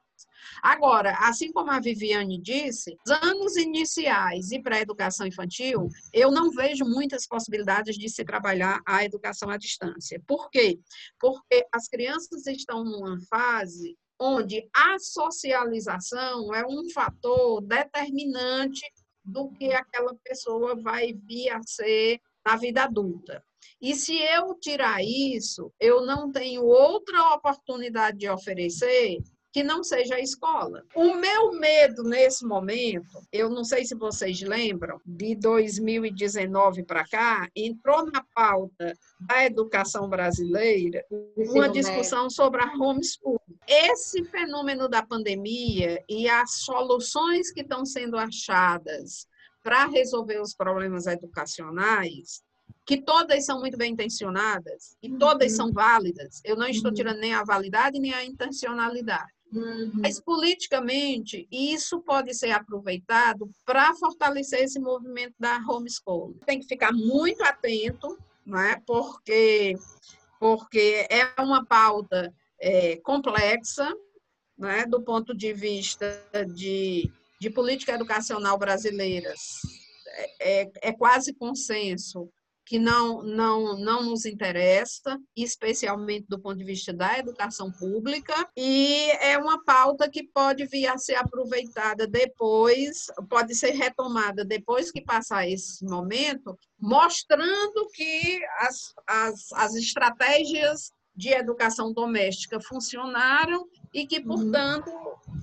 Agora, 0.63 1.17
assim 1.21 1.53
como 1.53 1.71
a 1.71 1.81
Viviane 1.81 2.41
disse, 2.41 2.97
anos 3.07 3.57
iniciais 3.57 4.51
e 4.51 4.61
para 4.61 4.77
a 4.77 4.81
educação 4.81 5.27
infantil, 5.27 5.89
eu 6.13 6.31
não 6.31 6.51
vejo 6.51 6.85
muitas 6.85 7.27
possibilidades 7.27 7.97
de 7.97 8.09
se 8.09 8.25
trabalhar 8.25 8.81
a 8.87 9.05
educação 9.05 9.51
à 9.51 9.57
distância. 9.57 10.23
Por 10.27 10.51
quê? 10.51 10.79
Porque 11.19 11.67
as 11.73 11.89
crianças 11.89 12.47
estão 12.47 12.85
numa 12.85 13.19
fase 13.29 13.97
onde 14.21 14.69
a 14.75 14.99
socialização 15.01 16.55
é 16.55 16.65
um 16.65 16.89
fator 16.91 17.61
determinante 17.61 18.83
do 19.25 19.51
que 19.51 19.73
aquela 19.73 20.15
pessoa 20.25 20.77
vai 20.77 21.13
vir 21.13 21.51
a 21.51 21.61
ser 21.63 22.21
na 22.45 22.57
vida 22.57 22.85
adulta. 22.85 23.45
E 23.81 23.95
se 23.95 24.17
eu 24.17 24.55
tirar 24.61 25.03
isso, 25.03 25.73
eu 25.81 26.07
não 26.07 26.31
tenho 26.31 26.65
outra 26.65 27.35
oportunidade 27.35 28.19
de 28.19 28.29
oferecer 28.29 29.19
que 29.53 29.63
não 29.63 29.85
seja 29.85 30.15
a 30.15 30.21
escola. 30.21 30.83
O 30.95 31.15
meu 31.15 31.53
medo 31.53 32.03
nesse 32.03 32.45
momento, 32.45 33.21
eu 33.31 33.51
não 33.51 33.65
sei 33.65 33.85
se 33.85 33.95
vocês 33.95 34.41
lembram, 34.41 34.99
de 35.05 35.35
2019 35.37 36.85
para 36.85 37.07
cá, 37.07 37.49
entrou 37.55 38.07
na 38.07 38.25
pauta 38.35 38.97
da 39.21 39.45
educação 39.45 40.09
brasileira 40.09 41.05
uma 41.37 41.69
discussão 41.69 42.31
sobre 42.31 42.63
a 42.63 42.73
homeschool. 42.75 43.41
Esse 43.69 44.25
fenômeno 44.25 44.89
da 44.89 45.03
pandemia 45.03 46.03
e 46.09 46.29
as 46.29 46.63
soluções 46.63 47.53
que 47.53 47.61
estão 47.61 47.85
sendo 47.85 48.17
achadas 48.17 49.27
para 49.63 49.87
resolver 49.87 50.41
os 50.41 50.55
problemas 50.55 51.07
educacionais 51.07 52.43
que 52.85 53.01
todas 53.01 53.45
são 53.45 53.61
muito 53.61 53.77
bem 53.77 53.93
intencionadas 53.93 54.97
e 55.03 55.11
todas 55.17 55.53
uhum. 55.53 55.57
são 55.57 55.73
válidas. 55.73 56.41
Eu 56.45 56.57
não 56.57 56.67
estou 56.67 56.91
uhum. 56.91 56.95
tirando 56.95 57.19
nem 57.19 57.35
a 57.35 57.45
validade 57.45 57.99
nem 57.99 58.13
a 58.13 58.25
intencionalidade. 58.25 59.33
Uhum. 59.53 59.93
Mas 60.01 60.19
politicamente, 60.19 61.47
isso 61.53 62.01
pode 62.01 62.35
ser 62.35 62.53
aproveitado 62.53 63.51
para 63.67 63.95
fortalecer 63.95 64.63
esse 64.63 64.81
movimento 64.81 65.35
da 65.39 65.59
homeschooling. 65.69 66.39
Tem 66.47 66.59
que 66.59 66.67
ficar 66.67 66.93
muito 66.93 67.43
atento, 67.45 68.19
né? 68.47 68.81
porque, 68.87 69.75
porque 70.41 71.07
é 71.11 71.41
uma 71.41 71.65
pauta 71.65 72.33
é, 72.59 72.97
complexa, 72.97 73.93
né? 74.57 74.87
do 74.87 75.03
ponto 75.03 75.35
de 75.35 75.53
vista 75.53 76.07
de, 76.55 77.11
de 77.39 77.51
política 77.51 77.93
educacional 77.93 78.59
brasileira. 78.59 79.35
É, 80.07 80.63
é, 80.63 80.73
é 80.83 80.93
quase 80.93 81.35
consenso 81.35 82.31
que 82.65 82.79
não, 82.79 83.23
não, 83.23 83.79
não 83.79 84.03
nos 84.05 84.25
interessa, 84.25 85.19
especialmente 85.37 86.27
do 86.29 86.39
ponto 86.39 86.59
de 86.59 86.65
vista 86.65 86.93
da 86.93 87.19
educação 87.19 87.71
pública, 87.71 88.35
e 88.57 89.11
é 89.21 89.37
uma 89.37 89.63
pauta 89.65 90.09
que 90.09 90.23
pode 90.23 90.65
vir 90.67 90.87
a 90.87 90.99
ser 90.99 91.17
aproveitada 91.17 92.07
depois, 92.07 93.07
pode 93.29 93.55
ser 93.55 93.71
retomada 93.71 94.45
depois 94.45 94.91
que 94.91 95.01
passar 95.01 95.49
esse 95.49 95.85
momento, 95.85 96.57
mostrando 96.81 97.89
que 97.93 98.41
as, 98.59 98.95
as, 99.07 99.53
as 99.53 99.75
estratégias 99.75 100.93
de 101.15 101.31
educação 101.31 101.93
doméstica 101.93 102.61
funcionaram 102.61 103.67
e 103.93 104.07
que, 104.07 104.19
uhum. 104.19 104.25
portanto, 104.25 104.91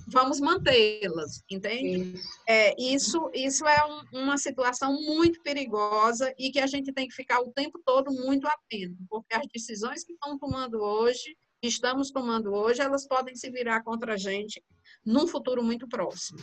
vamos 0.08 0.40
mantê-las, 0.40 1.42
entende? 1.48 2.20
É, 2.46 2.74
isso, 2.80 3.30
isso 3.32 3.66
é 3.66 3.84
um, 3.86 4.22
uma 4.22 4.36
situação 4.36 4.92
muito 4.92 5.40
perigosa 5.42 6.34
e 6.38 6.50
que 6.50 6.58
a 6.58 6.66
gente 6.66 6.92
tem 6.92 7.06
que 7.06 7.14
ficar 7.14 7.40
o 7.40 7.52
tempo 7.52 7.80
todo 7.84 8.10
muito 8.12 8.46
atento, 8.48 8.96
porque 9.08 9.34
as 9.34 9.46
decisões 9.52 10.04
que 10.04 10.12
estão 10.12 10.36
tomando 10.38 10.80
hoje, 10.80 11.36
que 11.60 11.68
estamos 11.68 12.10
tomando 12.10 12.52
hoje, 12.52 12.80
elas 12.80 13.06
podem 13.06 13.36
se 13.36 13.50
virar 13.50 13.82
contra 13.82 14.14
a 14.14 14.16
gente 14.16 14.62
num 15.04 15.26
futuro 15.26 15.62
muito 15.62 15.86
próximo. 15.86 16.38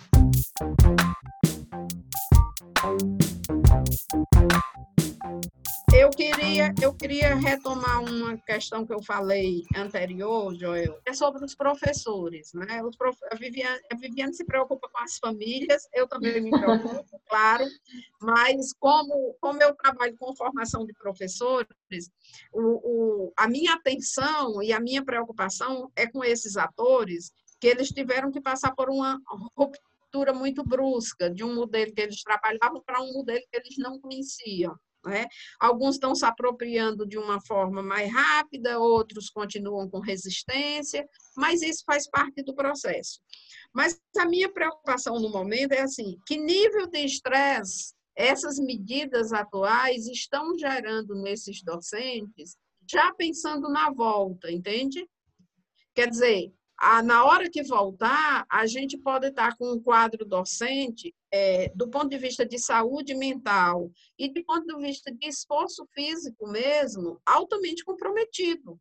Eu 5.94 6.10
queria, 6.10 6.74
eu 6.82 6.94
queria 6.94 7.34
retomar 7.36 8.04
uma 8.04 8.38
questão 8.38 8.86
que 8.86 8.94
eu 8.94 9.02
falei 9.02 9.64
anterior, 9.76 10.54
Joel, 10.54 11.00
é 11.06 11.14
sobre 11.14 11.44
os 11.46 11.56
professores. 11.56 12.52
Né? 12.54 12.84
Os 12.84 12.96
prof... 12.98 13.18
a, 13.32 13.36
Viviane, 13.36 13.80
a 13.92 13.96
Viviane 13.96 14.34
se 14.34 14.46
preocupa 14.46 14.90
com 14.90 15.00
as 15.00 15.18
famílias, 15.18 15.88
eu 15.94 16.06
também 16.08 16.42
me 16.42 16.52
preocupo, 16.52 17.20
claro, 17.30 17.66
mas 18.22 18.74
como, 18.80 19.36
como 19.40 19.64
eu 19.64 19.74
trabalho 19.76 20.16
com 20.18 20.36
formação 20.36 20.86
de 20.86 20.94
professores, 20.94 21.68
o, 22.52 22.62
o, 22.62 23.34
a 23.38 23.48
minha 23.48 23.74
atenção 23.74 24.62
e 24.62 24.74
a 24.74 24.80
minha 24.80 25.04
preocupação 25.04 25.90
é 25.96 26.06
com 26.06 26.24
esses 26.24 26.58
atores 26.58 27.32
que 27.60 27.68
eles 27.68 27.90
tiveram 27.90 28.30
que 28.30 28.42
passar 28.42 28.76
por 28.76 28.90
uma 28.90 29.20
ruptura 29.56 30.34
muito 30.34 30.64
brusca 30.64 31.30
de 31.30 31.44
um 31.44 31.56
modelo 31.56 31.94
que 31.94 32.02
eles 32.02 32.22
trabalhavam 32.22 32.84
para 32.86 33.02
um 33.02 33.14
modelo 33.14 33.42
que 33.50 33.58
eles 33.58 33.78
não 33.78 34.00
conheciam. 34.00 34.78
Né? 35.06 35.26
Alguns 35.60 35.96
estão 35.96 36.14
se 36.14 36.26
apropriando 36.26 37.08
de 37.08 37.18
uma 37.18 37.40
forma 37.40 37.82
mais 37.82 38.12
rápida, 38.12 38.80
outros 38.80 39.30
continuam 39.30 39.90
com 39.90 40.00
resistência, 40.00 41.08
mas 41.36 41.62
isso 41.62 41.84
faz 41.86 42.10
parte 42.10 42.44
do 42.44 42.54
processo. 42.54 43.22
Mas 43.74 44.00
a 44.18 44.26
minha 44.26 44.52
preocupação 44.52 45.20
no 45.20 45.30
momento 45.30 45.72
é 45.72 45.82
assim: 45.82 46.18
que 46.26 46.38
nível 46.38 46.88
de 46.88 47.00
estresse 47.00 47.96
essas 48.18 48.58
medidas 48.58 49.32
atuais 49.32 50.08
estão 50.08 50.58
gerando 50.58 51.14
nesses 51.14 51.62
docentes, 51.62 52.58
já 52.90 53.14
pensando 53.14 53.70
na 53.70 53.92
volta, 53.92 54.52
entende? 54.52 55.08
Quer 55.94 56.10
dizer, 56.10 56.52
na 57.04 57.26
hora 57.26 57.50
que 57.50 57.64
voltar, 57.64 58.46
a 58.50 58.66
gente 58.68 58.98
pode 58.98 59.28
estar 59.28 59.56
com 59.58 59.74
um 59.74 59.80
quadro 59.80 60.24
docente 60.26 61.14
é, 61.32 61.72
do 61.76 61.90
ponto 61.90 62.10
de 62.10 62.18
vista 62.18 62.46
de 62.46 62.60
saúde 62.60 63.16
mental 63.16 63.92
e 64.18 64.32
do 64.32 64.44
ponto 64.46 64.66
de 64.66 64.82
vista 64.82 65.12
de 65.12 65.28
esforço 65.28 65.88
físico 65.94 66.48
mesmo, 66.48 67.20
altamente 67.26 67.84
comprometido. 67.84 68.80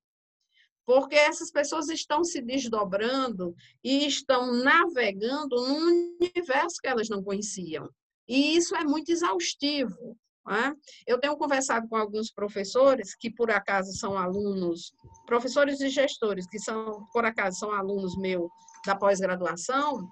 Porque 0.84 1.16
essas 1.16 1.50
pessoas 1.50 1.88
estão 1.88 2.22
se 2.22 2.40
desdobrando 2.40 3.56
e 3.82 4.06
estão 4.06 4.52
navegando 4.52 5.56
num 5.56 6.16
universo 6.20 6.76
que 6.80 6.86
elas 6.86 7.08
não 7.08 7.24
conheciam. 7.24 7.90
E 8.28 8.56
isso 8.56 8.76
é 8.76 8.84
muito 8.84 9.10
exaustivo. 9.10 10.16
É? 10.48 10.72
Eu 11.06 11.18
tenho 11.18 11.36
conversado 11.36 11.88
com 11.88 11.96
alguns 11.96 12.30
professores 12.30 13.16
que, 13.16 13.30
por 13.30 13.50
acaso, 13.50 13.92
são 13.92 14.16
alunos, 14.16 14.94
professores 15.26 15.80
e 15.80 15.88
gestores, 15.88 16.46
que, 16.46 16.58
são, 16.58 17.04
por 17.12 17.24
acaso, 17.24 17.58
são 17.58 17.72
alunos 17.72 18.16
meus 18.16 18.48
da 18.86 18.94
pós-graduação, 18.94 20.08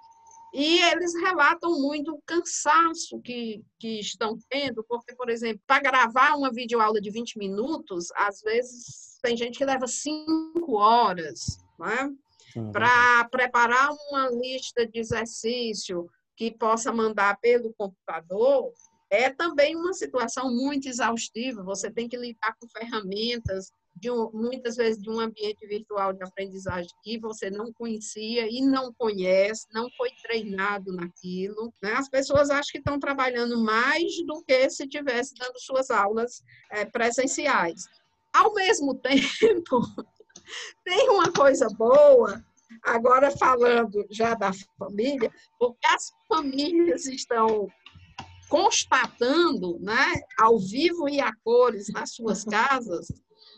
e 0.54 0.80
eles 0.82 1.12
relatam 1.16 1.80
muito 1.80 2.12
o 2.12 2.22
cansaço 2.24 3.20
que, 3.20 3.60
que 3.76 3.98
estão 3.98 4.38
tendo, 4.48 4.84
porque, 4.88 5.12
por 5.16 5.28
exemplo, 5.28 5.60
para 5.66 5.82
gravar 5.82 6.36
uma 6.36 6.52
videoaula 6.52 7.00
de 7.00 7.10
20 7.10 7.40
minutos, 7.40 8.06
às 8.14 8.40
vezes 8.40 9.18
tem 9.20 9.36
gente 9.36 9.58
que 9.58 9.64
leva 9.64 9.88
5 9.88 10.76
horas, 10.76 11.58
né? 11.76 12.08
Para 12.70 13.28
preparar 13.30 13.90
uma 14.08 14.30
lista 14.30 14.86
de 14.86 15.00
exercício 15.00 16.08
que 16.36 16.56
possa 16.56 16.92
mandar 16.92 17.36
pelo 17.40 17.74
computador, 17.74 18.72
é 19.14 19.30
também 19.30 19.76
uma 19.76 19.92
situação 19.92 20.54
muito 20.54 20.88
exaustiva. 20.88 21.62
Você 21.62 21.90
tem 21.90 22.08
que 22.08 22.16
lidar 22.16 22.54
com 22.60 22.68
ferramentas 22.68 23.70
de 23.96 24.10
um, 24.10 24.30
muitas 24.32 24.76
vezes 24.76 25.00
de 25.00 25.08
um 25.08 25.20
ambiente 25.20 25.66
virtual 25.66 26.12
de 26.12 26.24
aprendizagem 26.24 26.90
que 27.02 27.18
você 27.18 27.48
não 27.48 27.72
conhecia 27.72 28.46
e 28.50 28.60
não 28.60 28.92
conhece, 28.92 29.66
não 29.72 29.88
foi 29.96 30.10
treinado 30.22 30.92
naquilo. 30.92 31.72
Né? 31.82 31.92
As 31.92 32.08
pessoas 32.08 32.50
acham 32.50 32.72
que 32.72 32.78
estão 32.78 32.98
trabalhando 32.98 33.58
mais 33.62 34.12
do 34.26 34.42
que 34.42 34.68
se 34.68 34.82
estivesse 34.82 35.34
dando 35.34 35.58
suas 35.60 35.90
aulas 35.90 36.42
é, 36.70 36.84
presenciais. 36.84 37.84
Ao 38.32 38.52
mesmo 38.52 38.94
tempo, 38.98 39.80
tem 40.84 41.08
uma 41.08 41.32
coisa 41.32 41.68
boa, 41.68 42.44
agora 42.82 43.30
falando 43.30 44.04
já 44.10 44.34
da 44.34 44.50
família, 44.76 45.32
porque 45.58 45.86
as 45.86 46.12
famílias 46.28 47.06
estão 47.06 47.68
constatando, 48.48 49.78
né, 49.80 50.14
ao 50.38 50.58
vivo 50.58 51.08
e 51.08 51.20
a 51.20 51.32
cores 51.42 51.88
nas 51.92 52.14
suas 52.14 52.44
casas, 52.44 53.08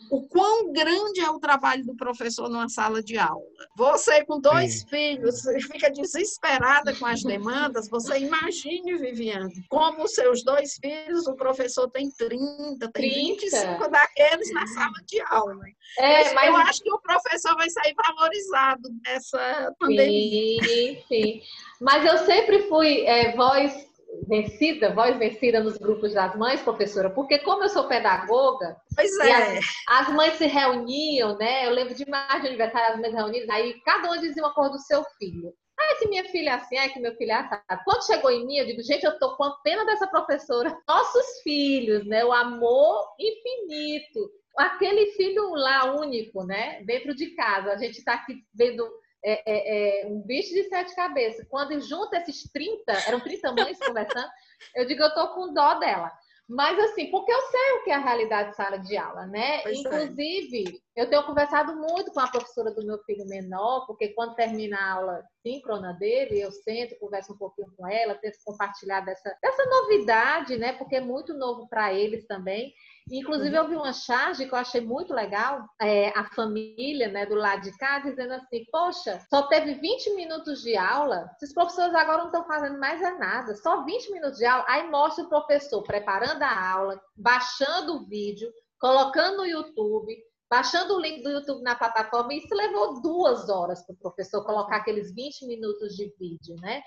o 0.09 0.27
quão 0.27 0.71
grande 0.71 1.19
é 1.19 1.29
o 1.29 1.39
trabalho 1.39 1.85
do 1.85 1.95
professor 1.95 2.49
numa 2.49 2.69
sala 2.69 3.03
de 3.03 3.17
aula. 3.17 3.43
Você 3.75 4.23
com 4.25 4.39
dois 4.39 4.79
Sim. 4.79 4.87
filhos 4.87 5.41
fica 5.71 5.91
desesperada 5.91 6.95
com 6.95 7.05
as 7.05 7.21
demandas, 7.23 7.89
você 7.89 8.19
imagine, 8.19 8.97
Viviane, 8.97 9.65
como 9.69 10.03
os 10.03 10.13
seus 10.13 10.43
dois 10.43 10.75
filhos, 10.75 11.27
o 11.27 11.35
professor 11.35 11.89
tem 11.89 12.09
30, 12.09 12.91
tem 12.91 13.37
30. 13.37 13.41
25 13.41 13.89
daqueles 13.89 14.53
na 14.53 14.67
sala 14.67 14.95
de 15.05 15.21
aula. 15.29 15.55
É, 15.99 16.33
mas... 16.33 16.47
Eu 16.47 16.55
acho 16.55 16.83
que 16.83 16.91
o 16.91 17.01
professor 17.01 17.55
vai 17.55 17.69
sair 17.69 17.93
valorizado 17.95 18.89
dessa 19.03 19.73
pandemia. 19.79 20.63
Sim, 20.63 21.03
sim. 21.07 21.41
Mas 21.81 22.05
eu 22.05 22.25
sempre 22.25 22.67
fui 22.67 23.01
é, 23.01 23.35
voz 23.35 23.86
vencida, 24.27 24.93
voz 24.93 25.17
vencida 25.17 25.59
nos 25.59 25.77
grupos 25.77 26.13
das 26.13 26.35
mães, 26.35 26.61
professora, 26.61 27.09
porque 27.09 27.39
como 27.39 27.63
eu 27.63 27.69
sou 27.69 27.87
pedagoga, 27.87 28.77
é. 28.97 29.57
As, 29.57 29.65
as, 29.87 30.13
mães 30.13 30.33
se 30.33 30.45
reuniam, 30.45 31.37
né? 31.37 31.65
Eu 31.65 31.71
lembro 31.71 31.95
demais 31.95 32.41
de 32.41 32.47
aniversário, 32.47 32.95
as 32.95 33.01
mães 33.01 33.13
reunidas, 33.13 33.49
aí 33.49 33.79
cada 33.81 34.07
uma 34.07 34.19
dizia 34.19 34.43
uma 34.43 34.53
cor 34.53 34.69
do 34.69 34.79
seu 34.79 35.03
filho. 35.17 35.53
Ah, 35.79 35.95
que 35.99 36.07
minha 36.07 36.25
filha 36.25 36.49
é 36.49 36.53
assim, 36.53 36.77
ah, 36.77 36.89
que 36.89 36.99
meu 36.99 37.15
filho 37.15 37.31
é 37.31 37.35
assim. 37.35 37.83
Quando 37.85 38.05
chegou 38.05 38.31
em 38.31 38.45
mim, 38.45 38.57
eu 38.57 38.65
digo, 38.65 38.81
gente, 38.81 39.05
eu 39.05 39.17
tô 39.19 39.35
com 39.37 39.43
a 39.43 39.57
pena 39.61 39.85
dessa 39.85 40.07
professora. 40.07 40.75
Nossos 40.87 41.41
filhos, 41.43 42.05
né? 42.05 42.25
O 42.25 42.33
amor 42.33 43.07
infinito. 43.19 44.31
Aquele 44.57 45.11
filho 45.11 45.53
lá 45.53 45.93
único, 45.93 46.43
né? 46.43 46.81
Dentro 46.83 47.13
de 47.13 47.27
casa. 47.35 47.73
A 47.73 47.77
gente 47.77 47.99
está 47.99 48.15
aqui 48.15 48.43
vendo 48.55 48.89
é, 49.23 49.41
é, 49.45 50.03
é, 50.03 50.07
um 50.07 50.21
bicho 50.21 50.53
de 50.53 50.63
sete 50.63 50.95
cabeças. 50.95 51.45
Quando 51.49 51.79
junta 51.81 52.17
esses 52.17 52.43
30, 52.51 52.91
eram 53.07 53.19
30 53.19 53.51
mães 53.53 53.79
conversando, 53.79 54.29
eu 54.75 54.85
digo, 54.85 55.01
eu 55.03 55.13
tô 55.13 55.33
com 55.33 55.53
dó 55.53 55.75
dela. 55.75 56.11
Mas 56.49 56.79
assim, 56.79 57.11
porque 57.11 57.29
eu 57.29 57.41
sei 57.41 57.71
o 57.73 57.83
que 57.83 57.91
é 57.91 57.95
a 57.95 57.99
realidade 57.99 58.51
de 58.51 58.55
sala 58.55 58.77
de 58.77 58.95
aula, 58.95 59.25
né? 59.25 59.61
Pois 59.63 59.75
é. 59.75 59.79
Inclusive, 59.81 60.81
é. 60.95 61.01
eu 61.01 61.09
tenho 61.09 61.25
conversado 61.25 61.75
muito 61.75 62.13
com 62.13 62.21
a 62.21 62.31
professora 62.31 62.71
do 62.71 62.85
meu 62.85 62.97
filho 63.03 63.27
menor, 63.27 63.85
porque 63.85 64.09
quando 64.09 64.35
termina 64.35 64.77
a 64.77 64.93
aula 64.93 65.23
síncrona 65.45 65.91
dele, 65.93 66.39
eu 66.39 66.49
sento, 66.49 66.97
converso 66.99 67.33
um 67.33 67.37
pouquinho 67.37 67.67
com 67.75 67.85
ela, 67.85 68.15
tento 68.15 68.37
compartilhar 68.45 69.01
dessa, 69.01 69.37
dessa 69.41 69.65
novidade, 69.65 70.57
né? 70.57 70.71
Porque 70.71 70.95
é 70.95 71.01
muito 71.01 71.33
novo 71.33 71.67
para 71.67 71.93
eles 71.93 72.25
também. 72.25 72.73
Inclusive, 73.09 73.55
eu 73.55 73.67
vi 73.67 73.75
uma 73.75 73.93
charge 73.93 74.45
que 74.47 74.53
eu 74.53 74.57
achei 74.57 74.81
muito 74.81 75.13
legal, 75.13 75.65
é, 75.81 76.09
a 76.09 76.25
família 76.25 77.07
né, 77.07 77.25
do 77.25 77.35
lado 77.35 77.61
de 77.61 77.75
cá, 77.77 77.99
dizendo 77.99 78.33
assim, 78.33 78.65
poxa, 78.69 79.19
só 79.29 79.43
teve 79.47 79.75
20 79.75 80.13
minutos 80.15 80.61
de 80.61 80.75
aula, 80.75 81.29
os 81.41 81.53
professores 81.53 81.95
agora 81.95 82.19
não 82.19 82.25
estão 82.25 82.45
fazendo 82.45 82.77
mais 82.79 83.01
é 83.01 83.11
nada, 83.17 83.55
só 83.55 83.83
20 83.83 84.11
minutos 84.11 84.37
de 84.37 84.45
aula, 84.45 84.65
aí 84.67 84.89
mostra 84.89 85.23
o 85.23 85.29
professor 85.29 85.81
preparando 85.83 86.43
a 86.43 86.71
aula, 86.71 87.01
baixando 87.15 87.95
o 87.95 88.05
vídeo, 88.05 88.51
colocando 88.79 89.37
no 89.37 89.45
YouTube, 89.45 90.17
baixando 90.49 90.95
o 90.95 90.99
link 90.99 91.23
do 91.23 91.29
YouTube 91.29 91.61
na 91.63 91.75
plataforma, 91.75 92.33
e 92.33 92.39
isso 92.39 92.53
levou 92.53 93.01
duas 93.01 93.49
horas 93.49 93.85
para 93.85 93.93
o 93.93 93.99
professor 93.99 94.43
colocar 94.43 94.77
aqueles 94.77 95.13
20 95.13 95.45
minutos 95.45 95.95
de 95.95 96.13
vídeo, 96.19 96.55
né? 96.61 96.81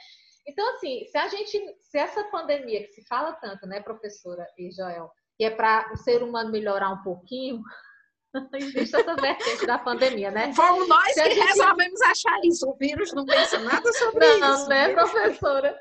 Então, 0.47 0.69
assim, 0.75 1.05
se 1.07 1.19
a 1.19 1.29
gente, 1.29 1.77
se 1.81 1.99
essa 1.99 2.25
pandemia 2.25 2.83
que 2.83 2.93
se 2.93 3.07
fala 3.07 3.35
tanto, 3.35 3.67
né, 3.67 3.81
professora 3.81 4.47
e 4.59 4.71
Joel, 4.73 5.11
que 5.41 5.45
é 5.47 5.51
para 5.51 5.91
o 5.91 5.97
ser 5.97 6.23
humano 6.23 6.51
melhorar 6.51 6.91
um 6.91 7.03
pouquinho, 7.03 7.63
existe 8.53 8.95
essa 8.95 9.17
vertente 9.17 9.67
da 9.67 9.79
pandemia, 9.79 10.31
né? 10.31 10.53
Fomos 10.53 10.87
nós 10.87 11.15
que 11.15 11.31
gente... 11.31 11.41
resolvemos 11.41 11.99
achar 12.03 12.39
isso. 12.45 12.69
O 12.69 12.77
vírus 12.77 13.11
não 13.15 13.25
pensa 13.25 13.59
nada 13.59 13.91
sobre 13.95 14.37
não, 14.37 14.55
isso. 14.55 14.63
Não, 14.65 14.69
né, 14.69 14.93
professora? 14.93 15.81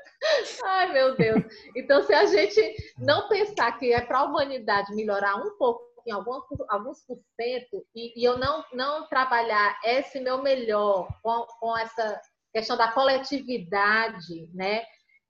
Ai, 0.64 0.92
meu 0.94 1.14
Deus. 1.14 1.44
Então, 1.76 2.02
se 2.04 2.14
a 2.14 2.24
gente 2.24 2.74
não 2.96 3.28
pensar 3.28 3.78
que 3.78 3.92
é 3.92 4.00
para 4.00 4.20
a 4.20 4.24
humanidade 4.24 4.94
melhorar 4.94 5.36
um 5.36 5.54
pouco, 5.58 5.82
em 6.06 6.10
alguns, 6.10 6.42
alguns 6.70 7.04
por 7.04 7.18
cento, 7.38 7.84
e, 7.94 8.18
e, 8.18 8.24
eu 8.24 8.38
não, 8.38 8.64
não 8.72 9.06
trabalhar 9.08 9.78
esse 9.84 10.20
meu 10.20 10.40
melhor 10.40 11.06
com, 11.22 11.46
com 11.60 11.76
essa 11.76 12.18
questão 12.50 12.78
da 12.78 12.90
coletividade, 12.90 14.48
né? 14.54 14.84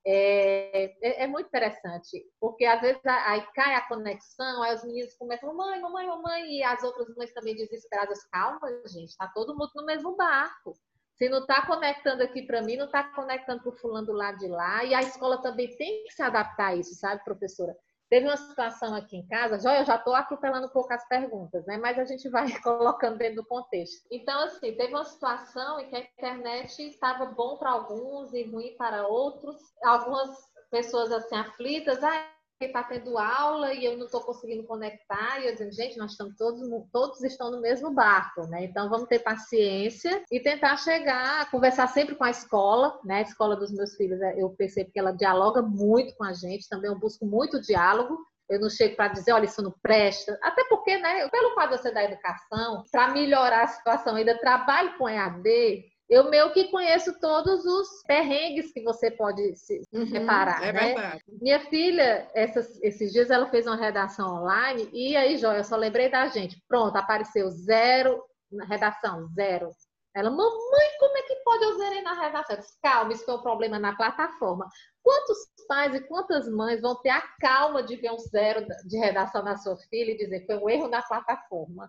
É, 0.06 0.84
é, 1.02 1.24
é, 1.24 1.26
muito 1.26 1.48
interessante, 1.48 2.24
porque 2.40 2.64
às 2.64 2.80
vezes 2.80 3.04
aí 3.04 3.46
cai 3.54 3.74
a 3.74 3.86
conexão, 3.86 4.62
aí 4.62 4.74
os 4.74 4.82
meninos 4.82 5.14
começam, 5.14 5.54
mamãe, 5.54 5.78
mamãe, 5.78 6.06
mamãe, 6.06 6.56
e 6.56 6.62
as 6.62 6.82
outras 6.82 7.14
mães 7.16 7.32
também 7.34 7.54
desesperadas, 7.54 8.24
calma, 8.30 8.60
gente, 8.86 9.14
tá 9.16 9.30
todo 9.34 9.54
mundo 9.54 9.70
no 9.74 9.84
mesmo 9.84 10.16
barco. 10.16 10.74
Se 11.16 11.28
não 11.28 11.40
está 11.40 11.66
conectando 11.66 12.22
aqui 12.22 12.46
para 12.46 12.62
mim, 12.62 12.76
não 12.76 12.86
está 12.86 13.04
conectando 13.12 13.60
para 13.62 13.72
o 13.72 13.76
fulano 13.76 14.06
do 14.06 14.12
lado 14.14 14.38
de 14.38 14.48
lá, 14.48 14.82
e 14.84 14.94
a 14.94 15.02
escola 15.02 15.42
também 15.42 15.76
tem 15.76 16.04
que 16.04 16.14
se 16.14 16.22
adaptar 16.22 16.68
a 16.68 16.76
isso, 16.76 16.94
sabe, 16.94 17.22
professora? 17.22 17.76
Teve 18.10 18.26
uma 18.26 18.36
situação 18.36 18.92
aqui 18.94 19.16
em 19.16 19.26
casa, 19.28 19.60
já 19.60 19.78
eu 19.78 19.84
já 19.84 19.94
estou 19.94 20.14
atropelando 20.14 20.66
um 20.66 20.70
pouco 20.70 20.92
as 20.92 21.06
perguntas, 21.08 21.64
né? 21.64 21.78
Mas 21.78 21.96
a 21.96 22.04
gente 22.04 22.28
vai 22.28 22.44
colocando 22.60 23.16
dentro 23.16 23.36
do 23.36 23.46
contexto. 23.46 24.04
Então, 24.10 24.42
assim, 24.42 24.74
teve 24.74 24.92
uma 24.92 25.04
situação 25.04 25.78
em 25.78 25.88
que 25.88 25.96
a 25.96 26.00
internet 26.00 26.82
estava 26.88 27.26
bom 27.26 27.56
para 27.56 27.70
alguns 27.70 28.34
e 28.34 28.42
ruim 28.50 28.74
para 28.76 29.06
outros. 29.06 29.56
Algumas 29.84 30.28
pessoas 30.70 31.12
assim 31.12 31.36
aflitas, 31.36 32.02
ah, 32.02 32.28
está 32.66 32.82
tendo 32.82 33.16
aula 33.18 33.72
e 33.72 33.84
eu 33.84 33.96
não 33.96 34.06
estou 34.06 34.20
conseguindo 34.20 34.64
conectar. 34.64 35.40
E 35.40 35.46
eu 35.46 35.52
dizendo, 35.52 35.72
gente, 35.72 35.96
nós 35.96 36.12
estamos 36.12 36.36
todos, 36.36 36.60
todos 36.92 37.22
estão 37.22 37.50
no 37.50 37.60
mesmo 37.60 37.90
barco, 37.92 38.46
né? 38.48 38.64
Então 38.64 38.88
vamos 38.88 39.08
ter 39.08 39.20
paciência 39.20 40.22
e 40.30 40.40
tentar 40.40 40.76
chegar, 40.76 41.50
conversar 41.50 41.88
sempre 41.88 42.14
com 42.14 42.24
a 42.24 42.30
escola, 42.30 42.98
né? 43.04 43.18
A 43.18 43.22
escola 43.22 43.56
dos 43.56 43.72
meus 43.72 43.94
filhos, 43.94 44.20
é, 44.20 44.40
eu 44.40 44.50
percebo 44.50 44.90
que 44.92 44.98
ela 44.98 45.12
dialoga 45.12 45.62
muito 45.62 46.14
com 46.16 46.24
a 46.24 46.32
gente, 46.32 46.68
também 46.68 46.90
eu 46.90 46.98
busco 46.98 47.24
muito 47.24 47.60
diálogo. 47.60 48.18
Eu 48.48 48.60
não 48.60 48.68
chego 48.68 48.96
para 48.96 49.12
dizer, 49.12 49.32
olha, 49.32 49.44
isso 49.44 49.62
não 49.62 49.72
presta. 49.80 50.36
Até 50.42 50.64
porque, 50.64 50.98
né, 50.98 51.28
pelo 51.28 51.78
ser 51.78 51.94
da 51.94 52.02
educação, 52.02 52.82
para 52.90 53.12
melhorar 53.12 53.62
a 53.62 53.68
situação, 53.68 54.16
ainda 54.16 54.36
trabalho 54.40 54.98
com 54.98 55.08
EAD, 55.08 55.84
eu 56.10 56.28
meio 56.28 56.52
que 56.52 56.64
conheço 56.72 57.18
todos 57.20 57.64
os 57.64 58.02
perrengues 58.04 58.72
que 58.72 58.82
você 58.82 59.12
pode 59.12 59.54
se 59.54 59.80
uhum, 59.92 60.04
reparar, 60.04 60.60
é 60.60 60.72
né? 60.72 60.86
Verdade. 60.86 61.24
Minha 61.40 61.60
filha, 61.60 62.28
essas, 62.34 62.82
esses 62.82 63.12
dias 63.12 63.30
ela 63.30 63.48
fez 63.48 63.64
uma 63.64 63.76
redação 63.76 64.42
online 64.42 64.90
e 64.92 65.16
aí, 65.16 65.38
Joia, 65.38 65.58
eu 65.58 65.64
só 65.64 65.76
lembrei 65.76 66.10
da 66.10 66.26
gente. 66.26 66.60
Pronto, 66.66 66.96
apareceu 66.96 67.48
zero 67.50 68.20
na 68.50 68.64
redação, 68.64 69.28
zero. 69.28 69.70
Ela, 70.12 70.28
mamãe, 70.28 70.88
como 70.98 71.16
é 71.16 71.22
que 71.22 71.36
pode 71.44 71.62
eu 71.62 71.76
zerei 71.76 72.02
na 72.02 72.20
redação? 72.20 72.56
Eu 72.56 72.60
disse, 72.60 72.76
calma, 72.82 73.12
isso 73.12 73.24
foi 73.24 73.34
um 73.34 73.42
problema 73.42 73.78
na 73.78 73.94
plataforma. 73.94 74.68
Quantos 75.04 75.38
pais 75.68 75.94
e 75.94 76.00
quantas 76.00 76.48
mães 76.48 76.80
vão 76.80 77.00
ter 77.00 77.10
a 77.10 77.22
calma 77.40 77.84
de 77.84 77.94
ver 77.94 78.10
um 78.10 78.18
zero 78.18 78.66
de 78.84 78.98
redação 78.98 79.44
na 79.44 79.56
sua 79.56 79.76
filha 79.88 80.10
e 80.10 80.16
dizer 80.16 80.40
que 80.40 80.46
foi 80.46 80.56
um 80.56 80.68
erro 80.68 80.88
na 80.88 81.00
plataforma? 81.02 81.88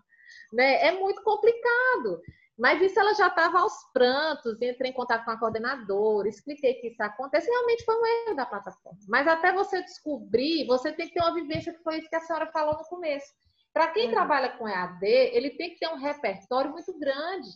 Né? 0.54 0.86
É 0.86 0.92
muito 0.92 1.24
complicado. 1.24 2.22
Mas 2.58 2.82
isso 2.82 3.00
ela 3.00 3.14
já 3.14 3.28
estava 3.28 3.60
aos 3.60 3.74
prantos, 3.94 4.62
entrei 4.62 4.92
em 4.92 4.94
contato 4.94 5.26
com 5.26 5.32
a 5.32 5.40
coordenadora, 5.40 6.28
expliquei 6.28 6.76
que 6.76 6.88
isso 6.88 7.02
acontece, 7.02 7.50
realmente 7.50 7.84
foi 7.84 7.96
um 7.96 8.06
erro 8.06 8.36
da 8.36 8.46
plataforma. 8.46 9.00
Mas 9.08 9.28
até 9.28 9.52
você 9.52 9.82
descobrir, 9.82 10.68
você 10.68 10.92
tem 10.92 11.08
que 11.08 11.14
ter 11.14 11.22
uma 11.22 11.34
vivência 11.34 11.74
que 11.74 11.82
foi 11.82 11.98
isso 11.98 12.10
que 12.10 12.16
a 12.16 12.22
senhora 12.22 12.52
falou 12.52 12.78
no 12.78 12.84
começo. 12.86 13.34
Para 13.74 13.88
quem 13.88 14.08
é. 14.08 14.12
trabalha 14.12 14.50
com 14.58 14.68
EAD, 14.68 15.06
ele 15.06 15.52
tem 15.52 15.72
que 15.72 15.80
ter 15.80 15.88
um 15.88 15.98
repertório 15.98 16.72
muito 16.72 16.98
grande, 17.00 17.50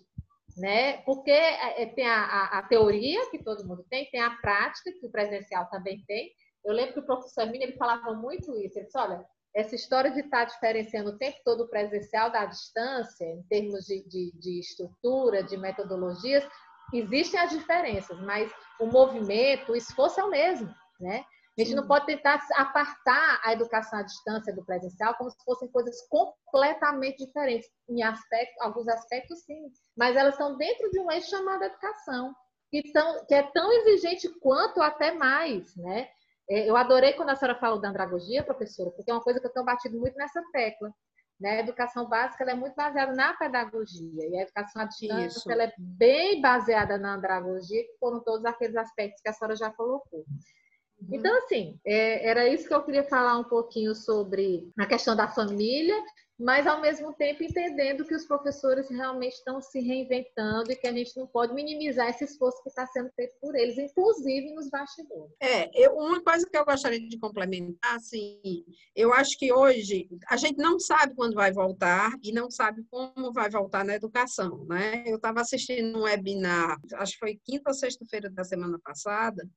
né? 0.58 0.98
Porque 1.04 1.32
é, 1.32 1.84
é, 1.84 1.86
tem 1.88 2.08
a, 2.08 2.24
a, 2.24 2.60
a, 2.60 2.64
teoria 2.64 3.30
que 3.30 3.44
todo 3.44 3.68
mundo 3.68 3.86
tem, 3.90 4.10
tem 4.10 4.22
a 4.22 4.32
prática 4.38 4.92
que 4.92 5.06
o 5.06 5.12
presencial 5.12 5.70
também 5.70 6.04
tem. 6.08 6.32
Eu 6.64 6.74
lembro 6.74 6.94
que 6.94 7.00
o 7.02 7.06
professor 7.06 7.46
Mini, 7.48 7.66
ele 7.66 7.78
falava 7.78 8.14
muito 8.14 8.58
isso. 8.58 8.80
Ele 8.80 8.86
disse, 8.86 8.98
olha, 8.98 9.24
essa 9.56 9.74
história 9.74 10.12
de 10.12 10.20
estar 10.20 10.44
diferenciando 10.44 11.12
o 11.12 11.18
tempo 11.18 11.38
todo 11.46 11.64
o 11.64 11.70
presencial 11.70 12.30
da 12.30 12.46
distância, 12.46 13.24
em 13.24 13.42
termos 13.44 13.86
de, 13.86 14.04
de, 14.04 14.32
de, 14.38 14.60
estrutura, 14.60 15.42
de 15.42 15.56
metodologias, 15.56 16.46
existem 16.94 17.40
as 17.40 17.52
diferenças, 17.52 18.20
mas 18.20 18.52
o 18.82 18.86
movimento, 18.86 19.72
o 19.72 19.76
esforço 19.76 20.20
é 20.20 20.24
o 20.26 20.30
mesmo, 20.30 20.74
né? 21.00 21.24
A 21.58 21.62
gente 21.62 21.70
Sim. 21.70 21.76
não 21.78 21.88
pode 21.88 22.06
tentar 22.06 22.46
apartar 22.56 23.40
a 23.42 23.54
educação 23.54 24.00
à 24.00 24.04
distância 24.04 24.54
do 24.54 24.66
presencial 24.66 25.16
como 25.16 25.32
se 25.32 25.38
fossem 25.46 25.72
coisas 25.72 25.96
completamente 26.10 27.26
diferentes. 27.26 27.70
Em 27.90 28.04
aspecto, 28.04 28.62
alguns 28.62 28.90
aspectos, 28.90 29.40
sim, 29.46 29.72
mas 29.98 30.18
elas 30.18 30.34
estão 30.34 30.58
dentro 30.58 30.92
de 30.92 31.00
um 31.00 31.10
eixo 31.10 31.30
chamado 31.30 31.64
educação, 31.64 32.36
que, 32.70 32.86
são, 32.90 33.26
que 33.26 33.34
é 33.34 33.44
tão 33.54 33.72
exigente 33.72 34.28
quanto 34.40 34.82
até 34.82 35.14
mais, 35.14 35.74
né? 35.78 36.10
É, 36.50 36.70
eu 36.70 36.78
adorei 36.78 37.14
quando 37.14 37.30
a 37.30 37.36
senhora 37.36 37.60
falou 37.60 37.80
da 37.80 37.90
andragogia, 37.90 38.44
professora, 38.44 38.92
porque 38.92 39.10
é 39.10 39.14
uma 39.14 39.24
coisa 39.24 39.40
que 39.40 39.48
eu 39.48 39.52
tenho 39.52 39.66
batido 39.66 40.00
muito 40.00 40.16
nessa 40.16 40.42
tecla. 40.52 40.92
Né? 41.40 41.58
A 41.58 41.60
educação 41.60 42.08
básica 42.08 42.44
é 42.44 42.54
muito 42.54 42.76
baseada 42.76 43.14
na 43.14 43.34
pedagogia 43.34 44.30
e 44.30 44.38
a 44.38 44.44
educação 44.44 44.82
à 44.82 44.86
distância 44.86 45.52
ela 45.52 45.64
é 45.64 45.74
bem 45.78 46.40
baseada 46.40 46.98
na 46.98 47.16
andragogia, 47.16 47.84
que 47.84 47.98
foram 48.00 48.22
todos 48.22 48.46
aqueles 48.46 48.76
aspectos 48.76 49.22
que 49.22 49.30
a 49.30 49.34
senhora 49.34 49.56
já 49.56 49.70
colocou. 49.72 50.20
Uhum. 50.20 51.10
Então, 51.12 51.38
assim, 51.40 51.78
é, 51.86 52.28
era 52.28 52.48
isso 52.48 52.68
que 52.68 52.74
eu 52.74 52.84
queria 52.84 53.04
falar 53.04 53.38
um 53.38 53.44
pouquinho 53.44 53.94
sobre 53.94 54.72
a 54.80 54.86
questão 54.86 55.16
da 55.16 55.28
família 55.28 55.96
mas 56.38 56.68
ao 56.68 56.82
mesmo 56.82 57.14
tempo 57.14 57.44
entendendo 57.44 58.04
que 58.06 58.14
os 58.14 58.26
professores 58.26 58.90
realmente 58.90 59.34
estão 59.34 59.62
se 59.62 59.80
reinventando 59.80 60.72
e 60.72 60.76
que 60.76 60.88
a 60.88 60.92
gente 60.92 61.16
não 61.18 61.26
pode 61.26 61.54
minimizar 61.54 62.10
esse 62.10 62.26
esforço 62.26 62.62
que 62.62 62.70
está 62.70 62.86
sendo 62.88 63.10
feito 63.16 63.34
por 63.40 63.56
eles, 63.56 63.78
inclusive 63.78 64.54
nos 64.54 64.70
bastidores. 64.70 65.34
É, 65.42 65.70
eu, 65.74 65.96
uma 65.96 66.22
coisa 66.22 66.46
que 66.50 66.58
eu 66.58 66.66
gostaria 66.66 67.00
de 67.00 67.18
complementar, 67.18 67.96
assim, 67.96 68.66
eu 68.96 69.14
acho 69.14 69.38
que 69.38 69.52
hoje 69.52 70.10
a 70.28 70.36
gente 70.36 70.58
não 70.58 70.78
sabe 70.80 71.16
quando 71.16 71.36
vai 71.36 71.54
voltar 71.54 72.12
e 72.22 72.32
não 72.34 72.52
sabe 72.52 72.84
como 72.90 73.32
vai 73.32 73.50
voltar 73.50 73.86
na 73.86 73.96
educação, 73.96 74.66
né? 74.66 75.04
Eu 75.06 75.16
estava 75.16 75.40
assistindo 75.42 75.98
um 75.98 76.04
webinar, 76.04 76.78
acho 76.96 77.14
que 77.14 77.20
foi 77.20 77.40
quinta 77.44 77.70
ou 77.70 77.74
sexta-feira 77.74 78.30
da 78.30 78.44
semana 78.44 78.80
passada, 78.84 79.48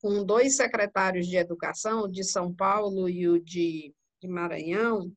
com 0.00 0.24
dois 0.24 0.56
secretários 0.56 1.26
de 1.28 1.36
educação, 1.36 2.10
de 2.10 2.24
São 2.24 2.52
Paulo 2.52 3.08
e 3.08 3.28
o 3.28 3.40
de, 3.40 3.94
de 4.20 4.28
Maranhão, 4.28 5.10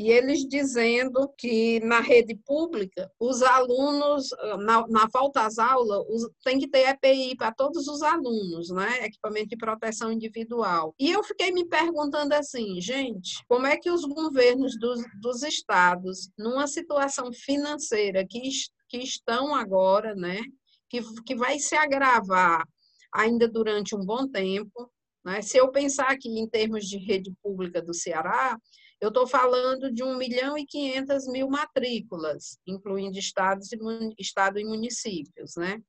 e 0.00 0.10
eles 0.10 0.48
dizendo 0.48 1.28
que 1.36 1.78
na 1.80 2.00
rede 2.00 2.34
pública, 2.34 3.12
os 3.20 3.42
alunos, 3.42 4.30
na, 4.64 4.88
na 4.88 5.06
volta 5.12 5.44
às 5.44 5.58
aulas, 5.58 6.06
os, 6.08 6.26
tem 6.42 6.58
que 6.58 6.66
ter 6.66 6.88
EPI 6.88 7.36
para 7.36 7.52
todos 7.52 7.86
os 7.86 8.00
alunos, 8.00 8.70
né? 8.70 9.04
Equipamento 9.04 9.50
de 9.50 9.58
proteção 9.58 10.10
individual. 10.10 10.94
E 10.98 11.10
eu 11.10 11.22
fiquei 11.22 11.52
me 11.52 11.66
perguntando 11.66 12.32
assim, 12.32 12.80
gente, 12.80 13.44
como 13.46 13.66
é 13.66 13.76
que 13.76 13.90
os 13.90 14.06
governos 14.06 14.78
dos, 14.80 15.02
dos 15.20 15.42
estados, 15.42 16.30
numa 16.38 16.66
situação 16.66 17.30
financeira 17.30 18.26
que, 18.26 18.40
que 18.88 18.96
estão 18.96 19.54
agora, 19.54 20.14
né? 20.14 20.40
Que, 20.88 21.02
que 21.24 21.34
vai 21.34 21.58
se 21.58 21.76
agravar 21.76 22.66
ainda 23.12 23.46
durante 23.46 23.94
um 23.94 24.02
bom 24.02 24.26
tempo, 24.26 24.90
né? 25.22 25.42
Se 25.42 25.58
eu 25.58 25.70
pensar 25.70 26.10
aqui 26.10 26.30
em 26.40 26.48
termos 26.48 26.86
de 26.86 26.96
rede 26.96 27.30
pública 27.42 27.82
do 27.82 27.92
Ceará, 27.92 28.58
eu 29.00 29.08
estou 29.08 29.26
falando 29.26 29.90
de 29.90 30.04
1 30.04 30.16
milhão 30.16 30.58
e 30.58 30.66
500 30.66 31.26
mil 31.28 31.48
matrículas, 31.48 32.58
incluindo 32.66 33.18
estados 33.18 33.72
e, 33.72 33.78
estado 34.18 34.58
e 34.58 34.64
municípios, 34.64 35.56
né? 35.56 35.80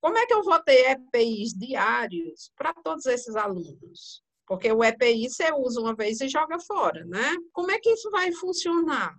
Como 0.00 0.16
é 0.16 0.26
que 0.26 0.34
eu 0.34 0.42
vou 0.42 0.58
ter 0.62 0.90
EPIs 0.90 1.52
diários 1.52 2.50
para 2.56 2.74
todos 2.74 3.06
esses 3.06 3.34
alunos? 3.36 4.22
Porque 4.46 4.70
o 4.72 4.82
EPI 4.82 5.28
você 5.28 5.52
usa 5.52 5.80
uma 5.80 5.94
vez 5.94 6.20
e 6.20 6.28
joga 6.28 6.58
fora, 6.58 7.04
né? 7.04 7.36
Como 7.52 7.70
é 7.70 7.78
que 7.78 7.90
isso 7.90 8.10
vai 8.10 8.32
funcionar? 8.32 9.14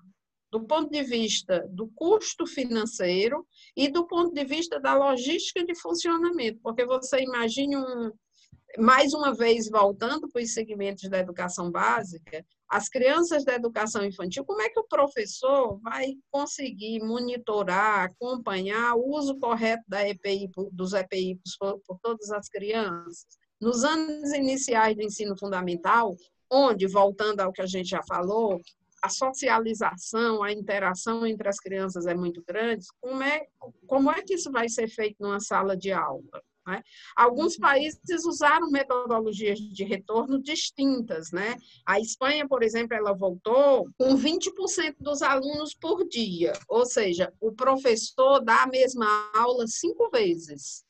Do 0.52 0.66
ponto 0.66 0.92
de 0.92 1.02
vista 1.04 1.66
do 1.70 1.90
custo 1.96 2.46
financeiro 2.46 3.48
e 3.76 3.88
do 3.88 4.06
ponto 4.06 4.34
de 4.34 4.44
vista 4.44 4.80
da 4.80 4.94
logística 4.94 5.64
de 5.64 5.74
funcionamento, 5.74 6.60
porque 6.62 6.86
você 6.86 7.22
imagine 7.22 7.78
um, 7.78 8.12
mais 8.78 9.14
uma 9.14 9.34
vez, 9.34 9.70
voltando 9.70 10.30
para 10.30 10.42
os 10.42 10.54
segmentos 10.54 11.10
da 11.10 11.20
educação 11.20 11.72
básica, 11.72 12.46
as 12.72 12.88
crianças 12.88 13.44
da 13.44 13.54
educação 13.54 14.06
infantil, 14.06 14.46
como 14.46 14.62
é 14.62 14.70
que 14.70 14.80
o 14.80 14.88
professor 14.88 15.78
vai 15.82 16.14
conseguir 16.32 17.04
monitorar, 17.04 18.06
acompanhar 18.06 18.96
o 18.96 19.14
uso 19.14 19.38
correto 19.38 19.84
da 19.86 20.08
EPI, 20.08 20.50
dos 20.72 20.94
EPI 20.94 21.38
por, 21.60 21.82
por 21.86 22.00
todas 22.02 22.32
as 22.32 22.48
crianças? 22.48 23.26
Nos 23.60 23.84
anos 23.84 24.32
iniciais 24.32 24.96
do 24.96 25.04
ensino 25.04 25.38
fundamental, 25.38 26.16
onde, 26.50 26.88
voltando 26.88 27.42
ao 27.42 27.52
que 27.52 27.62
a 27.62 27.68
gente 27.68 27.90
já 27.90 28.02
falou, 28.04 28.58
a 29.04 29.10
socialização, 29.10 30.42
a 30.42 30.54
interação 30.54 31.28
entre 31.28 31.50
as 31.50 31.58
crianças 31.58 32.06
é 32.06 32.16
muito 32.16 32.42
grande, 32.48 32.86
como 33.02 33.22
é, 33.22 33.48
como 33.86 34.10
é 34.10 34.22
que 34.22 34.36
isso 34.36 34.50
vai 34.50 34.70
ser 34.70 34.88
feito 34.88 35.18
numa 35.20 35.42
sala 35.42 35.76
de 35.76 35.92
aula? 35.92 36.42
Né? 36.68 36.82
Alguns 37.16 37.56
uhum. 37.56 37.62
países 37.62 38.26
usaram 38.26 38.70
metodologias 38.70 39.60
de 39.60 39.84
retorno 39.84 40.42
distintas. 40.42 41.32
Né? 41.32 41.56
A 41.86 42.00
Espanha, 42.00 42.48
por 42.48 42.64
exemplo, 42.64 42.96
ela 42.96 43.14
voltou 43.14 43.88
com 43.98 44.16
20% 44.16 44.96
dos 45.00 45.22
alunos 45.22 45.74
por 45.74 46.08
dia, 46.08 46.54
ou 46.68 46.86
seja, 46.86 47.34
o 47.40 47.52
professor 47.52 48.40
dá 48.40 48.64
a 48.64 48.68
mesma 48.68 49.32
aula 49.34 49.66
cinco 49.68 50.10
vezes. 50.10 50.84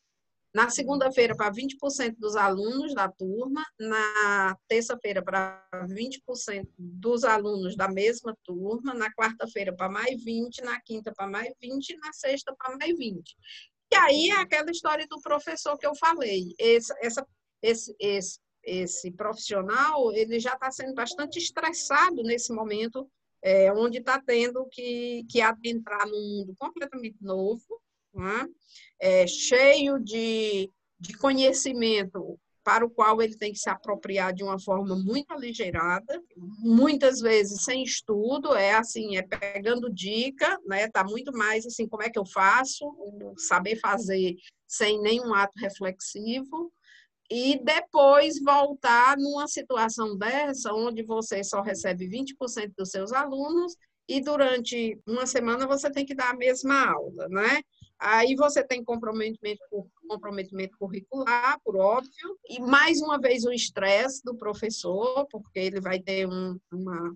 Na 0.54 0.70
segunda-feira, 0.70 1.34
para 1.34 1.50
20% 1.50 2.18
dos 2.18 2.36
alunos 2.36 2.94
da 2.94 3.08
turma, 3.08 3.66
na 3.80 4.58
terça-feira, 4.68 5.24
para 5.24 5.66
20% 5.88 6.68
dos 6.78 7.24
alunos 7.24 7.78
da 7.78 7.88
mesma 7.88 8.36
turma, 8.44 8.94
na 8.94 9.10
quarta-feira, 9.14 9.74
para 9.74 9.88
mais 9.88 10.22
20%, 10.22 10.62
na 10.66 10.82
quinta, 10.82 11.14
para 11.16 11.26
mais 11.26 11.54
20% 11.64 11.92
e 11.92 11.98
na 11.98 12.12
sexta, 12.12 12.54
para 12.54 12.78
mais 12.78 12.94
20%. 13.00 13.24
E 13.92 13.96
aí 13.96 14.30
é 14.30 14.38
aquela 14.38 14.72
história 14.72 15.06
do 15.08 15.20
professor 15.22 15.78
que 15.78 15.86
eu 15.86 15.94
falei. 15.96 16.56
Esse, 16.58 16.94
essa, 17.02 17.28
esse, 17.62 17.96
esse, 18.00 18.40
esse 18.64 19.12
profissional 19.12 20.14
ele 20.14 20.40
já 20.40 20.54
está 20.54 20.72
sendo 20.72 20.94
bastante 20.94 21.40
estressado 21.40 22.24
nesse 22.24 22.54
momento, 22.54 23.10
é, 23.42 23.72
onde 23.74 23.98
está 23.98 24.22
tendo 24.22 24.66
que, 24.72 25.26
que 25.30 25.42
adentrar 25.42 26.08
num 26.08 26.38
mundo 26.38 26.56
completamente 26.58 27.18
novo, 27.22 27.82
né? 28.14 28.48
é, 29.00 29.28
cheio 29.28 30.00
de, 30.00 30.72
de 31.00 31.18
conhecimento 31.18 32.40
para 32.64 32.86
o 32.86 32.90
qual 32.90 33.22
ele 33.22 33.36
tem 33.36 33.52
que 33.52 33.60
se 33.60 33.70
apropriar 33.70 34.34
de 34.34 34.44
uma 34.44 34.60
forma 34.60 34.96
muito 34.96 35.32
aligerada, 35.32 36.22
muitas 36.60 37.20
vezes 37.20 37.64
sem 37.64 37.84
estudo, 37.84 38.56
é 38.56 38.74
assim, 38.74 39.18
é 39.18 39.22
pegando 39.22 39.92
dica, 39.92 40.60
né? 40.66 40.88
Tá 40.90 41.04
muito 41.04 41.32
mais 41.32 41.66
assim, 41.66 41.88
como 41.88 42.04
é 42.04 42.10
que 42.10 42.20
eu 42.20 42.26
faço, 42.26 42.86
saber 43.38 43.78
fazer 43.78 44.36
sem 44.68 45.02
nenhum 45.02 45.34
ato 45.34 45.54
reflexivo. 45.58 46.72
E 47.30 47.64
depois 47.64 48.42
voltar 48.44 49.18
numa 49.18 49.48
situação 49.48 50.18
dessa, 50.18 50.74
onde 50.74 51.02
você 51.02 51.44
só 51.44 51.62
recebe 51.62 52.10
20% 52.10 52.74
dos 52.78 52.90
seus 52.90 53.14
alunos 53.14 53.74
e 54.08 54.22
durante 54.22 55.00
uma 55.08 55.26
semana 55.26 55.68
você 55.68 55.90
tem 55.90 56.06
que 56.06 56.16
dar 56.16 56.32
a 56.32 56.38
mesma 56.38 56.92
aula, 56.92 57.28
né? 57.30 57.62
Aí 58.00 58.36
você 58.36 58.64
tem 58.64 58.84
comprometimento, 58.84 59.62
comprometimento 60.08 60.78
curricular, 60.78 61.60
por 61.64 61.76
óbvio, 61.76 62.38
e 62.50 62.60
mais 62.60 63.00
uma 63.00 63.20
vez 63.20 63.46
o 63.46 63.52
estresse 63.52 64.24
do 64.24 64.36
professor, 64.36 65.28
porque 65.28 65.60
ele 65.60 65.80
vai 65.80 66.00
ter 66.00 66.28
um, 66.28 66.60
uma, 66.72 67.14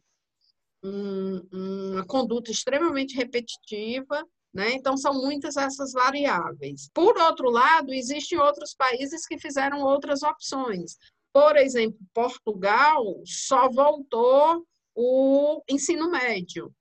um, 0.84 1.42
uma 1.52 2.06
conduta 2.06 2.52
extremamente 2.52 3.16
repetitiva, 3.16 4.24
né? 4.54 4.74
Então, 4.74 4.96
são 4.96 5.14
muitas 5.14 5.58
essas 5.58 5.92
variáveis. 5.92 6.90
Por 6.94 7.18
outro 7.18 7.50
lado, 7.50 7.92
existem 7.92 8.40
outros 8.40 8.76
países 8.76 9.26
que 9.26 9.40
fizeram 9.40 9.82
outras 9.82 10.22
opções. 10.22 10.98
Por 11.34 11.58
exemplo, 11.58 12.00
Portugal 12.14 13.04
só 13.26 13.68
voltou 13.70 14.66
o 14.96 15.62
ensino 15.70 16.10
médio 16.10 16.74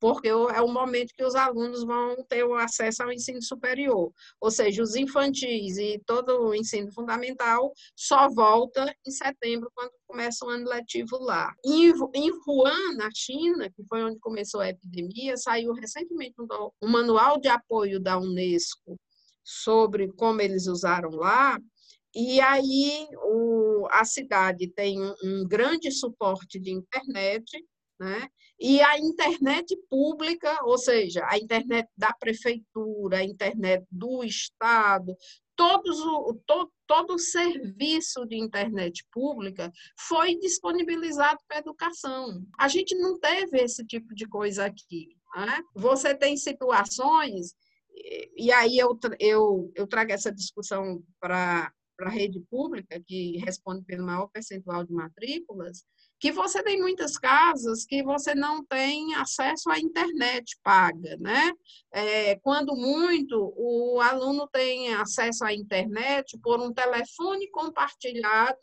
porque 0.00 0.28
é 0.28 0.60
o 0.62 0.68
momento 0.68 1.14
que 1.16 1.24
os 1.24 1.34
alunos 1.34 1.84
vão 1.84 2.24
ter 2.28 2.44
o 2.44 2.54
acesso 2.54 3.02
ao 3.02 3.12
ensino 3.12 3.42
superior. 3.42 4.12
Ou 4.40 4.50
seja, 4.50 4.82
os 4.82 4.94
infantis 4.94 5.76
e 5.76 6.00
todo 6.06 6.40
o 6.40 6.54
ensino 6.54 6.92
fundamental 6.92 7.72
só 7.96 8.28
volta 8.28 8.94
em 9.06 9.10
setembro, 9.10 9.70
quando 9.74 9.90
começa 10.06 10.44
o 10.44 10.48
ano 10.48 10.68
letivo 10.68 11.18
lá. 11.18 11.52
Em, 11.64 11.92
Wuhan, 12.46 12.94
na 12.96 13.08
China, 13.14 13.70
que 13.70 13.84
foi 13.88 14.02
onde 14.04 14.18
começou 14.20 14.60
a 14.60 14.68
epidemia, 14.68 15.36
saiu 15.36 15.72
recentemente 15.72 16.34
um 16.82 16.88
manual 16.88 17.40
de 17.40 17.48
apoio 17.48 18.00
da 18.00 18.18
Unesco 18.18 18.96
sobre 19.44 20.12
como 20.12 20.40
eles 20.40 20.66
usaram 20.66 21.10
lá, 21.10 21.58
e 22.20 22.40
aí 22.40 23.06
o, 23.22 23.86
a 23.92 24.04
cidade 24.04 24.66
tem 24.66 25.00
um, 25.00 25.14
um 25.22 25.46
grande 25.46 25.88
suporte 25.92 26.58
de 26.58 26.72
internet, 26.72 27.64
né? 28.00 28.28
E 28.58 28.80
a 28.80 28.98
internet 28.98 29.76
pública, 29.88 30.64
ou 30.64 30.76
seja, 30.76 31.24
a 31.30 31.38
internet 31.38 31.88
da 31.96 32.12
prefeitura, 32.12 33.18
a 33.18 33.24
internet 33.24 33.86
do 33.88 34.24
Estado, 34.24 35.16
todos 35.54 36.00
o, 36.00 36.34
to, 36.44 36.72
todo 36.88 37.14
o 37.14 37.18
serviço 37.20 38.26
de 38.26 38.36
internet 38.36 39.06
pública 39.12 39.70
foi 40.08 40.36
disponibilizado 40.40 41.38
para 41.46 41.58
a 41.58 41.60
educação. 41.60 42.44
A 42.58 42.66
gente 42.66 42.96
não 42.96 43.16
teve 43.20 43.58
esse 43.58 43.86
tipo 43.86 44.12
de 44.12 44.26
coisa 44.26 44.64
aqui. 44.64 45.16
Né? 45.36 45.62
Você 45.76 46.16
tem 46.16 46.36
situações, 46.36 47.54
e 48.36 48.50
aí 48.50 48.76
eu, 48.76 48.98
eu, 49.20 49.72
eu 49.76 49.86
trago 49.86 50.10
essa 50.10 50.32
discussão 50.32 51.00
para 51.20 51.72
a 52.06 52.10
rede 52.10 52.40
pública, 52.50 53.00
que 53.04 53.38
responde 53.38 53.84
pelo 53.84 54.06
maior 54.06 54.28
percentual 54.28 54.84
de 54.84 54.92
matrículas, 54.92 55.84
que 56.20 56.32
você 56.32 56.62
tem 56.62 56.80
muitas 56.80 57.16
casas 57.16 57.84
que 57.84 58.02
você 58.02 58.34
não 58.34 58.64
tem 58.64 59.14
acesso 59.14 59.70
à 59.70 59.78
internet 59.78 60.58
paga, 60.62 61.16
né? 61.18 61.52
É, 61.92 62.36
quando 62.36 62.74
muito, 62.74 63.54
o 63.56 64.00
aluno 64.00 64.48
tem 64.48 64.94
acesso 64.94 65.44
à 65.44 65.52
internet 65.52 66.38
por 66.42 66.60
um 66.60 66.72
telefone 66.72 67.48
compartilhado, 67.50 68.58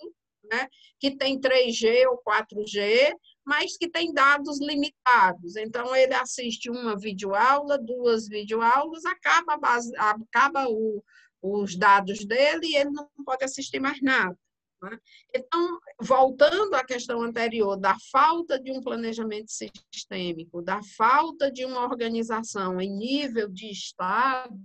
né? 0.51 0.67
Que 0.99 1.15
tem 1.15 1.39
3G 1.39 2.05
ou 2.07 2.21
4G, 2.23 3.13
mas 3.45 3.77
que 3.77 3.89
tem 3.89 4.13
dados 4.13 4.59
limitados. 4.59 5.55
Então, 5.55 5.95
ele 5.95 6.13
assiste 6.13 6.69
uma 6.69 6.97
videoaula, 6.97 7.77
duas 7.77 8.27
videoaulas, 8.27 9.05
acaba, 9.05 9.57
acaba 9.97 10.67
o, 10.67 11.03
os 11.45 11.75
dados 11.75 12.25
dele 12.25 12.67
e 12.67 12.75
ele 12.75 12.89
não 12.89 13.07
pode 13.23 13.43
assistir 13.43 13.79
mais 13.79 14.01
nada. 14.01 14.37
Né? 14.81 14.99
Então, 15.33 15.79
voltando 15.99 16.73
à 16.75 16.83
questão 16.83 17.21
anterior 17.21 17.77
da 17.77 17.95
falta 18.11 18.59
de 18.59 18.71
um 18.71 18.81
planejamento 18.81 19.51
sistêmico, 19.51 20.61
da 20.61 20.81
falta 20.97 21.51
de 21.51 21.65
uma 21.65 21.83
organização 21.83 22.79
em 22.81 22.95
nível 22.95 23.49
de 23.49 23.69
Estado, 23.69 24.57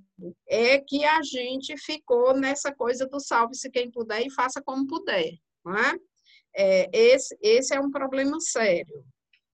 é 0.48 0.78
que 0.78 1.04
a 1.04 1.22
gente 1.22 1.76
ficou 1.78 2.34
nessa 2.34 2.72
coisa 2.74 3.06
do 3.06 3.20
salve-se 3.20 3.70
quem 3.70 3.90
puder 3.90 4.26
e 4.26 4.32
faça 4.32 4.62
como 4.62 4.86
puder. 4.86 5.34
É? 5.66 6.10
É, 6.52 6.90
esse, 6.92 7.36
esse 7.40 7.74
é 7.74 7.80
um 7.80 7.90
problema 7.90 8.40
sério. 8.40 9.04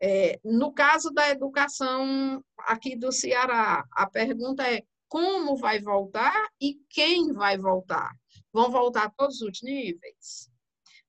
É, 0.00 0.38
no 0.44 0.72
caso 0.72 1.10
da 1.10 1.30
educação 1.30 2.42
aqui 2.58 2.96
do 2.96 3.10
Ceará, 3.10 3.84
a 3.92 4.08
pergunta 4.08 4.62
é 4.62 4.82
como 5.08 5.56
vai 5.56 5.80
voltar 5.80 6.48
e 6.60 6.80
quem 6.88 7.32
vai 7.32 7.56
voltar? 7.58 8.12
Vão 8.52 8.70
voltar 8.70 9.12
todos 9.16 9.40
os 9.40 9.62
níveis? 9.62 10.50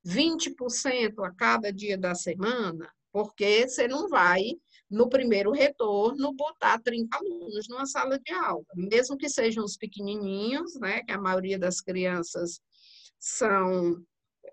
20% 0.05 1.23
a 1.23 1.31
cada 1.33 1.71
dia 1.71 1.97
da 1.97 2.15
semana? 2.15 2.91
Porque 3.11 3.67
você 3.67 3.87
não 3.87 4.07
vai, 4.07 4.43
no 4.89 5.09
primeiro 5.09 5.51
retorno, 5.51 6.33
botar 6.33 6.79
30 6.79 7.17
alunos 7.17 7.67
numa 7.67 7.85
sala 7.85 8.19
de 8.19 8.31
aula, 8.31 8.65
mesmo 8.75 9.17
que 9.17 9.29
sejam 9.29 9.63
os 9.63 9.75
pequenininhos, 9.75 10.75
né, 10.79 11.03
que 11.03 11.11
a 11.11 11.19
maioria 11.19 11.57
das 11.57 11.81
crianças 11.81 12.61
são 13.19 13.97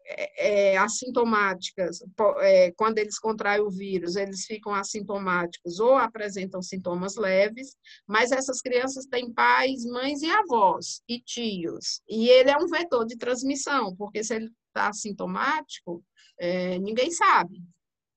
é, 0.07 0.73
é, 0.73 0.77
assintomáticas, 0.77 1.99
é, 2.41 2.71
quando 2.73 2.99
eles 2.99 3.19
contraem 3.19 3.61
o 3.61 3.71
vírus, 3.71 4.17
eles 4.17 4.45
ficam 4.45 4.75
assintomáticos 4.75 5.81
ou 5.81 5.95
apresentam 5.95 6.61
sintomas 6.61 7.17
leves, 7.17 7.75
mas 8.07 8.31
essas 8.31 8.61
crianças 8.61 9.07
têm 9.07 9.33
pais, 9.33 9.85
mães 9.87 10.21
e 10.21 10.31
avós 10.31 11.03
e 11.09 11.21
tios. 11.21 12.03
E 12.09 12.29
ele 12.29 12.51
é 12.51 12.57
um 12.57 12.69
vetor 12.69 13.07
de 13.07 13.17
transmissão, 13.17 13.97
porque 13.97 14.23
se 14.23 14.35
ele 14.35 14.51
está 14.69 14.89
assintomático, 14.89 16.05
é, 16.39 16.79
ninguém 16.79 17.11
sabe. 17.11 17.63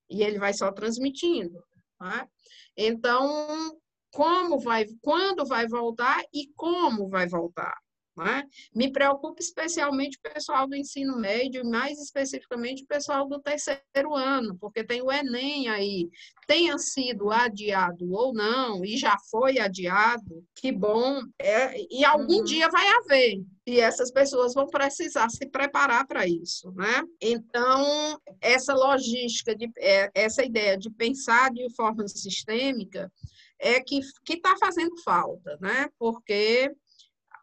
E 0.10 0.24
ele 0.24 0.40
vai 0.40 0.54
só 0.54 0.72
transmitindo. 0.72 1.64
Tá? 1.98 2.28
Então, 2.76 3.78
como 4.12 4.60
vai, 4.60 4.86
quando 5.02 5.46
vai 5.46 5.68
voltar 5.68 6.22
e 6.34 6.52
como 6.56 7.10
vai 7.10 7.28
voltar? 7.28 7.76
Né? 8.18 8.44
Me 8.74 8.92
preocupa 8.92 9.40
especialmente 9.40 10.18
o 10.18 10.34
pessoal 10.34 10.68
do 10.68 10.76
ensino 10.76 11.16
médio, 11.18 11.62
e 11.62 11.70
mais 11.70 12.02
especificamente 12.02 12.82
o 12.84 12.88
pessoal 12.88 13.28
do 13.28 13.40
terceiro 13.40 14.16
ano, 14.16 14.58
porque 14.60 14.84
tem 14.84 15.04
o 15.04 15.12
Enem 15.12 15.70
aí, 15.70 16.10
tenha 16.48 16.76
sido 16.80 17.30
adiado 17.30 18.12
ou 18.12 18.34
não, 18.34 18.84
e 18.84 18.98
já 18.98 19.16
foi 19.30 19.60
adiado, 19.60 20.44
que 20.56 20.72
bom, 20.72 21.22
é, 21.40 21.80
e 21.92 22.04
algum 22.04 22.38
uhum. 22.38 22.44
dia 22.44 22.68
vai 22.70 22.88
haver, 22.88 23.44
e 23.68 23.80
essas 23.80 24.12
pessoas 24.12 24.56
vão 24.56 24.66
precisar 24.66 25.30
se 25.30 25.46
preparar 25.46 26.08
para 26.08 26.26
isso, 26.26 26.72
né? 26.72 27.04
Então, 27.22 28.20
essa 28.42 28.74
logística, 28.74 29.56
de, 29.56 29.70
é, 29.78 30.10
essa 30.16 30.44
ideia 30.44 30.76
de 30.76 30.90
pensar 30.90 31.52
de 31.52 31.72
forma 31.76 32.08
sistêmica, 32.08 33.12
é 33.60 33.80
que 33.82 34.00
está 34.30 34.56
fazendo 34.58 34.96
falta, 35.04 35.58
né? 35.62 35.88
Porque 36.00 36.72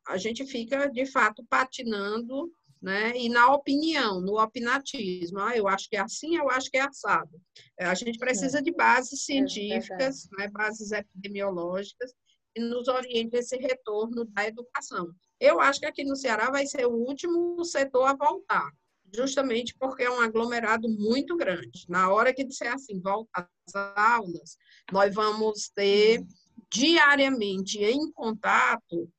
a 0.07 0.17
gente 0.17 0.47
fica, 0.47 0.87
de 0.87 1.07
fato, 1.07 1.45
patinando, 1.49 2.53
né? 2.85 3.17
E 3.17 3.31
na 3.31 3.53
opinião, 3.53 4.21
no 4.21 4.39
opinatismo, 4.39 5.39
ah, 5.39 5.57
eu 5.57 5.67
acho 5.67 5.89
que 5.89 5.97
é 5.97 6.01
assim, 6.01 6.37
eu 6.37 6.51
acho 6.51 6.71
que 6.71 6.77
é 6.77 6.83
assado. 6.83 7.41
É, 7.79 7.87
a 7.87 7.95
gente 7.95 8.19
precisa 8.19 8.59
é. 8.59 8.63
de 8.63 8.73
bases 8.73 9.21
é 9.21 9.25
científicas, 9.25 10.29
é 10.39 10.43
né? 10.43 10.49
bases 10.49 10.93
epidemiológicas, 10.93 12.13
que 12.55 12.61
nos 12.61 12.87
orientem 12.87 13.41
esse 13.41 13.57
retorno 13.57 14.27
da 14.27 14.47
educação. 14.47 15.11
Eu 15.41 15.61
acho 15.61 15.81
que 15.81 15.87
aqui 15.87 16.05
no 16.05 16.15
Ceará 16.15 16.51
vai 16.51 16.67
ser 16.67 16.87
o 16.87 16.93
último 16.93 17.65
setor 17.65 18.05
a 18.05 18.15
voltar, 18.15 18.71
justamente 19.15 19.75
porque 19.79 20.03
é 20.03 20.11
um 20.11 20.21
aglomerado 20.21 20.89
muito 20.89 21.37
grande. 21.37 21.87
Na 21.89 22.13
hora 22.13 22.35
que 22.35 22.45
disser 22.45 22.73
assim, 22.73 23.01
volta 23.01 23.49
às 23.67 23.75
aulas, 23.97 24.59
nós 24.93 25.15
vamos 25.15 25.71
ter 25.75 26.23
diariamente 26.71 27.83
em 27.83 28.13
contato 28.13 29.11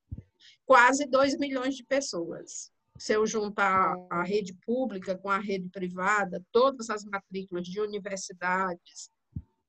quase 0.66 1.06
2 1.06 1.38
milhões 1.38 1.76
de 1.76 1.84
pessoas. 1.84 2.70
Se 2.98 3.12
eu 3.12 3.26
juntar 3.26 3.94
a 4.10 4.22
rede 4.22 4.52
pública 4.66 5.16
com 5.16 5.30
a 5.30 5.38
rede 5.38 5.68
privada, 5.70 6.44
todas 6.50 6.90
as 6.90 7.04
matrículas 7.04 7.66
de 7.66 7.80
universidades, 7.80 9.10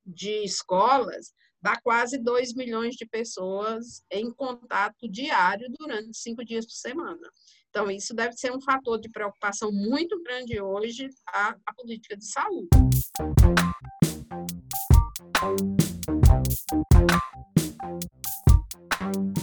de 0.04 0.44
escolas, 0.44 1.32
dá 1.60 1.78
quase 1.80 2.18
2 2.18 2.54
milhões 2.54 2.96
de 2.96 3.06
pessoas 3.06 4.02
em 4.10 4.30
contato 4.32 5.08
diário 5.08 5.68
durante 5.78 6.16
cinco 6.16 6.44
dias 6.44 6.64
por 6.64 6.72
semana. 6.72 7.30
Então, 7.68 7.90
isso 7.90 8.14
deve 8.14 8.32
ser 8.32 8.50
um 8.50 8.60
fator 8.60 8.98
de 8.98 9.10
preocupação 9.10 9.70
muito 9.70 10.20
grande 10.22 10.60
hoje 10.60 11.08
a, 11.28 11.54
a 11.66 11.74
política 11.74 12.16
de 12.16 12.24
saúde. 12.24 12.68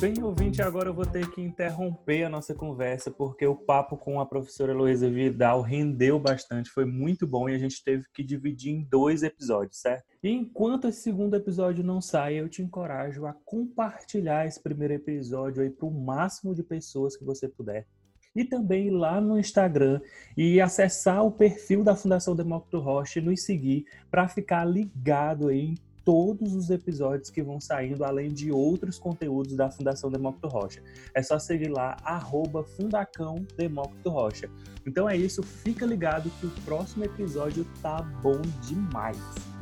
Bem, 0.02 0.22
ouvinte, 0.22 0.62
agora 0.62 0.90
eu 0.90 0.94
vou 0.94 1.06
ter 1.06 1.30
que 1.32 1.42
interromper 1.42 2.24
a 2.26 2.30
nossa 2.30 2.54
conversa, 2.54 3.10
porque 3.10 3.48
o 3.48 3.56
papo 3.56 3.96
com 3.96 4.20
a 4.20 4.26
professora 4.26 4.74
Heloísa 4.74 5.10
Vidal 5.10 5.62
rendeu 5.62 6.20
bastante, 6.20 6.70
foi 6.70 6.84
muito 6.84 7.26
bom 7.26 7.48
e 7.48 7.56
a 7.56 7.58
gente 7.58 7.82
teve 7.82 8.04
que 8.14 8.22
dividir 8.22 8.74
em 8.74 8.84
dois 8.84 9.24
episódios, 9.24 9.80
certo? 9.80 10.04
E 10.22 10.30
enquanto 10.30 10.90
esse 10.90 11.02
segundo 11.02 11.36
episódio 11.36 11.86
não 11.86 12.02
sai, 12.02 12.36
eu 12.36 12.50
te 12.50 12.62
encorajo 12.62 13.26
a 13.26 13.34
compartilhar 13.46 14.46
esse 14.46 14.62
primeiro 14.62 14.96
episódio 14.96 15.64
aí 15.64 15.70
para 15.70 15.88
o 15.88 15.92
máximo 15.92 16.54
de 16.54 16.62
pessoas 16.62 17.16
que 17.16 17.24
você 17.24 17.48
puder. 17.48 17.88
E 18.36 18.44
também 18.44 18.88
ir 18.88 18.92
lá 18.92 19.22
no 19.22 19.40
Instagram 19.40 20.02
e 20.36 20.60
acessar 20.60 21.24
o 21.24 21.32
perfil 21.32 21.82
da 21.82 21.96
Fundação 21.96 22.36
Demócrito 22.36 22.80
Rocha 22.80 23.20
e 23.20 23.22
nos 23.22 23.44
seguir 23.44 23.86
para 24.12 24.28
ficar 24.28 24.66
ligado 24.66 25.48
aí 25.48 25.62
em 25.62 25.78
todos 26.06 26.54
os 26.54 26.70
episódios 26.70 27.32
que 27.32 27.42
vão 27.42 27.60
saindo, 27.60 28.06
além 28.06 28.32
de 28.32 28.52
outros 28.52 29.00
conteúdos 29.00 29.56
da 29.56 29.70
Fundação 29.70 30.12
Demócrito 30.12 30.48
Rocha. 30.48 30.82
É 31.14 31.22
só 31.22 31.40
seguir 31.40 31.70
lá, 31.70 31.98
arroba 32.04 32.64
Fundacão 32.64 33.46
Demócrito 33.58 34.10
Rocha. 34.10 34.50
Então 34.86 35.10
é 35.10 35.18
isso, 35.18 35.42
fica 35.42 35.86
ligado 35.86 36.30
que 36.40 36.46
o 36.46 36.52
próximo 36.64 37.04
episódio 37.04 37.66
tá 37.82 38.04
bom 38.22 38.40
demais. 38.62 39.55